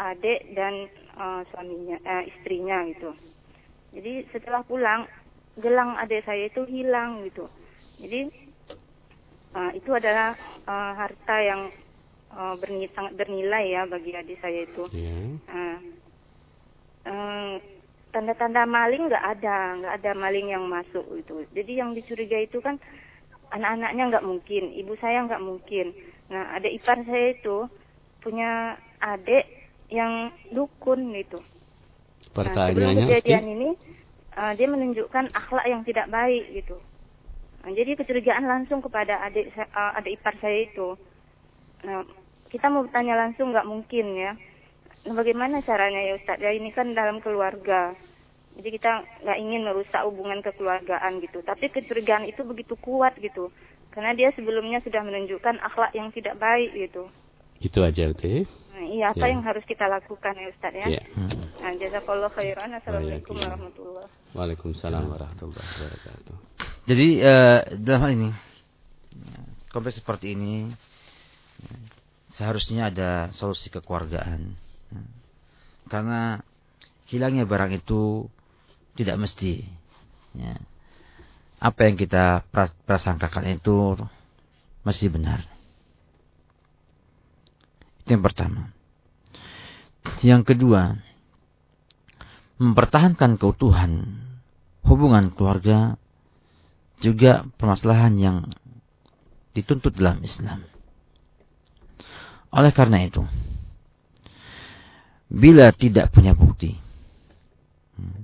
adik 0.00 0.56
dan 0.56 0.88
uh, 1.20 1.44
suaminya, 1.52 2.00
uh, 2.02 2.24
istrinya 2.24 2.88
gitu. 2.88 3.12
Jadi 3.92 4.24
setelah 4.32 4.64
pulang, 4.64 5.04
gelang 5.60 5.98
adik 6.00 6.24
saya 6.24 6.48
itu 6.48 6.64
hilang 6.64 7.26
gitu. 7.28 7.44
Jadi 8.00 8.30
uh, 9.52 9.70
itu 9.76 9.90
adalah 9.92 10.32
uh, 10.64 10.92
harta 10.96 11.36
yang 11.42 11.62
uh, 12.32 12.54
bernilai, 12.56 12.90
sangat 12.96 13.12
bernilai 13.18 13.64
ya 13.68 13.82
bagi 13.84 14.10
adik 14.16 14.38
saya 14.40 14.64
itu. 14.64 14.84
Yeah. 14.94 15.36
Uh, 15.50 15.78
uh, 17.04 17.52
tanda-tanda 18.10 18.66
maling 18.66 19.06
nggak 19.06 19.24
ada, 19.38 19.56
nggak 19.78 19.94
ada 20.02 20.10
maling 20.18 20.50
yang 20.50 20.66
masuk 20.66 21.06
itu. 21.14 21.46
Jadi 21.54 21.72
yang 21.78 21.94
dicurigai 21.94 22.46
itu 22.50 22.58
kan 22.58 22.78
anak-anaknya 23.50 24.02
nggak 24.14 24.26
mungkin, 24.26 24.62
ibu 24.74 24.94
saya 24.98 25.26
nggak 25.26 25.42
mungkin. 25.42 25.94
Nah, 26.30 26.54
ada 26.54 26.68
ipar 26.70 27.02
saya 27.02 27.34
itu 27.34 27.66
punya 28.22 28.78
adik 29.02 29.46
yang 29.90 30.30
dukun 30.54 31.10
gitu. 31.18 31.38
Nah, 32.36 32.70
sebelum 32.70 33.10
kejadian 33.10 33.46
ini 33.58 33.68
uh, 34.38 34.52
dia 34.54 34.68
menunjukkan 34.70 35.34
akhlak 35.34 35.66
yang 35.66 35.82
tidak 35.82 36.06
baik 36.06 36.46
gitu. 36.54 36.78
Nah, 37.66 37.70
jadi 37.74 37.98
kecurigaan 37.98 38.46
langsung 38.46 38.78
kepada 38.78 39.18
adik 39.26 39.50
uh, 39.56 39.98
adik 39.98 40.22
ipar 40.22 40.34
saya 40.38 40.70
itu. 40.70 40.94
Nah, 41.82 42.06
kita 42.50 42.70
mau 42.70 42.86
bertanya 42.86 43.18
langsung 43.18 43.50
nggak 43.50 43.66
mungkin 43.66 44.06
ya. 44.14 44.32
Bagaimana 45.00 45.64
caranya 45.64 46.00
ya 46.04 46.14
Ustaz? 46.16 46.36
Ya 46.38 46.52
ini 46.52 46.70
kan 46.70 46.92
dalam 46.92 47.24
keluarga. 47.24 47.96
Jadi 48.58 48.68
kita 48.76 49.00
nggak 49.24 49.38
ingin 49.40 49.62
merusak 49.64 50.02
hubungan 50.04 50.44
kekeluargaan 50.44 51.24
gitu. 51.24 51.40
Tapi 51.40 51.72
kecurigaan 51.72 52.28
itu 52.28 52.44
begitu 52.44 52.76
kuat 52.76 53.16
gitu. 53.16 53.48
Karena 53.90 54.12
dia 54.12 54.28
sebelumnya 54.36 54.84
sudah 54.84 55.00
menunjukkan 55.02 55.56
akhlak 55.64 55.96
yang 55.96 56.12
tidak 56.12 56.36
baik 56.36 56.70
gitu. 56.76 57.08
Itu 57.58 57.80
aja 57.80 58.12
Uti. 58.12 58.44
Nah, 58.70 58.84
iya 58.86 59.12
apa 59.12 59.26
Ya. 59.26 59.32
yang 59.34 59.42
harus 59.42 59.64
kita 59.66 59.84
lakukan 59.84 60.32
ya 60.36 60.46
Ustaz 60.52 60.72
ya? 60.72 60.86
Ya. 60.88 61.02
Nah, 61.60 61.72
jazakallah 61.74 62.30
khairan. 62.32 62.70
Assalamualaikum 62.72 63.34
Waalaikumsalam. 63.34 63.50
warahmatullahi 63.50 64.08
Waalaikumsalam 64.36 65.04
warahmatullahi 65.10 65.68
wabarakatuh. 65.74 66.36
Jadi 66.86 67.06
eh, 67.18 67.60
dalam 67.82 68.00
hal 68.04 68.12
ini 68.14 68.30
kompleks 69.68 69.98
seperti 70.00 70.32
ini 70.38 70.70
ya, 71.60 71.74
seharusnya 72.36 72.88
ada 72.88 73.10
solusi 73.34 73.68
kekeluargaan. 73.68 74.69
Karena 75.90 76.38
hilangnya 77.10 77.44
barang 77.44 77.74
itu 77.74 78.30
tidak 78.94 79.16
mesti. 79.18 79.66
Ya. 80.38 80.58
Apa 81.60 81.90
yang 81.90 81.98
kita 81.98 82.46
pra- 82.48 82.76
prasangkakan 82.86 83.58
itu 83.58 83.98
masih 84.86 85.12
benar. 85.12 85.44
Itu 88.04 88.16
yang 88.16 88.24
pertama. 88.24 88.72
Yang 90.24 90.54
kedua, 90.56 90.96
mempertahankan 92.60 93.36
keutuhan 93.36 94.20
hubungan 94.84 95.32
keluarga 95.32 96.00
juga 97.00 97.48
permasalahan 97.56 98.14
yang 98.16 98.36
dituntut 99.56 99.96
dalam 99.96 100.20
Islam. 100.24 100.64
Oleh 102.50 102.72
karena 102.74 103.04
itu, 103.04 103.24
bila 105.30 105.70
tidak 105.70 106.10
punya 106.10 106.34
bukti, 106.34 106.74
hmm, 107.94 108.22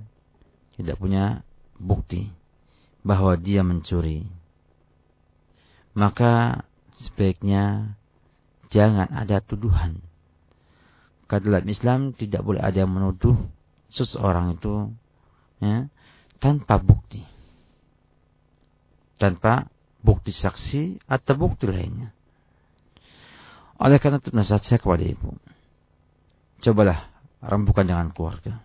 tidak 0.75 0.99
punya 0.99 1.41
bukti 1.79 2.27
bahwa 3.07 3.39
dia 3.39 3.63
mencuri, 3.63 4.27
maka 5.95 6.61
sebaiknya 6.91 7.95
jangan 8.67 9.07
ada 9.15 9.39
tuduhan. 9.39 10.03
Dalam 11.27 11.67
Islam 11.67 12.15
tidak 12.15 12.43
boleh 12.43 12.63
ada 12.63 12.83
yang 12.83 12.91
menuduh 12.91 13.35
seseorang 13.91 14.55
itu 14.59 14.91
ya, 15.59 15.87
tanpa 16.39 16.79
bukti. 16.79 17.23
Tanpa 19.19 19.67
bukti 20.03 20.31
saksi 20.31 21.03
atau 21.07 21.33
bukti 21.35 21.67
lainnya. 21.67 22.15
Oleh 23.77 23.99
karena 23.99 24.23
itu 24.23 24.31
nasihat 24.31 24.63
saya 24.63 24.79
kepada 24.79 25.03
ibu. 25.03 25.35
Cobalah 26.61 27.09
rembukan 27.41 27.85
dengan 27.85 28.09
keluarga. 28.11 28.61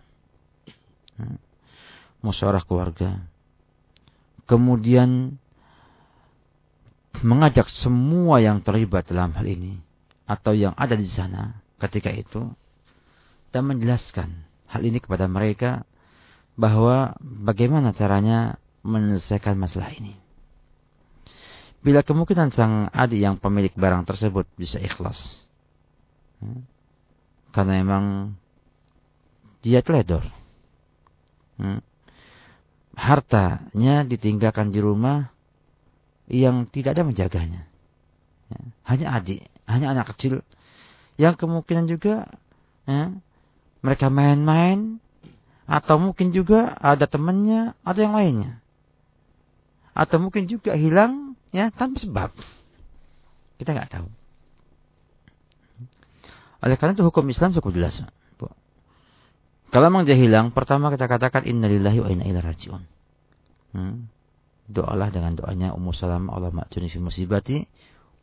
Ya. 1.19 1.27
Musyawarah 2.23 2.63
keluarga. 2.65 3.21
Kemudian 4.49 5.39
mengajak 7.23 7.69
semua 7.71 8.43
yang 8.43 8.59
terlibat 8.65 9.07
dalam 9.07 9.31
hal 9.37 9.45
ini 9.47 9.79
atau 10.27 10.51
yang 10.55 10.75
ada 10.75 10.97
di 10.97 11.07
sana 11.07 11.61
ketika 11.79 12.09
itu 12.11 12.51
dan 13.53 13.69
menjelaskan 13.69 14.43
hal 14.67 14.81
ini 14.81 14.97
kepada 14.97 15.29
mereka 15.29 15.85
bahwa 16.57 17.15
bagaimana 17.21 17.93
caranya 17.93 18.57
menyelesaikan 18.81 19.55
masalah 19.55 19.93
ini. 19.93 20.17
Bila 21.83 21.99
kemungkinan 21.99 22.55
sang 22.55 22.87
adik 22.95 23.19
yang 23.19 23.35
pemilik 23.37 23.71
barang 23.75 24.07
tersebut 24.07 24.47
bisa 24.55 24.79
ikhlas. 24.79 25.43
Karena 27.53 27.79
memang 27.79 28.35
dia 29.61 29.85
teledor. 29.85 30.25
Ya, 31.61 31.79
hartanya 32.97 34.03
ditinggalkan 34.03 34.73
di 34.73 34.81
rumah 34.81 35.29
yang 36.27 36.65
tidak 36.67 36.97
ada 36.97 37.05
menjaganya. 37.05 37.69
Ya, 38.49 38.59
hanya 38.89 39.07
adik, 39.21 39.45
hanya 39.69 39.93
anak 39.93 40.17
kecil 40.17 40.41
yang 41.21 41.37
kemungkinan 41.37 41.85
juga 41.85 42.25
ya, 42.89 43.13
mereka 43.85 44.09
main-main 44.09 44.97
atau 45.69 46.01
mungkin 46.01 46.33
juga 46.33 46.73
ada 46.81 47.05
temannya 47.05 47.77
atau 47.85 48.01
yang 48.01 48.15
lainnya. 48.17 48.59
Atau 49.93 50.17
mungkin 50.17 50.49
juga 50.49 50.73
hilang 50.73 51.37
ya 51.53 51.69
tanpa 51.69 52.01
sebab. 52.01 52.29
Kita 53.61 53.77
nggak 53.77 53.91
tahu. 53.93 54.07
Oleh 56.63 56.79
karena 56.79 56.95
itu 56.95 57.03
hukum 57.03 57.27
Islam 57.27 57.51
cukup 57.51 57.75
jelas. 57.75 57.99
Kalau 59.73 59.85
memang 59.89 60.05
dia 60.05 60.13
hilang, 60.13 60.53
pertama 60.53 60.93
kita 60.93 61.09
katakan 61.09 61.49
innalillahi 61.49 61.99
wa 61.99 62.07
inna 62.13 62.25
ilaihi 62.29 62.45
rajiun. 62.45 62.81
Hmm. 63.73 64.07
Doalah 64.69 65.09
dengan 65.09 65.33
doanya 65.33 65.73
Ummu 65.75 65.91
Salam 65.91 66.29
Allah 66.29 66.53
ma'juni 66.53 66.87
fi 66.87 67.01
musibati 67.01 67.57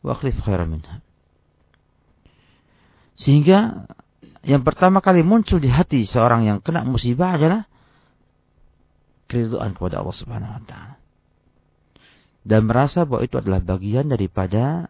wa 0.01 0.15
akhlif 0.15 0.39
khairan 0.41 0.71
minha. 0.71 1.03
Sehingga 3.19 3.85
yang 4.47 4.65
pertama 4.65 5.03
kali 5.03 5.21
muncul 5.21 5.61
di 5.61 5.69
hati 5.69 6.07
seorang 6.07 6.47
yang 6.47 6.57
kena 6.63 6.81
musibah 6.87 7.37
adalah 7.37 7.69
keriduan 9.29 9.77
kepada 9.77 10.01
Allah 10.01 10.15
Subhanahu 10.17 10.55
wa 10.55 10.63
taala 10.65 11.01
dan 12.41 12.65
merasa 12.65 13.05
bahwa 13.05 13.21
itu 13.21 13.37
adalah 13.37 13.61
bagian 13.61 14.09
daripada 14.09 14.89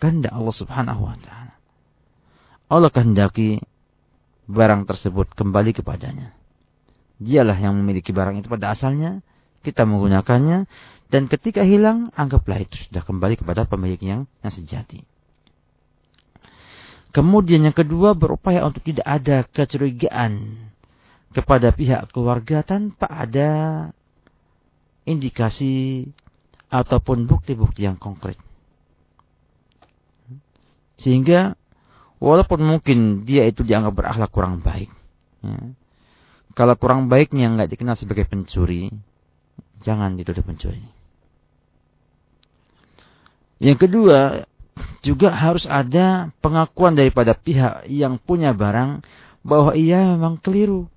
kehendak 0.00 0.32
Allah 0.32 0.56
Subhanahu 0.56 1.02
wa 1.04 1.16
taala. 1.20 1.39
Allah 2.70 2.94
kehendaki 2.94 3.58
barang 4.46 4.86
tersebut 4.86 5.34
kembali 5.34 5.74
kepadanya. 5.74 6.30
Dialah 7.18 7.58
yang 7.58 7.74
memiliki 7.74 8.14
barang 8.14 8.38
itu 8.40 8.46
pada 8.46 8.72
asalnya, 8.72 9.26
kita 9.66 9.84
menggunakannya 9.84 10.70
dan 11.10 11.22
ketika 11.26 11.66
hilang 11.66 12.14
anggaplah 12.14 12.62
itu 12.62 12.78
sudah 12.88 13.02
kembali 13.02 13.42
kepada 13.42 13.66
pemilik 13.66 13.98
yang, 13.98 14.20
yang 14.40 14.54
sejati. 14.54 15.02
Kemudian 17.10 17.66
yang 17.66 17.74
kedua 17.74 18.14
berupaya 18.14 18.62
untuk 18.62 18.86
tidak 18.86 19.02
ada 19.02 19.42
kecurigaan 19.42 20.54
kepada 21.34 21.74
pihak 21.74 22.06
keluarga 22.14 22.62
tanpa 22.62 23.10
ada 23.10 23.50
indikasi 25.02 26.06
ataupun 26.70 27.26
bukti-bukti 27.26 27.90
yang 27.90 27.98
konkret. 27.98 28.38
Sehingga 30.94 31.58
walaupun 32.20 32.60
mungkin 32.62 33.24
dia 33.24 33.48
itu 33.48 33.64
dianggap 33.64 33.96
berakhlak 33.96 34.30
kurang 34.30 34.60
baik, 34.60 34.92
ya, 35.40 35.74
kalau 36.54 36.74
kurang 36.76 37.08
baiknya 37.08 37.48
nggak 37.50 37.72
dikenal 37.72 37.96
sebagai 37.96 38.28
pencuri, 38.28 38.92
jangan 39.80 40.14
dituduh 40.14 40.44
pencuri. 40.44 40.84
Yang 43.60 43.88
kedua, 43.88 44.48
juga 45.04 45.32
harus 45.32 45.68
ada 45.68 46.32
pengakuan 46.40 46.96
daripada 46.96 47.36
pihak 47.36 47.88
yang 47.88 48.16
punya 48.16 48.56
barang 48.56 49.04
bahwa 49.44 49.72
ia 49.76 50.16
memang 50.16 50.40
keliru. 50.40 50.88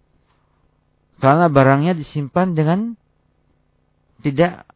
Karena 1.20 1.48
barangnya 1.48 1.96
disimpan 1.96 2.52
dengan 2.52 2.80
tidak 4.24 4.68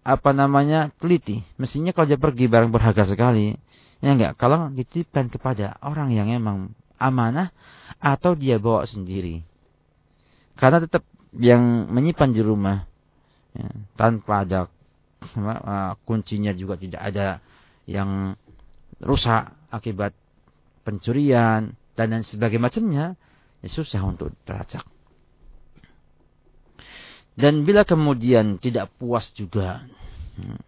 apa 0.00 0.30
namanya 0.32 0.92
teliti. 0.96 1.44
Mestinya 1.60 1.92
kalau 1.92 2.08
dia 2.08 2.20
pergi 2.20 2.48
barang 2.48 2.72
berharga 2.72 3.04
sekali, 3.04 3.56
ya 4.00 4.16
enggak. 4.16 4.36
Kalau 4.36 4.68
dititipkan 4.72 5.28
kepada 5.28 5.76
orang 5.84 6.12
yang 6.12 6.28
emang 6.28 6.72
amanah 7.00 7.52
atau 8.00 8.36
dia 8.36 8.60
bawa 8.60 8.84
sendiri. 8.84 9.44
Karena 10.56 10.84
tetap 10.84 11.04
yang 11.36 11.88
menyimpan 11.88 12.30
di 12.36 12.42
rumah 12.44 12.84
ya, 13.56 13.68
tanpa 13.96 14.44
ada 14.44 14.60
uh, 15.36 15.94
kuncinya 16.04 16.52
juga 16.52 16.76
tidak 16.76 17.00
ada 17.00 17.40
yang 17.88 18.36
rusak 19.00 19.56
akibat 19.72 20.12
pencurian 20.84 21.72
dan 21.96 22.06
dan 22.12 22.22
sebagainya 22.24 22.64
macamnya 22.64 23.04
ya 23.64 23.68
susah 23.68 24.00
untuk 24.04 24.32
teracak. 24.44 24.84
Dan 27.40 27.64
bila 27.64 27.88
kemudian 27.88 28.60
tidak 28.60 28.92
puas 29.00 29.32
juga 29.32 29.86
hmm, 30.36 30.60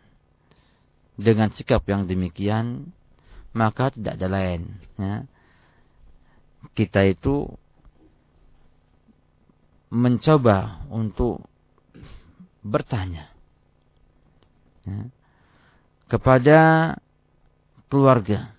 dengan 1.20 1.52
sikap 1.52 1.84
yang 1.84 2.08
demikian, 2.08 2.94
maka 3.52 3.92
tidak 3.92 4.20
ada 4.20 4.28
lain. 4.28 4.62
Ya. 4.96 5.24
Kita 6.72 7.04
itu 7.04 7.52
mencoba 9.92 10.80
untuk 10.88 11.44
bertanya 12.64 13.28
ya, 14.88 15.10
kepada 16.08 16.58
keluarga 17.92 18.56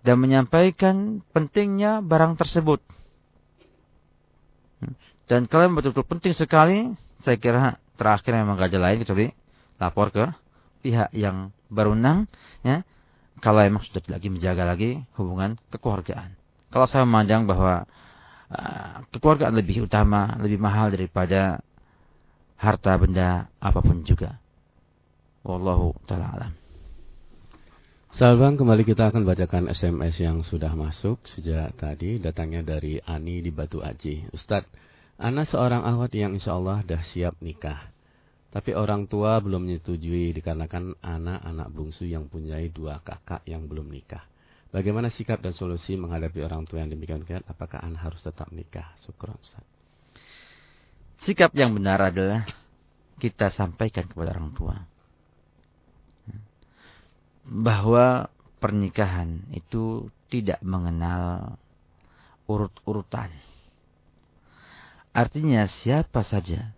dan 0.00 0.16
menyampaikan 0.16 1.20
pentingnya 1.32 2.00
barang 2.00 2.40
tersebut. 2.40 2.80
Dan 5.24 5.48
kalau 5.48 5.72
betul-betul 5.72 6.04
penting 6.04 6.32
sekali, 6.36 6.92
saya 7.24 7.40
kira 7.40 7.80
terakhir 7.96 8.36
memang 8.36 8.60
gak 8.60 8.68
ada 8.68 8.80
lain 8.84 9.00
kecuali 9.00 9.28
lapor 9.80 10.12
ke 10.12 10.24
pihak 10.84 11.08
yang 11.16 11.48
berwenang, 11.72 12.28
ya. 12.60 12.84
Kalau 13.42 13.60
memang 13.62 13.82
sudah 13.82 14.02
lagi 14.10 14.28
menjaga 14.30 14.62
lagi 14.66 15.02
hubungan 15.18 15.58
kekeluargaan. 15.70 16.34
Kalau 16.70 16.86
saya 16.90 17.06
memandang 17.06 17.46
bahwa 17.46 17.86
uh, 18.50 19.06
kekeluargaan 19.14 19.54
lebih 19.54 19.86
utama, 19.86 20.34
lebih 20.42 20.58
mahal 20.58 20.90
daripada 20.90 21.62
harta 22.58 22.92
benda 22.98 23.50
apa 23.58 23.78
pun 23.82 24.02
juga. 24.06 24.38
Wallahu 25.44 25.92
taala 26.08 26.32
alam. 26.34 26.52
Salbang, 28.14 28.54
kembali 28.54 28.86
kita 28.86 29.10
akan 29.10 29.26
bacakan 29.26 29.74
SMS 29.74 30.22
yang 30.22 30.38
sudah 30.46 30.70
masuk 30.78 31.18
sejak 31.26 31.74
tadi. 31.74 32.22
Datangnya 32.22 32.62
dari 32.62 33.02
Ani 33.02 33.42
di 33.42 33.50
Batu 33.50 33.82
Aji. 33.82 34.30
Ustadz, 34.30 34.70
Ana 35.18 35.46
seorang 35.46 35.86
awat 35.86 36.14
yang 36.14 36.34
insya 36.34 36.58
Allah 36.58 36.82
dah 36.82 37.02
siap 37.02 37.38
nikah. 37.38 37.93
Tapi 38.54 38.70
orang 38.70 39.10
tua 39.10 39.42
belum 39.42 39.66
menyetujui 39.66 40.30
dikarenakan 40.38 41.02
anak-anak 41.02 41.68
bungsu 41.74 42.06
yang 42.06 42.30
punya 42.30 42.62
dua 42.70 43.02
kakak 43.02 43.42
yang 43.50 43.66
belum 43.66 43.90
nikah. 43.90 44.22
Bagaimana 44.70 45.10
sikap 45.10 45.42
dan 45.42 45.50
solusi 45.50 45.98
menghadapi 45.98 46.38
orang 46.38 46.62
tua 46.62 46.86
yang 46.86 46.94
demikian? 46.94 47.26
Apakah 47.50 47.82
Ana 47.82 47.98
harus 47.98 48.22
tetap 48.22 48.54
nikah? 48.54 48.94
Syukur 49.02 49.34
Ustaz. 49.34 49.66
Sikap 51.26 51.50
yang 51.58 51.74
benar 51.74 51.98
adalah 51.98 52.46
kita 53.18 53.50
sampaikan 53.50 54.06
kepada 54.06 54.38
orang 54.38 54.54
tua. 54.54 54.76
Bahwa 57.42 58.30
pernikahan 58.62 59.50
itu 59.50 60.14
tidak 60.30 60.62
mengenal 60.62 61.58
urut-urutan 62.46 63.34
Artinya 65.14 65.70
siapa 65.70 66.26
saja 66.26 66.73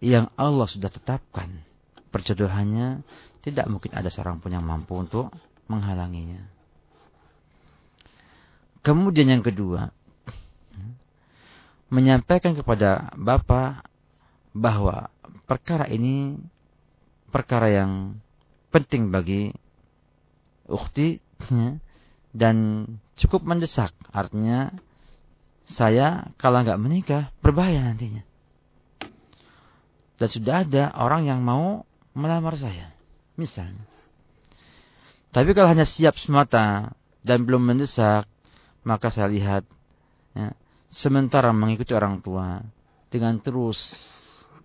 yang 0.00 0.28
Allah 0.36 0.68
sudah 0.68 0.92
tetapkan 0.92 1.64
perjodohannya 2.12 3.04
tidak 3.44 3.66
mungkin 3.68 3.92
ada 3.94 4.08
seorang 4.08 4.40
pun 4.42 4.50
yang 4.52 4.64
mampu 4.64 4.96
untuk 4.96 5.30
menghalanginya. 5.70 6.48
Kemudian 8.82 9.28
yang 9.30 9.42
kedua, 9.42 9.90
menyampaikan 11.90 12.54
kepada 12.54 13.14
Bapak 13.18 13.86
bahwa 14.54 15.10
perkara 15.46 15.86
ini 15.90 16.38
perkara 17.30 17.70
yang 17.70 18.18
penting 18.74 19.10
bagi 19.10 19.54
ukti 20.66 21.18
ya, 21.50 21.78
dan 22.34 22.56
cukup 23.18 23.42
mendesak. 23.46 23.94
Artinya 24.10 24.74
saya 25.66 26.30
kalau 26.38 26.62
nggak 26.62 26.80
menikah 26.80 27.34
berbahaya 27.42 27.82
nantinya. 27.86 28.22
Dan 30.16 30.28
sudah 30.32 30.64
ada 30.64 30.96
orang 30.96 31.28
yang 31.28 31.44
mau 31.44 31.84
melamar 32.16 32.56
saya, 32.56 32.92
misalnya. 33.36 33.84
Tapi 35.36 35.52
kalau 35.52 35.68
hanya 35.68 35.84
siap 35.84 36.16
semata 36.16 36.96
dan 37.20 37.44
belum 37.44 37.60
mendesak, 37.60 38.24
maka 38.88 39.12
saya 39.12 39.28
lihat 39.28 39.68
ya, 40.32 40.56
sementara 40.88 41.52
mengikuti 41.52 41.92
orang 41.92 42.24
tua 42.24 42.64
dengan 43.12 43.36
terus 43.44 43.76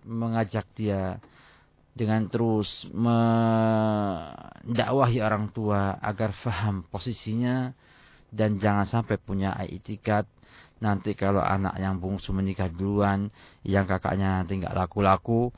mengajak 0.08 0.64
dia 0.72 1.20
dengan 1.92 2.24
terus 2.32 2.88
mendakwahi 2.96 3.60
orang 5.20 5.52
tua 5.52 6.00
agar 6.00 6.32
faham 6.32 6.88
posisinya 6.88 7.76
dan 8.32 8.56
jangan 8.56 8.88
sampai 8.88 9.20
punya 9.20 9.52
itikat 9.68 10.24
nanti 10.82 11.14
kalau 11.14 11.38
anak 11.38 11.78
yang 11.78 12.02
bungsu 12.02 12.34
menikah 12.34 12.66
duluan 12.66 13.30
yang 13.62 13.86
kakaknya 13.86 14.42
nanti 14.42 14.58
nggak 14.58 14.74
laku-laku 14.74 15.54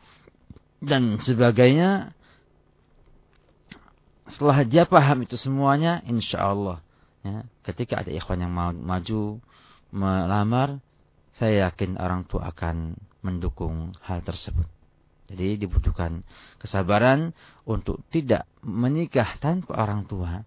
dan 0.85 1.17
sebagainya 1.17 2.13
setelah 4.29 4.61
dia 4.69 4.85
paham 4.85 5.25
itu 5.25 5.41
semuanya 5.41 6.05
insya 6.05 6.45
Allah 6.45 6.85
Ya, 7.25 7.49
ketika 7.65 8.05
ada 8.05 8.13
ikhwan 8.13 8.45
yang 8.45 8.53
mau 8.53 8.69
maju 8.77 9.41
melamar, 9.89 10.85
saya 11.33 11.67
yakin 11.67 11.97
orang 11.97 12.29
tua 12.29 12.53
akan 12.53 13.01
mendukung 13.25 13.97
hal 14.05 14.21
tersebut. 14.21 14.69
Jadi 15.33 15.57
dibutuhkan 15.65 16.21
kesabaran 16.61 17.33
untuk 17.65 18.05
tidak 18.13 18.45
menikah 18.61 19.41
tanpa 19.41 19.73
orang 19.73 20.05
tua, 20.05 20.45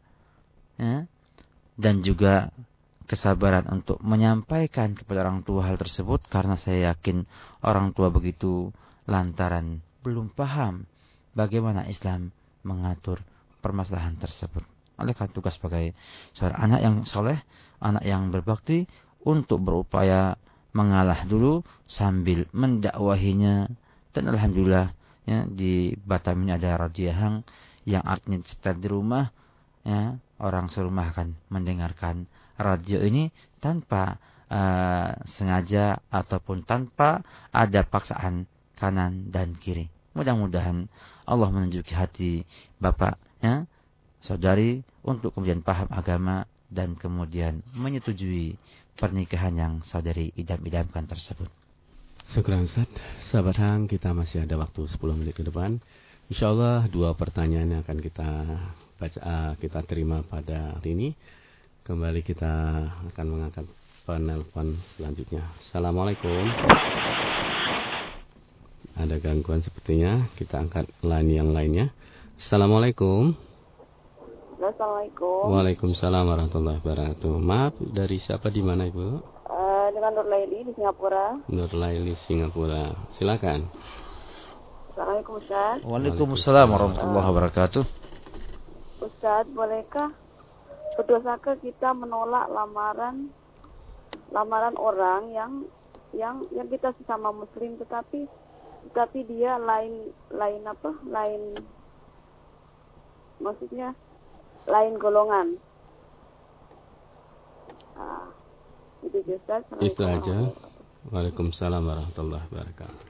ya, 0.77 1.09
dan 1.81 2.05
juga 2.05 2.53
kesabaran 3.07 3.65
untuk 3.71 4.03
menyampaikan 4.03 4.93
kepada 4.93 5.23
orang 5.23 5.41
tua 5.41 5.65
hal 5.65 5.79
tersebut 5.79 6.27
karena 6.27 6.59
saya 6.59 6.91
yakin 6.91 7.23
orang 7.63 7.95
tua 7.95 8.11
begitu 8.11 8.69
lantaran 9.07 9.79
belum 10.03 10.35
paham 10.35 10.83
bagaimana 11.31 11.87
Islam 11.87 12.35
mengatur 12.67 13.23
permasalahan 13.63 14.19
tersebut. 14.19 14.63
Oleh 14.99 15.13
karena 15.15 15.31
tugas 15.31 15.55
sebagai 15.55 15.95
seorang 16.35 16.59
anak 16.67 16.79
yang 16.83 16.95
soleh, 17.07 17.39
anak 17.79 18.03
yang 18.03 18.27
berbakti 18.33 18.89
untuk 19.23 19.63
berupaya 19.63 20.35
mengalah 20.73 21.23
dulu 21.23 21.61
sambil 21.87 22.43
mendakwahinya. 22.51 23.69
Dan 24.11 24.23
alhamdulillah 24.33 24.91
ya 25.29 25.45
di 25.45 25.93
Batam 25.95 26.41
ini 26.43 26.55
ada 26.57 26.75
radio 26.79 27.13
hang 27.13 27.35
yang 27.87 28.03
artinya 28.03 28.41
setel 28.43 28.79
di 28.79 28.87
rumah 28.91 29.31
ya 29.87 30.19
orang 30.43 30.67
serumah 30.67 31.15
akan 31.15 31.37
mendengarkan 31.47 32.27
radio 32.57 33.01
ini 33.01 33.29
tanpa 33.61 34.17
uh, 34.49 35.13
sengaja 35.37 36.01
ataupun 36.09 36.65
tanpa 36.65 37.23
ada 37.53 37.85
paksaan 37.85 38.45
kanan 38.77 39.29
dan 39.33 39.57
kiri. 39.57 39.89
Mudah-mudahan 40.17 40.89
Allah 41.29 41.49
menunjuki 41.53 41.93
hati 41.93 42.41
Bapak 42.81 43.21
ya 43.41 43.69
saudari 44.21 44.81
untuk 45.05 45.33
kemudian 45.37 45.61
paham 45.61 45.87
agama 45.93 46.49
dan 46.67 46.97
kemudian 46.97 47.63
menyetujui 47.77 48.57
pernikahan 48.97 49.53
yang 49.55 49.73
saudari 49.85 50.33
idam-idamkan 50.35 51.05
tersebut. 51.05 51.47
Syukur 52.27 52.59
Ustaz. 52.59 52.89
Sahabat 53.31 53.55
Hang, 53.61 53.87
kita 53.87 54.11
masih 54.11 54.43
ada 54.43 54.59
waktu 54.59 54.83
10 54.83 54.99
menit 55.15 55.37
ke 55.37 55.47
depan. 55.47 55.79
Insya 56.27 56.51
Allah 56.51 56.83
dua 56.91 57.15
pertanyaan 57.15 57.71
yang 57.71 57.81
akan 57.87 58.03
kita 58.03 58.27
baca, 58.99 59.19
uh, 59.23 59.53
kita 59.55 59.79
terima 59.87 60.27
pada 60.27 60.75
hari 60.75 60.91
ini. 60.91 61.09
Kembali 61.87 62.19
kita 62.19 62.83
akan 62.83 63.25
mengangkat 63.31 63.63
penelpon 64.03 64.75
selanjutnya. 64.91 65.47
Assalamualaikum. 65.55 66.43
Ada 68.99 69.15
gangguan 69.23 69.63
sepertinya. 69.63 70.27
Kita 70.35 70.59
angkat 70.59 70.91
line 70.99 71.39
yang 71.39 71.55
lainnya. 71.55 71.95
Assalamualaikum. 72.35 73.31
Assalamualaikum. 74.59 75.47
Waalaikumsalam 75.47 76.27
warahmatullahi 76.27 76.83
wabarakatuh. 76.83 77.33
Maaf, 77.39 77.79
dari 77.79 78.19
siapa 78.19 78.51
di 78.51 78.59
mana 78.59 78.83
Ibu? 78.91 79.07
Uh, 79.47 79.87
dengan 79.95 80.11
Nur 80.11 80.27
Laili 80.27 80.67
di 80.67 80.75
Singapura. 80.75 81.39
Nur 81.47 81.71
Laili 81.71 82.19
Singapura. 82.27 82.99
Silakan. 83.15 83.63
Assalamualaikum 84.91 85.39
Ustaz. 85.39 85.79
Waalaikumsalam 85.87 86.67
warahmatullahi 86.67 87.27
wabarakatuh. 87.31 87.83
Ustaz, 89.07 89.47
bolehkah 89.55 90.26
berdosakah 90.97 91.61
kita 91.61 91.93
menolak 91.93 92.49
lamaran 92.49 93.29
lamaran 94.33 94.75
orang 94.75 95.31
yang 95.31 95.51
yang 96.11 96.43
yang 96.51 96.67
kita 96.67 96.91
sesama 96.99 97.31
muslim 97.31 97.77
tetapi 97.77 98.25
tetapi 98.91 99.19
dia 99.29 99.61
lain 99.61 100.09
lain 100.33 100.61
apa? 100.65 100.91
lain 101.05 101.41
maksudnya 103.37 103.93
lain 104.67 104.99
golongan. 104.99 105.55
Nah, 107.95 108.29
itu 109.05 109.17
Ustaz. 109.37 109.63
Itu 109.79 110.03
aja. 110.03 110.51
Waalaikumsalam 111.07 111.81
warahmatullahi 111.87 112.45
wabarakatuh. 112.51 113.07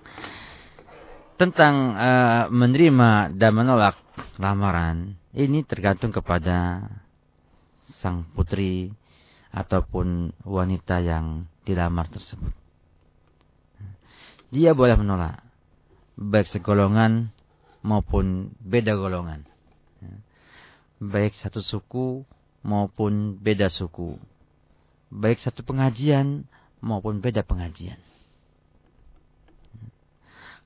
Tentang 1.37 1.97
uh, 1.97 2.43
menerima 2.49 3.33
dan 3.33 3.51
menolak 3.53 3.97
lamaran, 4.37 5.17
ini 5.33 5.65
tergantung 5.65 6.13
kepada 6.13 6.81
sang 7.99 8.27
putri 8.33 8.93
ataupun 9.51 10.35
wanita 10.45 11.01
yang 11.01 11.47
dilamar 11.65 12.07
tersebut. 12.11 12.53
Dia 14.53 14.71
boleh 14.71 14.95
menolak, 14.95 15.43
baik 16.15 16.47
segolongan 16.47 17.35
maupun 17.83 18.55
beda 18.63 18.95
golongan 18.95 19.43
baik 20.97 21.37
satu 21.37 21.61
suku 21.61 22.25
maupun 22.65 23.37
beda 23.37 23.69
suku, 23.69 24.17
baik 25.13 25.37
satu 25.39 25.61
pengajian 25.61 26.49
maupun 26.81 27.21
beda 27.21 27.45
pengajian. 27.45 28.01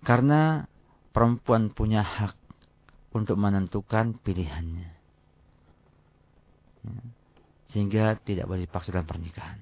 Karena 0.01 0.65
perempuan 1.13 1.69
punya 1.69 2.01
hak 2.01 2.33
untuk 3.13 3.37
menentukan 3.37 4.17
pilihannya. 4.17 4.89
Sehingga 7.71 8.19
tidak 8.19 8.51
boleh 8.51 8.67
dipaksa 8.67 8.91
dalam 8.91 9.07
pernikahan. 9.07 9.59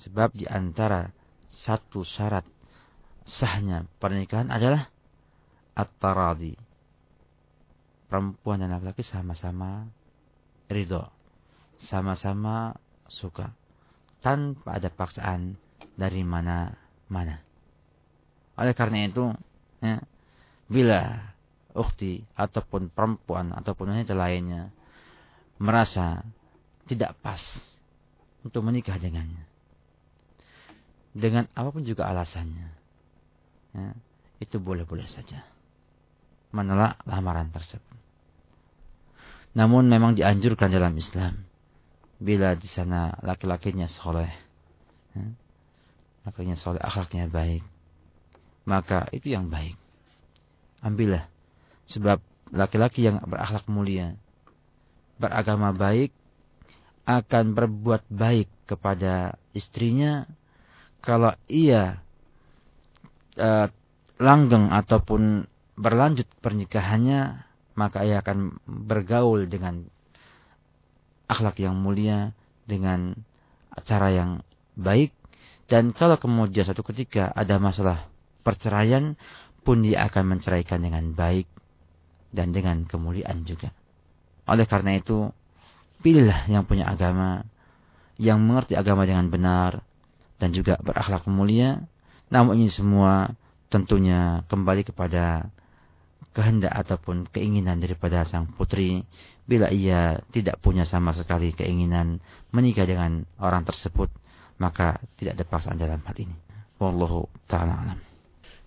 Sebab 0.00 0.32
di 0.32 0.48
antara 0.48 1.12
satu 1.52 2.00
syarat 2.02 2.48
sahnya 3.28 3.84
pernikahan 4.00 4.48
adalah 4.48 4.88
at-taradi 5.76 6.56
perempuan 8.10 8.58
dan 8.58 8.74
laki-laki 8.74 9.06
sama-sama 9.06 9.86
ridho. 10.66 11.06
Sama-sama 11.78 12.74
suka. 13.06 13.54
Tanpa 14.20 14.76
ada 14.76 14.90
paksaan 14.92 15.56
dari 15.96 16.26
mana-mana. 16.26 17.40
Oleh 18.60 18.74
karena 18.76 19.08
itu, 19.08 19.32
ya, 19.80 20.02
bila 20.68 21.32
ukti 21.72 22.26
ataupun 22.36 22.90
perempuan 22.92 23.54
ataupun 23.54 23.94
wanita 23.94 24.12
lainnya 24.12 24.74
merasa 25.60 26.24
tidak 26.88 27.14
pas 27.20 27.40
untuk 28.42 28.64
menikah 28.64 28.96
dengannya. 28.96 29.44
Dengan 31.12 31.46
apa 31.52 31.68
pun 31.70 31.84
juga 31.84 32.08
alasannya. 32.08 32.68
Ya, 33.70 33.94
itu 34.40 34.56
boleh-boleh 34.58 35.06
saja 35.06 35.46
menolak 36.50 36.98
lamaran 37.06 37.50
tersebut. 37.54 37.98
Namun 39.54 39.86
memang 39.86 40.14
dianjurkan 40.14 40.70
dalam 40.70 40.94
Islam 40.94 41.46
bila 42.20 42.54
di 42.54 42.66
sana 42.66 43.14
laki-lakinya 43.22 43.86
soleh, 43.90 44.30
ya, 45.16 45.24
lakinya 46.26 46.54
soleh, 46.54 46.78
akhlaknya 46.78 47.26
baik, 47.30 47.64
maka 48.68 49.08
itu 49.10 49.32
yang 49.34 49.50
baik. 49.50 49.74
Ambillah, 50.84 51.26
sebab 51.88 52.22
laki-laki 52.52 53.08
yang 53.08 53.18
berakhlak 53.24 53.66
mulia, 53.66 54.14
beragama 55.20 55.76
baik, 55.76 56.16
akan 57.04 57.52
berbuat 57.52 58.08
baik 58.08 58.48
kepada 58.64 59.36
istrinya 59.52 60.24
kalau 61.04 61.34
ia 61.50 62.00
uh, 63.36 63.66
langgeng 64.20 64.72
ataupun 64.72 65.48
berlanjut 65.76 66.28
pernikahannya 66.44 67.44
maka 67.74 68.04
ia 68.04 68.20
akan 68.20 68.60
bergaul 68.68 69.48
dengan 69.48 69.88
akhlak 71.30 71.62
yang 71.62 71.78
mulia, 71.78 72.36
dengan 72.68 73.16
cara 73.86 74.12
yang 74.12 74.44
baik, 74.76 75.14
dan 75.70 75.94
kalau 75.94 76.18
kemudian 76.18 76.66
satu 76.66 76.82
ketika 76.82 77.30
ada 77.32 77.56
masalah 77.62 78.10
perceraian, 78.42 79.14
pun 79.62 79.86
dia 79.86 80.08
akan 80.10 80.36
menceraikan 80.36 80.82
dengan 80.82 81.14
baik 81.14 81.46
dan 82.34 82.50
dengan 82.50 82.84
kemuliaan 82.88 83.46
juga. 83.46 83.70
Oleh 84.50 84.66
karena 84.66 84.98
itu, 84.98 85.30
pilihlah 86.02 86.50
yang 86.50 86.66
punya 86.66 86.90
agama, 86.90 87.46
yang 88.18 88.42
mengerti 88.42 88.74
agama 88.74 89.06
dengan 89.06 89.30
benar, 89.30 89.86
dan 90.42 90.50
juga 90.50 90.74
berakhlak 90.82 91.30
mulia. 91.30 91.86
Namun 92.34 92.58
ini 92.58 92.70
semua 92.74 93.30
tentunya 93.70 94.42
kembali 94.50 94.90
kepada 94.90 95.54
kehendak 96.34 96.74
ataupun 96.74 97.30
keinginan 97.30 97.78
daripada 97.78 98.26
sang 98.26 98.50
putri. 98.50 99.06
Bila 99.46 99.70
ia 99.70 100.18
tidak 100.34 100.58
punya 100.58 100.82
sama 100.82 101.14
sekali 101.14 101.54
keinginan 101.54 102.22
menikah 102.50 102.86
dengan 102.86 103.26
orang 103.38 103.66
tersebut 103.66 104.10
maka 104.60 105.00
tidak 105.16 105.40
ada 105.40 105.44
paksaan 105.48 105.80
dalam 105.80 106.04
hal 106.04 106.16
ini. 106.20 106.36
Wallahu 106.76 107.26
taala 107.48 107.74
alam. 107.80 107.98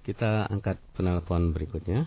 Kita 0.04 0.50
angkat 0.50 0.82
penelpon 0.98 1.54
berikutnya 1.56 2.04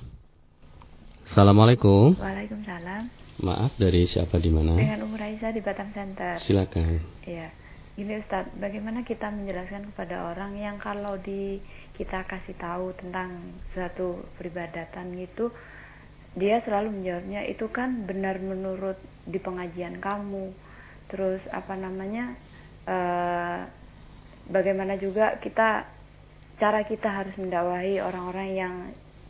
Assalamualaikum 1.27 2.15
Waalaikumsalam 2.23 3.11
Maaf 3.43 3.75
dari 3.77 4.07
siapa 4.07 4.39
di 4.39 4.49
mana? 4.49 4.79
Dengan 4.79 5.05
Umur 5.05 5.21
Aisyah 5.21 5.53
di 5.53 5.61
Batam 5.61 5.93
Center. 5.93 6.41
Silakan. 6.41 7.03
Iya. 7.27 7.53
Ini 8.01 8.25
Ustaz, 8.25 8.49
bagaimana 8.57 9.05
kita 9.05 9.29
menjelaskan 9.29 9.93
kepada 9.93 10.33
orang 10.33 10.57
yang 10.57 10.81
kalau 10.81 11.21
di 11.21 11.61
kita 11.99 12.25
kasih 12.25 12.57
tahu 12.57 12.97
tentang 12.97 13.57
suatu 13.77 14.25
peribadatan 14.41 15.13
gitu 15.21 15.53
dia 16.37 16.61
selalu 16.69 17.01
menjawabnya 17.01 17.49
itu 17.49 17.65
kan 17.73 18.05
benar 18.05 18.37
menurut 18.37 19.01
di 19.25 19.41
pengajian 19.41 19.99
kamu 20.05 20.53
terus 21.09 21.41
apa 21.49 21.73
namanya 21.75 22.37
uh, 22.85 23.65
bagaimana 24.53 25.01
juga 25.01 25.41
kita 25.41 25.89
cara 26.61 26.85
kita 26.85 27.09
harus 27.09 27.33
mendakwahi 27.41 28.05
orang-orang 28.05 28.49
yang 28.53 28.75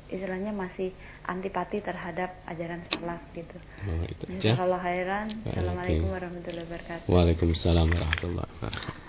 istilahnya 0.09 0.55
masih 0.55 0.95
antipati 1.27 1.83
terhadap 1.83 2.39
ajaran 2.47 2.83
salaf 2.91 3.23
gitu. 3.35 3.57
Oh, 3.87 4.03
itu 4.07 4.25
Kalau 4.55 4.79
khairan. 4.79 5.27
Assalamualaikum 5.43 6.09
warahmatullahi 6.11 6.67
wabarakatuh. 6.67 7.07
Waalaikumsalam 7.11 7.87
warahmatullahi 7.91 8.47
wabarakatuh. 8.47 9.05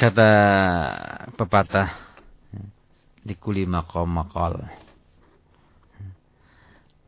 Kata 0.00 0.30
pepatah 1.36 1.88
di 3.20 3.36
kuli 3.36 3.68
makom 3.68 4.08
makol 4.08 4.64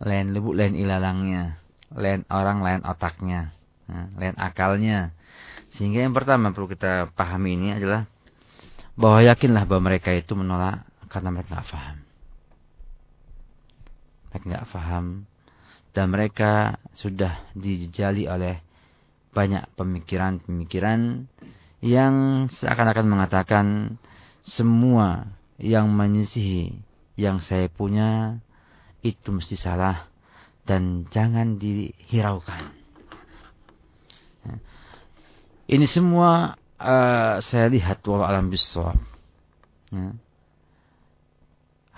lain 0.02 0.34
lebu 0.34 0.50
lain 0.52 0.74
ilalangnya. 0.74 1.62
Lain 1.94 2.26
orang 2.28 2.58
lain 2.60 2.80
otaknya. 2.82 3.54
Lain 4.18 4.34
akalnya. 4.36 5.14
Sehingga 5.78 6.04
yang 6.04 6.12
pertama 6.12 6.50
perlu 6.50 6.68
kita 6.68 7.14
pahami 7.14 7.56
ini 7.56 7.68
adalah 7.78 8.10
bahwa 8.98 9.24
yakinlah 9.24 9.64
bahwa 9.64 9.94
mereka 9.94 10.12
itu 10.12 10.36
menolak 10.36 10.84
karena 11.12 11.28
mereka 11.28 11.60
nggak 11.60 11.68
paham 11.68 11.96
mereka 14.32 14.44
nggak 14.48 14.68
paham 14.72 15.06
dan 15.92 16.06
mereka 16.08 16.52
sudah 16.96 17.52
dijali 17.52 18.24
oleh 18.24 18.64
banyak 19.36 19.64
pemikiran-pemikiran 19.76 21.28
yang 21.84 22.14
seakan-akan 22.48 23.06
mengatakan 23.08 23.66
semua 24.40 25.36
yang 25.60 25.92
menyisihi 25.92 26.80
yang 27.20 27.44
saya 27.44 27.68
punya 27.68 28.40
itu 29.04 29.28
mesti 29.34 29.56
salah 29.58 30.08
dan 30.62 31.10
jangan 31.10 31.58
dihiraukan. 31.58 32.70
Ini 35.66 35.86
semua 35.86 36.54
uh, 36.78 37.36
saya 37.42 37.66
lihat 37.70 38.02
walau 38.06 38.26
alam 38.26 38.50
bisawab. 38.50 38.98
Ya. 39.90 40.14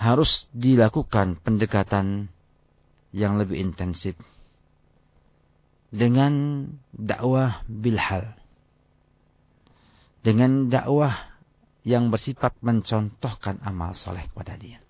Harus 0.04 0.44
dilakukan 0.52 1.40
pendekatan 1.40 2.28
yang 3.16 3.40
lebih 3.40 3.56
intensif 3.56 4.20
dengan 5.88 6.66
dakwah 6.92 7.64
bilhal 7.64 8.36
dengan 10.24 10.72
dakwah 10.72 11.36
yang 11.84 12.08
bersifat 12.08 12.56
mencontohkan 12.64 13.60
amal 13.60 13.92
soleh 13.92 14.24
kepada 14.32 14.56
dia. 14.56 14.80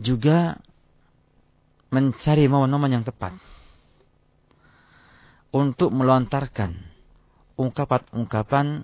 Juga 0.00 0.56
mencari 1.92 2.48
momen-momen 2.48 2.98
yang 2.98 3.04
tepat 3.06 3.36
untuk 5.54 5.92
melontarkan 5.94 6.74
ungkapan-ungkapan 7.54 8.82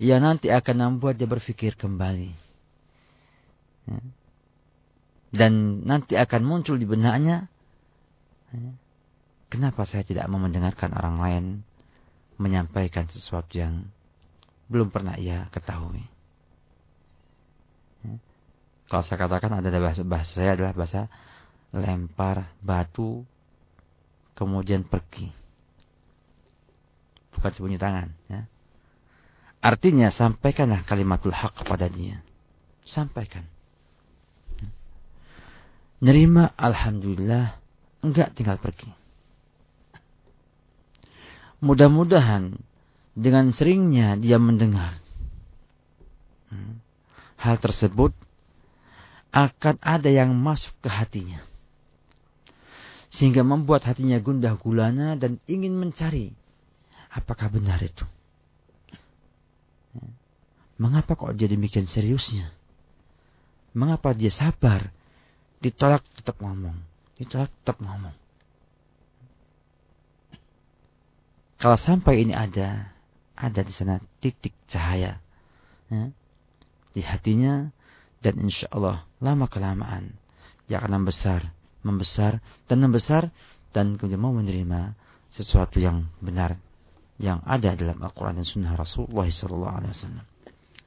yang 0.00 0.24
nanti 0.24 0.48
akan 0.48 0.96
membuat 0.96 1.20
dia 1.20 1.28
berpikir 1.28 1.76
kembali. 1.76 2.49
Dan 5.30 5.84
nanti 5.86 6.18
akan 6.18 6.42
muncul 6.42 6.74
di 6.78 6.86
benaknya, 6.86 7.46
ya, 8.50 8.70
kenapa 9.46 9.86
saya 9.86 10.02
tidak 10.02 10.26
mau 10.26 10.42
mendengarkan 10.42 10.90
orang 10.94 11.16
lain 11.22 11.44
menyampaikan 12.40 13.06
sesuatu 13.10 13.58
yang 13.60 13.86
belum 14.70 14.90
pernah 14.90 15.18
ia 15.18 15.50
ketahui. 15.50 16.06
Kalau 18.90 19.06
saya 19.06 19.22
katakan 19.22 19.54
ada 19.54 19.70
bahasa, 19.78 20.02
bahasa 20.02 20.30
saya 20.34 20.58
adalah 20.58 20.74
bahasa 20.74 21.06
lempar 21.70 22.50
batu 22.58 23.22
kemudian 24.34 24.82
pergi. 24.82 25.30
Bukan 27.30 27.50
sembunyi 27.54 27.78
tangan. 27.78 28.10
Ya. 28.26 28.50
Artinya 29.62 30.10
sampaikanlah 30.10 30.82
kalimatul 30.82 31.30
hak 31.30 31.62
kepada 31.62 31.86
dia. 31.86 32.18
Sampaikan. 32.82 33.46
Nerima 36.00 36.56
Alhamdulillah. 36.56 37.60
Enggak 38.00 38.32
tinggal 38.32 38.56
pergi. 38.56 38.88
Mudah-mudahan 41.60 42.56
dengan 43.12 43.52
seringnya 43.52 44.16
dia 44.16 44.40
mendengar 44.40 44.96
hmm, 46.48 46.80
hal 47.36 47.60
tersebut 47.60 48.16
akan 49.28 49.76
ada 49.84 50.08
yang 50.08 50.32
masuk 50.32 50.72
ke 50.80 50.88
hatinya. 50.88 51.44
Sehingga 53.12 53.44
membuat 53.44 53.84
hatinya 53.84 54.16
gundah 54.22 54.56
gulana 54.56 55.20
dan 55.20 55.36
ingin 55.44 55.76
mencari 55.76 56.32
apakah 57.12 57.52
benar 57.52 57.76
itu. 57.84 58.08
Hmm, 59.92 60.16
mengapa 60.80 61.12
kok 61.12 61.36
dia 61.36 61.50
demikian 61.50 61.84
seriusnya? 61.84 62.56
Mengapa 63.76 64.16
dia 64.16 64.32
sabar? 64.32 64.88
Ditolak 65.60 66.02
tetap 66.16 66.40
ngomong. 66.40 66.76
Ditolak 67.20 67.52
tetap 67.60 67.78
ngomong. 67.84 68.16
Kalau 71.60 71.76
sampai 71.76 72.24
ini 72.24 72.32
ada, 72.32 72.96
ada 73.36 73.60
di 73.60 73.68
sana 73.68 74.00
titik 74.24 74.56
cahaya 74.64 75.20
ya, 75.92 76.08
di 76.96 77.04
hatinya 77.04 77.68
dan 78.24 78.40
insya 78.40 78.72
Allah 78.72 79.04
lama 79.20 79.44
kelamaan 79.44 80.16
dia 80.64 80.80
akan 80.80 81.04
membesar, 81.04 81.52
membesar 81.84 82.40
dan 82.64 82.80
membesar 82.80 83.28
dan 83.76 84.00
kemudian 84.00 84.22
mau 84.22 84.32
menerima 84.32 84.96
sesuatu 85.34 85.82
yang 85.82 86.08
benar 86.24 86.56
yang 87.20 87.44
ada 87.44 87.76
dalam 87.76 88.00
Al-Quran 88.00 88.40
dan 88.40 88.46
Sunnah 88.48 88.72
Rasulullah 88.80 89.28
SAW. 89.28 90.24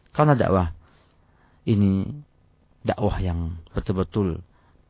Karena 0.10 0.34
dakwah 0.34 0.74
ini 1.70 2.10
dakwah 2.82 3.22
yang 3.22 3.62
betul-betul 3.78 4.42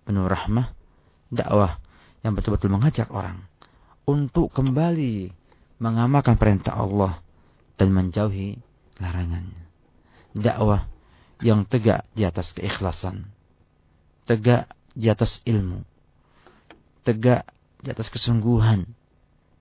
penuh 0.04 0.28
rahmah, 0.28 0.76
dakwah 1.32 1.80
yang 2.24 2.36
betul-betul 2.36 2.72
mengajak 2.72 3.12
orang 3.12 3.44
untuk 4.04 4.52
kembali 4.52 5.32
mengamalkan 5.80 6.40
perintah 6.40 6.76
Allah 6.76 7.20
dan 7.76 7.92
menjauhi 7.92 8.60
larangannya. 9.00 9.64
Dakwah 10.34 10.88
yang 11.44 11.68
tegak 11.68 12.08
di 12.16 12.24
atas 12.24 12.56
keikhlasan, 12.56 13.28
tegak 14.24 14.72
di 14.96 15.12
atas 15.12 15.44
ilmu, 15.44 15.84
tegak 17.04 17.44
di 17.84 17.92
atas 17.92 18.08
kesungguhan, 18.08 18.88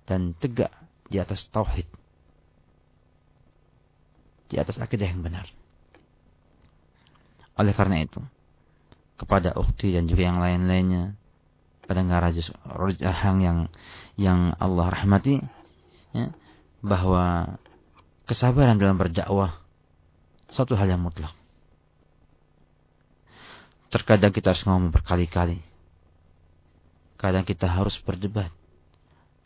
dan 0.06 0.38
tegak 0.38 0.70
di 1.10 1.18
atas 1.18 1.46
tauhid. 1.50 1.88
Di 4.46 4.60
atas 4.60 4.78
akidah 4.78 5.08
yang 5.08 5.24
benar. 5.24 5.48
Oleh 7.56 7.72
karena 7.72 8.00
itu, 8.00 8.20
kepada 9.22 9.54
ukti 9.54 9.94
dan 9.94 10.10
juga 10.10 10.26
yang 10.26 10.42
lain-lainnya, 10.42 11.14
pendengar 11.86 12.26
rajahang 12.66 13.38
yang 13.38 13.58
yang 14.18 14.50
Allah 14.58 14.90
rahmati, 14.90 15.38
ya, 16.10 16.34
bahwa 16.82 17.56
kesabaran 18.26 18.82
dalam 18.82 18.98
berdakwah 18.98 19.62
satu 20.50 20.74
hal 20.74 20.90
yang 20.90 21.00
mutlak. 21.00 21.32
Terkadang 23.88 24.34
kita 24.34 24.52
harus 24.52 24.64
ngomong 24.66 24.90
berkali-kali. 24.90 25.62
Kadang 27.20 27.46
kita 27.46 27.70
harus 27.70 27.94
berdebat. 28.02 28.50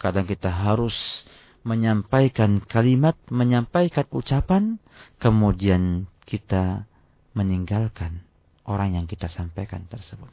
Kadang 0.00 0.24
kita 0.24 0.48
harus 0.48 1.26
menyampaikan 1.66 2.62
kalimat, 2.62 3.18
menyampaikan 3.26 4.06
ucapan, 4.14 4.78
kemudian 5.18 6.06
kita 6.26 6.86
meninggalkan 7.34 8.25
orang 8.66 8.98
yang 8.98 9.06
kita 9.06 9.30
sampaikan 9.30 9.86
tersebut. 9.86 10.28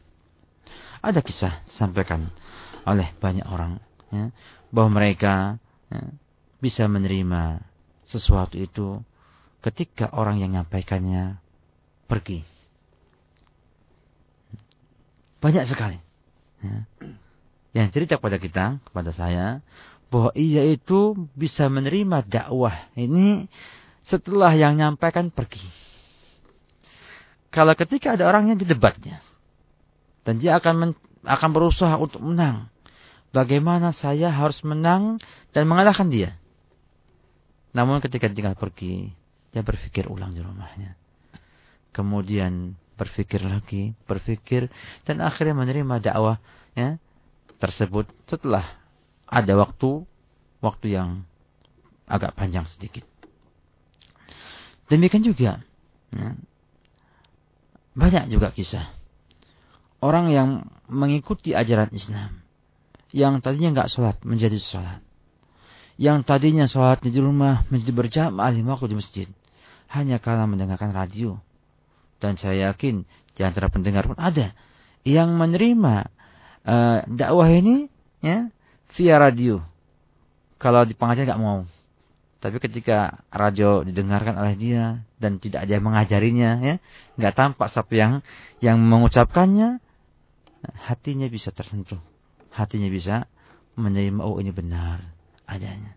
Ada 1.03 1.22
kisah 1.22 1.64
sampaikan 1.69 2.31
oleh 2.84 3.14
banyak 3.22 3.45
orang 3.47 3.80
ya, 4.10 4.34
bahwa 4.73 4.99
mereka 5.01 5.61
ya, 5.91 6.11
bisa 6.60 6.88
menerima 6.88 7.64
sesuatu 8.07 8.60
itu 8.60 8.99
ketika 9.64 10.11
orang 10.11 10.43
yang 10.43 10.55
menyampaikannya 10.55 11.39
pergi. 12.07 12.43
Banyak 15.39 15.68
sekali. 15.68 15.99
Ya. 16.64 16.88
Yang 17.73 17.88
cerita 17.99 18.15
kepada 18.15 18.38
kita, 18.39 18.65
kepada 18.85 19.11
saya, 19.11 19.60
bahwa 20.07 20.31
ia 20.38 20.64
itu 20.64 21.27
bisa 21.34 21.68
menerima 21.68 22.23
dakwah 22.23 22.88
ini 22.95 23.51
setelah 24.07 24.53
yang 24.55 24.80
nyampaikan 24.80 25.34
pergi. 25.34 25.82
Kalau 27.53 27.77
ketika 27.77 28.17
ada 28.17 28.25
orang 28.25 28.49
yang 28.49 28.57
di 28.57 28.65
debatnya, 28.65 29.21
dan 30.25 30.41
dia 30.41 30.57
akan 30.57 30.73
men, 30.73 30.91
akan 31.21 31.49
berusaha 31.53 31.93
untuk 32.01 32.25
menang, 32.25 32.73
bagaimana 33.30 33.93
saya 33.93 34.34
harus 34.34 34.57
menang 34.65 35.21
dan 35.53 35.69
mengalahkan 35.69 36.09
dia. 36.09 36.34
Namun 37.77 38.01
ketika 38.01 38.25
tinggal 38.25 38.57
pergi, 38.57 39.13
dia 39.53 39.61
berpikir 39.61 40.09
ulang 40.09 40.34
di 40.34 40.41
rumahnya. 40.41 40.97
Kemudian 41.93 42.73
berpikir 42.97 43.45
lagi, 43.45 43.93
berpikir 44.09 44.73
dan 45.05 45.21
akhirnya 45.21 45.53
menerima 45.53 46.01
dakwah 46.01 46.41
ya 46.73 46.97
tersebut 47.61 48.09
setelah 48.25 48.65
ada 49.30 49.53
waktu 49.57 50.05
waktu 50.61 50.97
yang 50.97 51.09
agak 52.09 52.34
panjang 52.34 52.65
sedikit. 52.65 53.05
Demikian 54.89 55.21
juga 55.21 55.61
ya, 56.13 56.34
banyak 57.93 58.29
juga 58.29 58.49
kisah 58.53 58.89
orang 60.03 60.29
yang 60.33 60.49
mengikuti 60.89 61.53
ajaran 61.53 61.89
Islam 61.93 62.41
yang 63.13 63.39
tadinya 63.39 63.81
nggak 63.81 63.89
sholat 63.93 64.17
menjadi 64.25 64.57
sholat 64.57 65.01
yang 66.01 66.25
tadinya 66.25 66.65
sholat 66.65 67.05
di 67.05 67.13
rumah 67.21 67.65
menjadi 67.69 67.93
berjamaah 67.93 68.51
lima 68.53 68.73
waktu 68.73 68.93
di 68.93 68.97
masjid 68.97 69.27
hanya 69.93 70.17
karena 70.17 70.49
mendengarkan 70.49 70.89
radio 70.89 71.37
dan 72.17 72.39
saya 72.39 72.73
yakin 72.73 73.05
di 73.33 73.41
antara 73.41 73.69
pendengar 73.69 74.09
pun 74.09 74.17
ada 74.17 74.53
yang 75.03 75.35
menerima 75.35 76.07
uh, 76.63 76.99
dakwah 77.11 77.51
ini 77.51 77.91
ya 78.23 78.47
via 78.95 79.15
radio. 79.19 79.59
Kalau 80.57 80.87
di 80.87 80.95
pengajian 80.95 81.27
nggak 81.27 81.43
mau. 81.43 81.67
Tapi 82.43 82.59
ketika 82.59 83.23
radio 83.31 83.87
didengarkan 83.87 84.35
oleh 84.35 84.59
dia 84.59 84.99
dan 85.15 85.39
tidak 85.39 85.63
ada 85.63 85.79
yang 85.79 85.87
mengajarinya, 85.87 86.59
ya, 86.59 86.75
nggak 87.15 87.33
tampak 87.39 87.71
siapa 87.71 87.95
yang 87.95 88.13
yang 88.59 88.83
mengucapkannya, 88.83 89.79
hatinya 90.75 91.31
bisa 91.31 91.55
tersentuh, 91.55 92.03
hatinya 92.51 92.91
bisa 92.91 93.31
menerima 93.79 94.19
oh 94.19 94.43
ini 94.43 94.51
benar 94.51 94.99
adanya. 95.47 95.95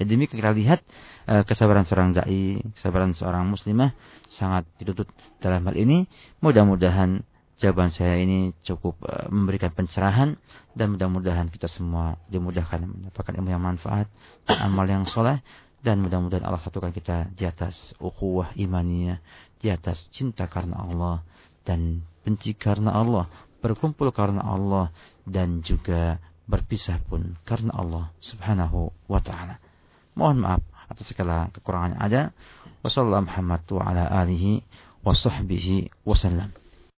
Jadi 0.00 0.08
demi 0.08 0.24
kita 0.24 0.56
lihat 0.56 0.80
uh, 1.28 1.44
kesabaran 1.44 1.84
seorang 1.84 2.16
dai, 2.16 2.64
kesabaran 2.72 3.12
seorang 3.12 3.44
muslimah 3.44 3.92
sangat 4.32 4.64
dituntut 4.80 5.12
dalam 5.44 5.60
hal 5.68 5.76
ini. 5.76 6.08
Mudah-mudahan 6.40 7.20
jawaban 7.56 7.88
saya 7.88 8.20
ini 8.20 8.52
cukup 8.64 9.00
uh, 9.04 9.28
memberikan 9.28 9.72
pencerahan 9.72 10.40
dan 10.72 10.96
mudah-mudahan 10.96 11.48
kita 11.48 11.68
semua 11.68 12.20
dimudahkan 12.28 12.84
mendapatkan 12.84 13.32
ilmu 13.40 13.48
yang 13.48 13.64
manfaat 13.64 14.08
amal 14.48 14.84
yang 14.84 15.08
soleh 15.08 15.40
dan 15.86 16.02
mudah-mudahan 16.02 16.42
Allah 16.42 16.58
satukan 16.66 16.90
kita 16.90 17.30
di 17.30 17.46
atas 17.46 17.94
ukhuwah 18.02 18.50
imaniyah, 18.58 19.22
di 19.62 19.70
atas 19.70 20.10
cinta 20.10 20.50
karena 20.50 20.82
Allah 20.82 21.22
dan 21.62 22.02
benci 22.26 22.58
karena 22.58 22.90
Allah, 22.90 23.30
berkumpul 23.62 24.10
karena 24.10 24.42
Allah 24.42 24.90
dan 25.22 25.62
juga 25.62 26.18
berpisah 26.50 26.98
pun 27.06 27.38
karena 27.46 27.70
Allah 27.70 28.10
Subhanahu 28.18 28.90
wa 29.06 29.22
taala. 29.22 29.62
Mohon 30.18 30.38
maaf 30.42 30.62
atas 30.90 31.06
segala 31.06 31.54
kekurangan 31.54 31.94
yang 31.94 32.02
ada. 32.02 32.22
Wassalamualaikum 32.82 33.30
warahmatullahi 33.30 34.66
wabarakatuh. 35.06 36.65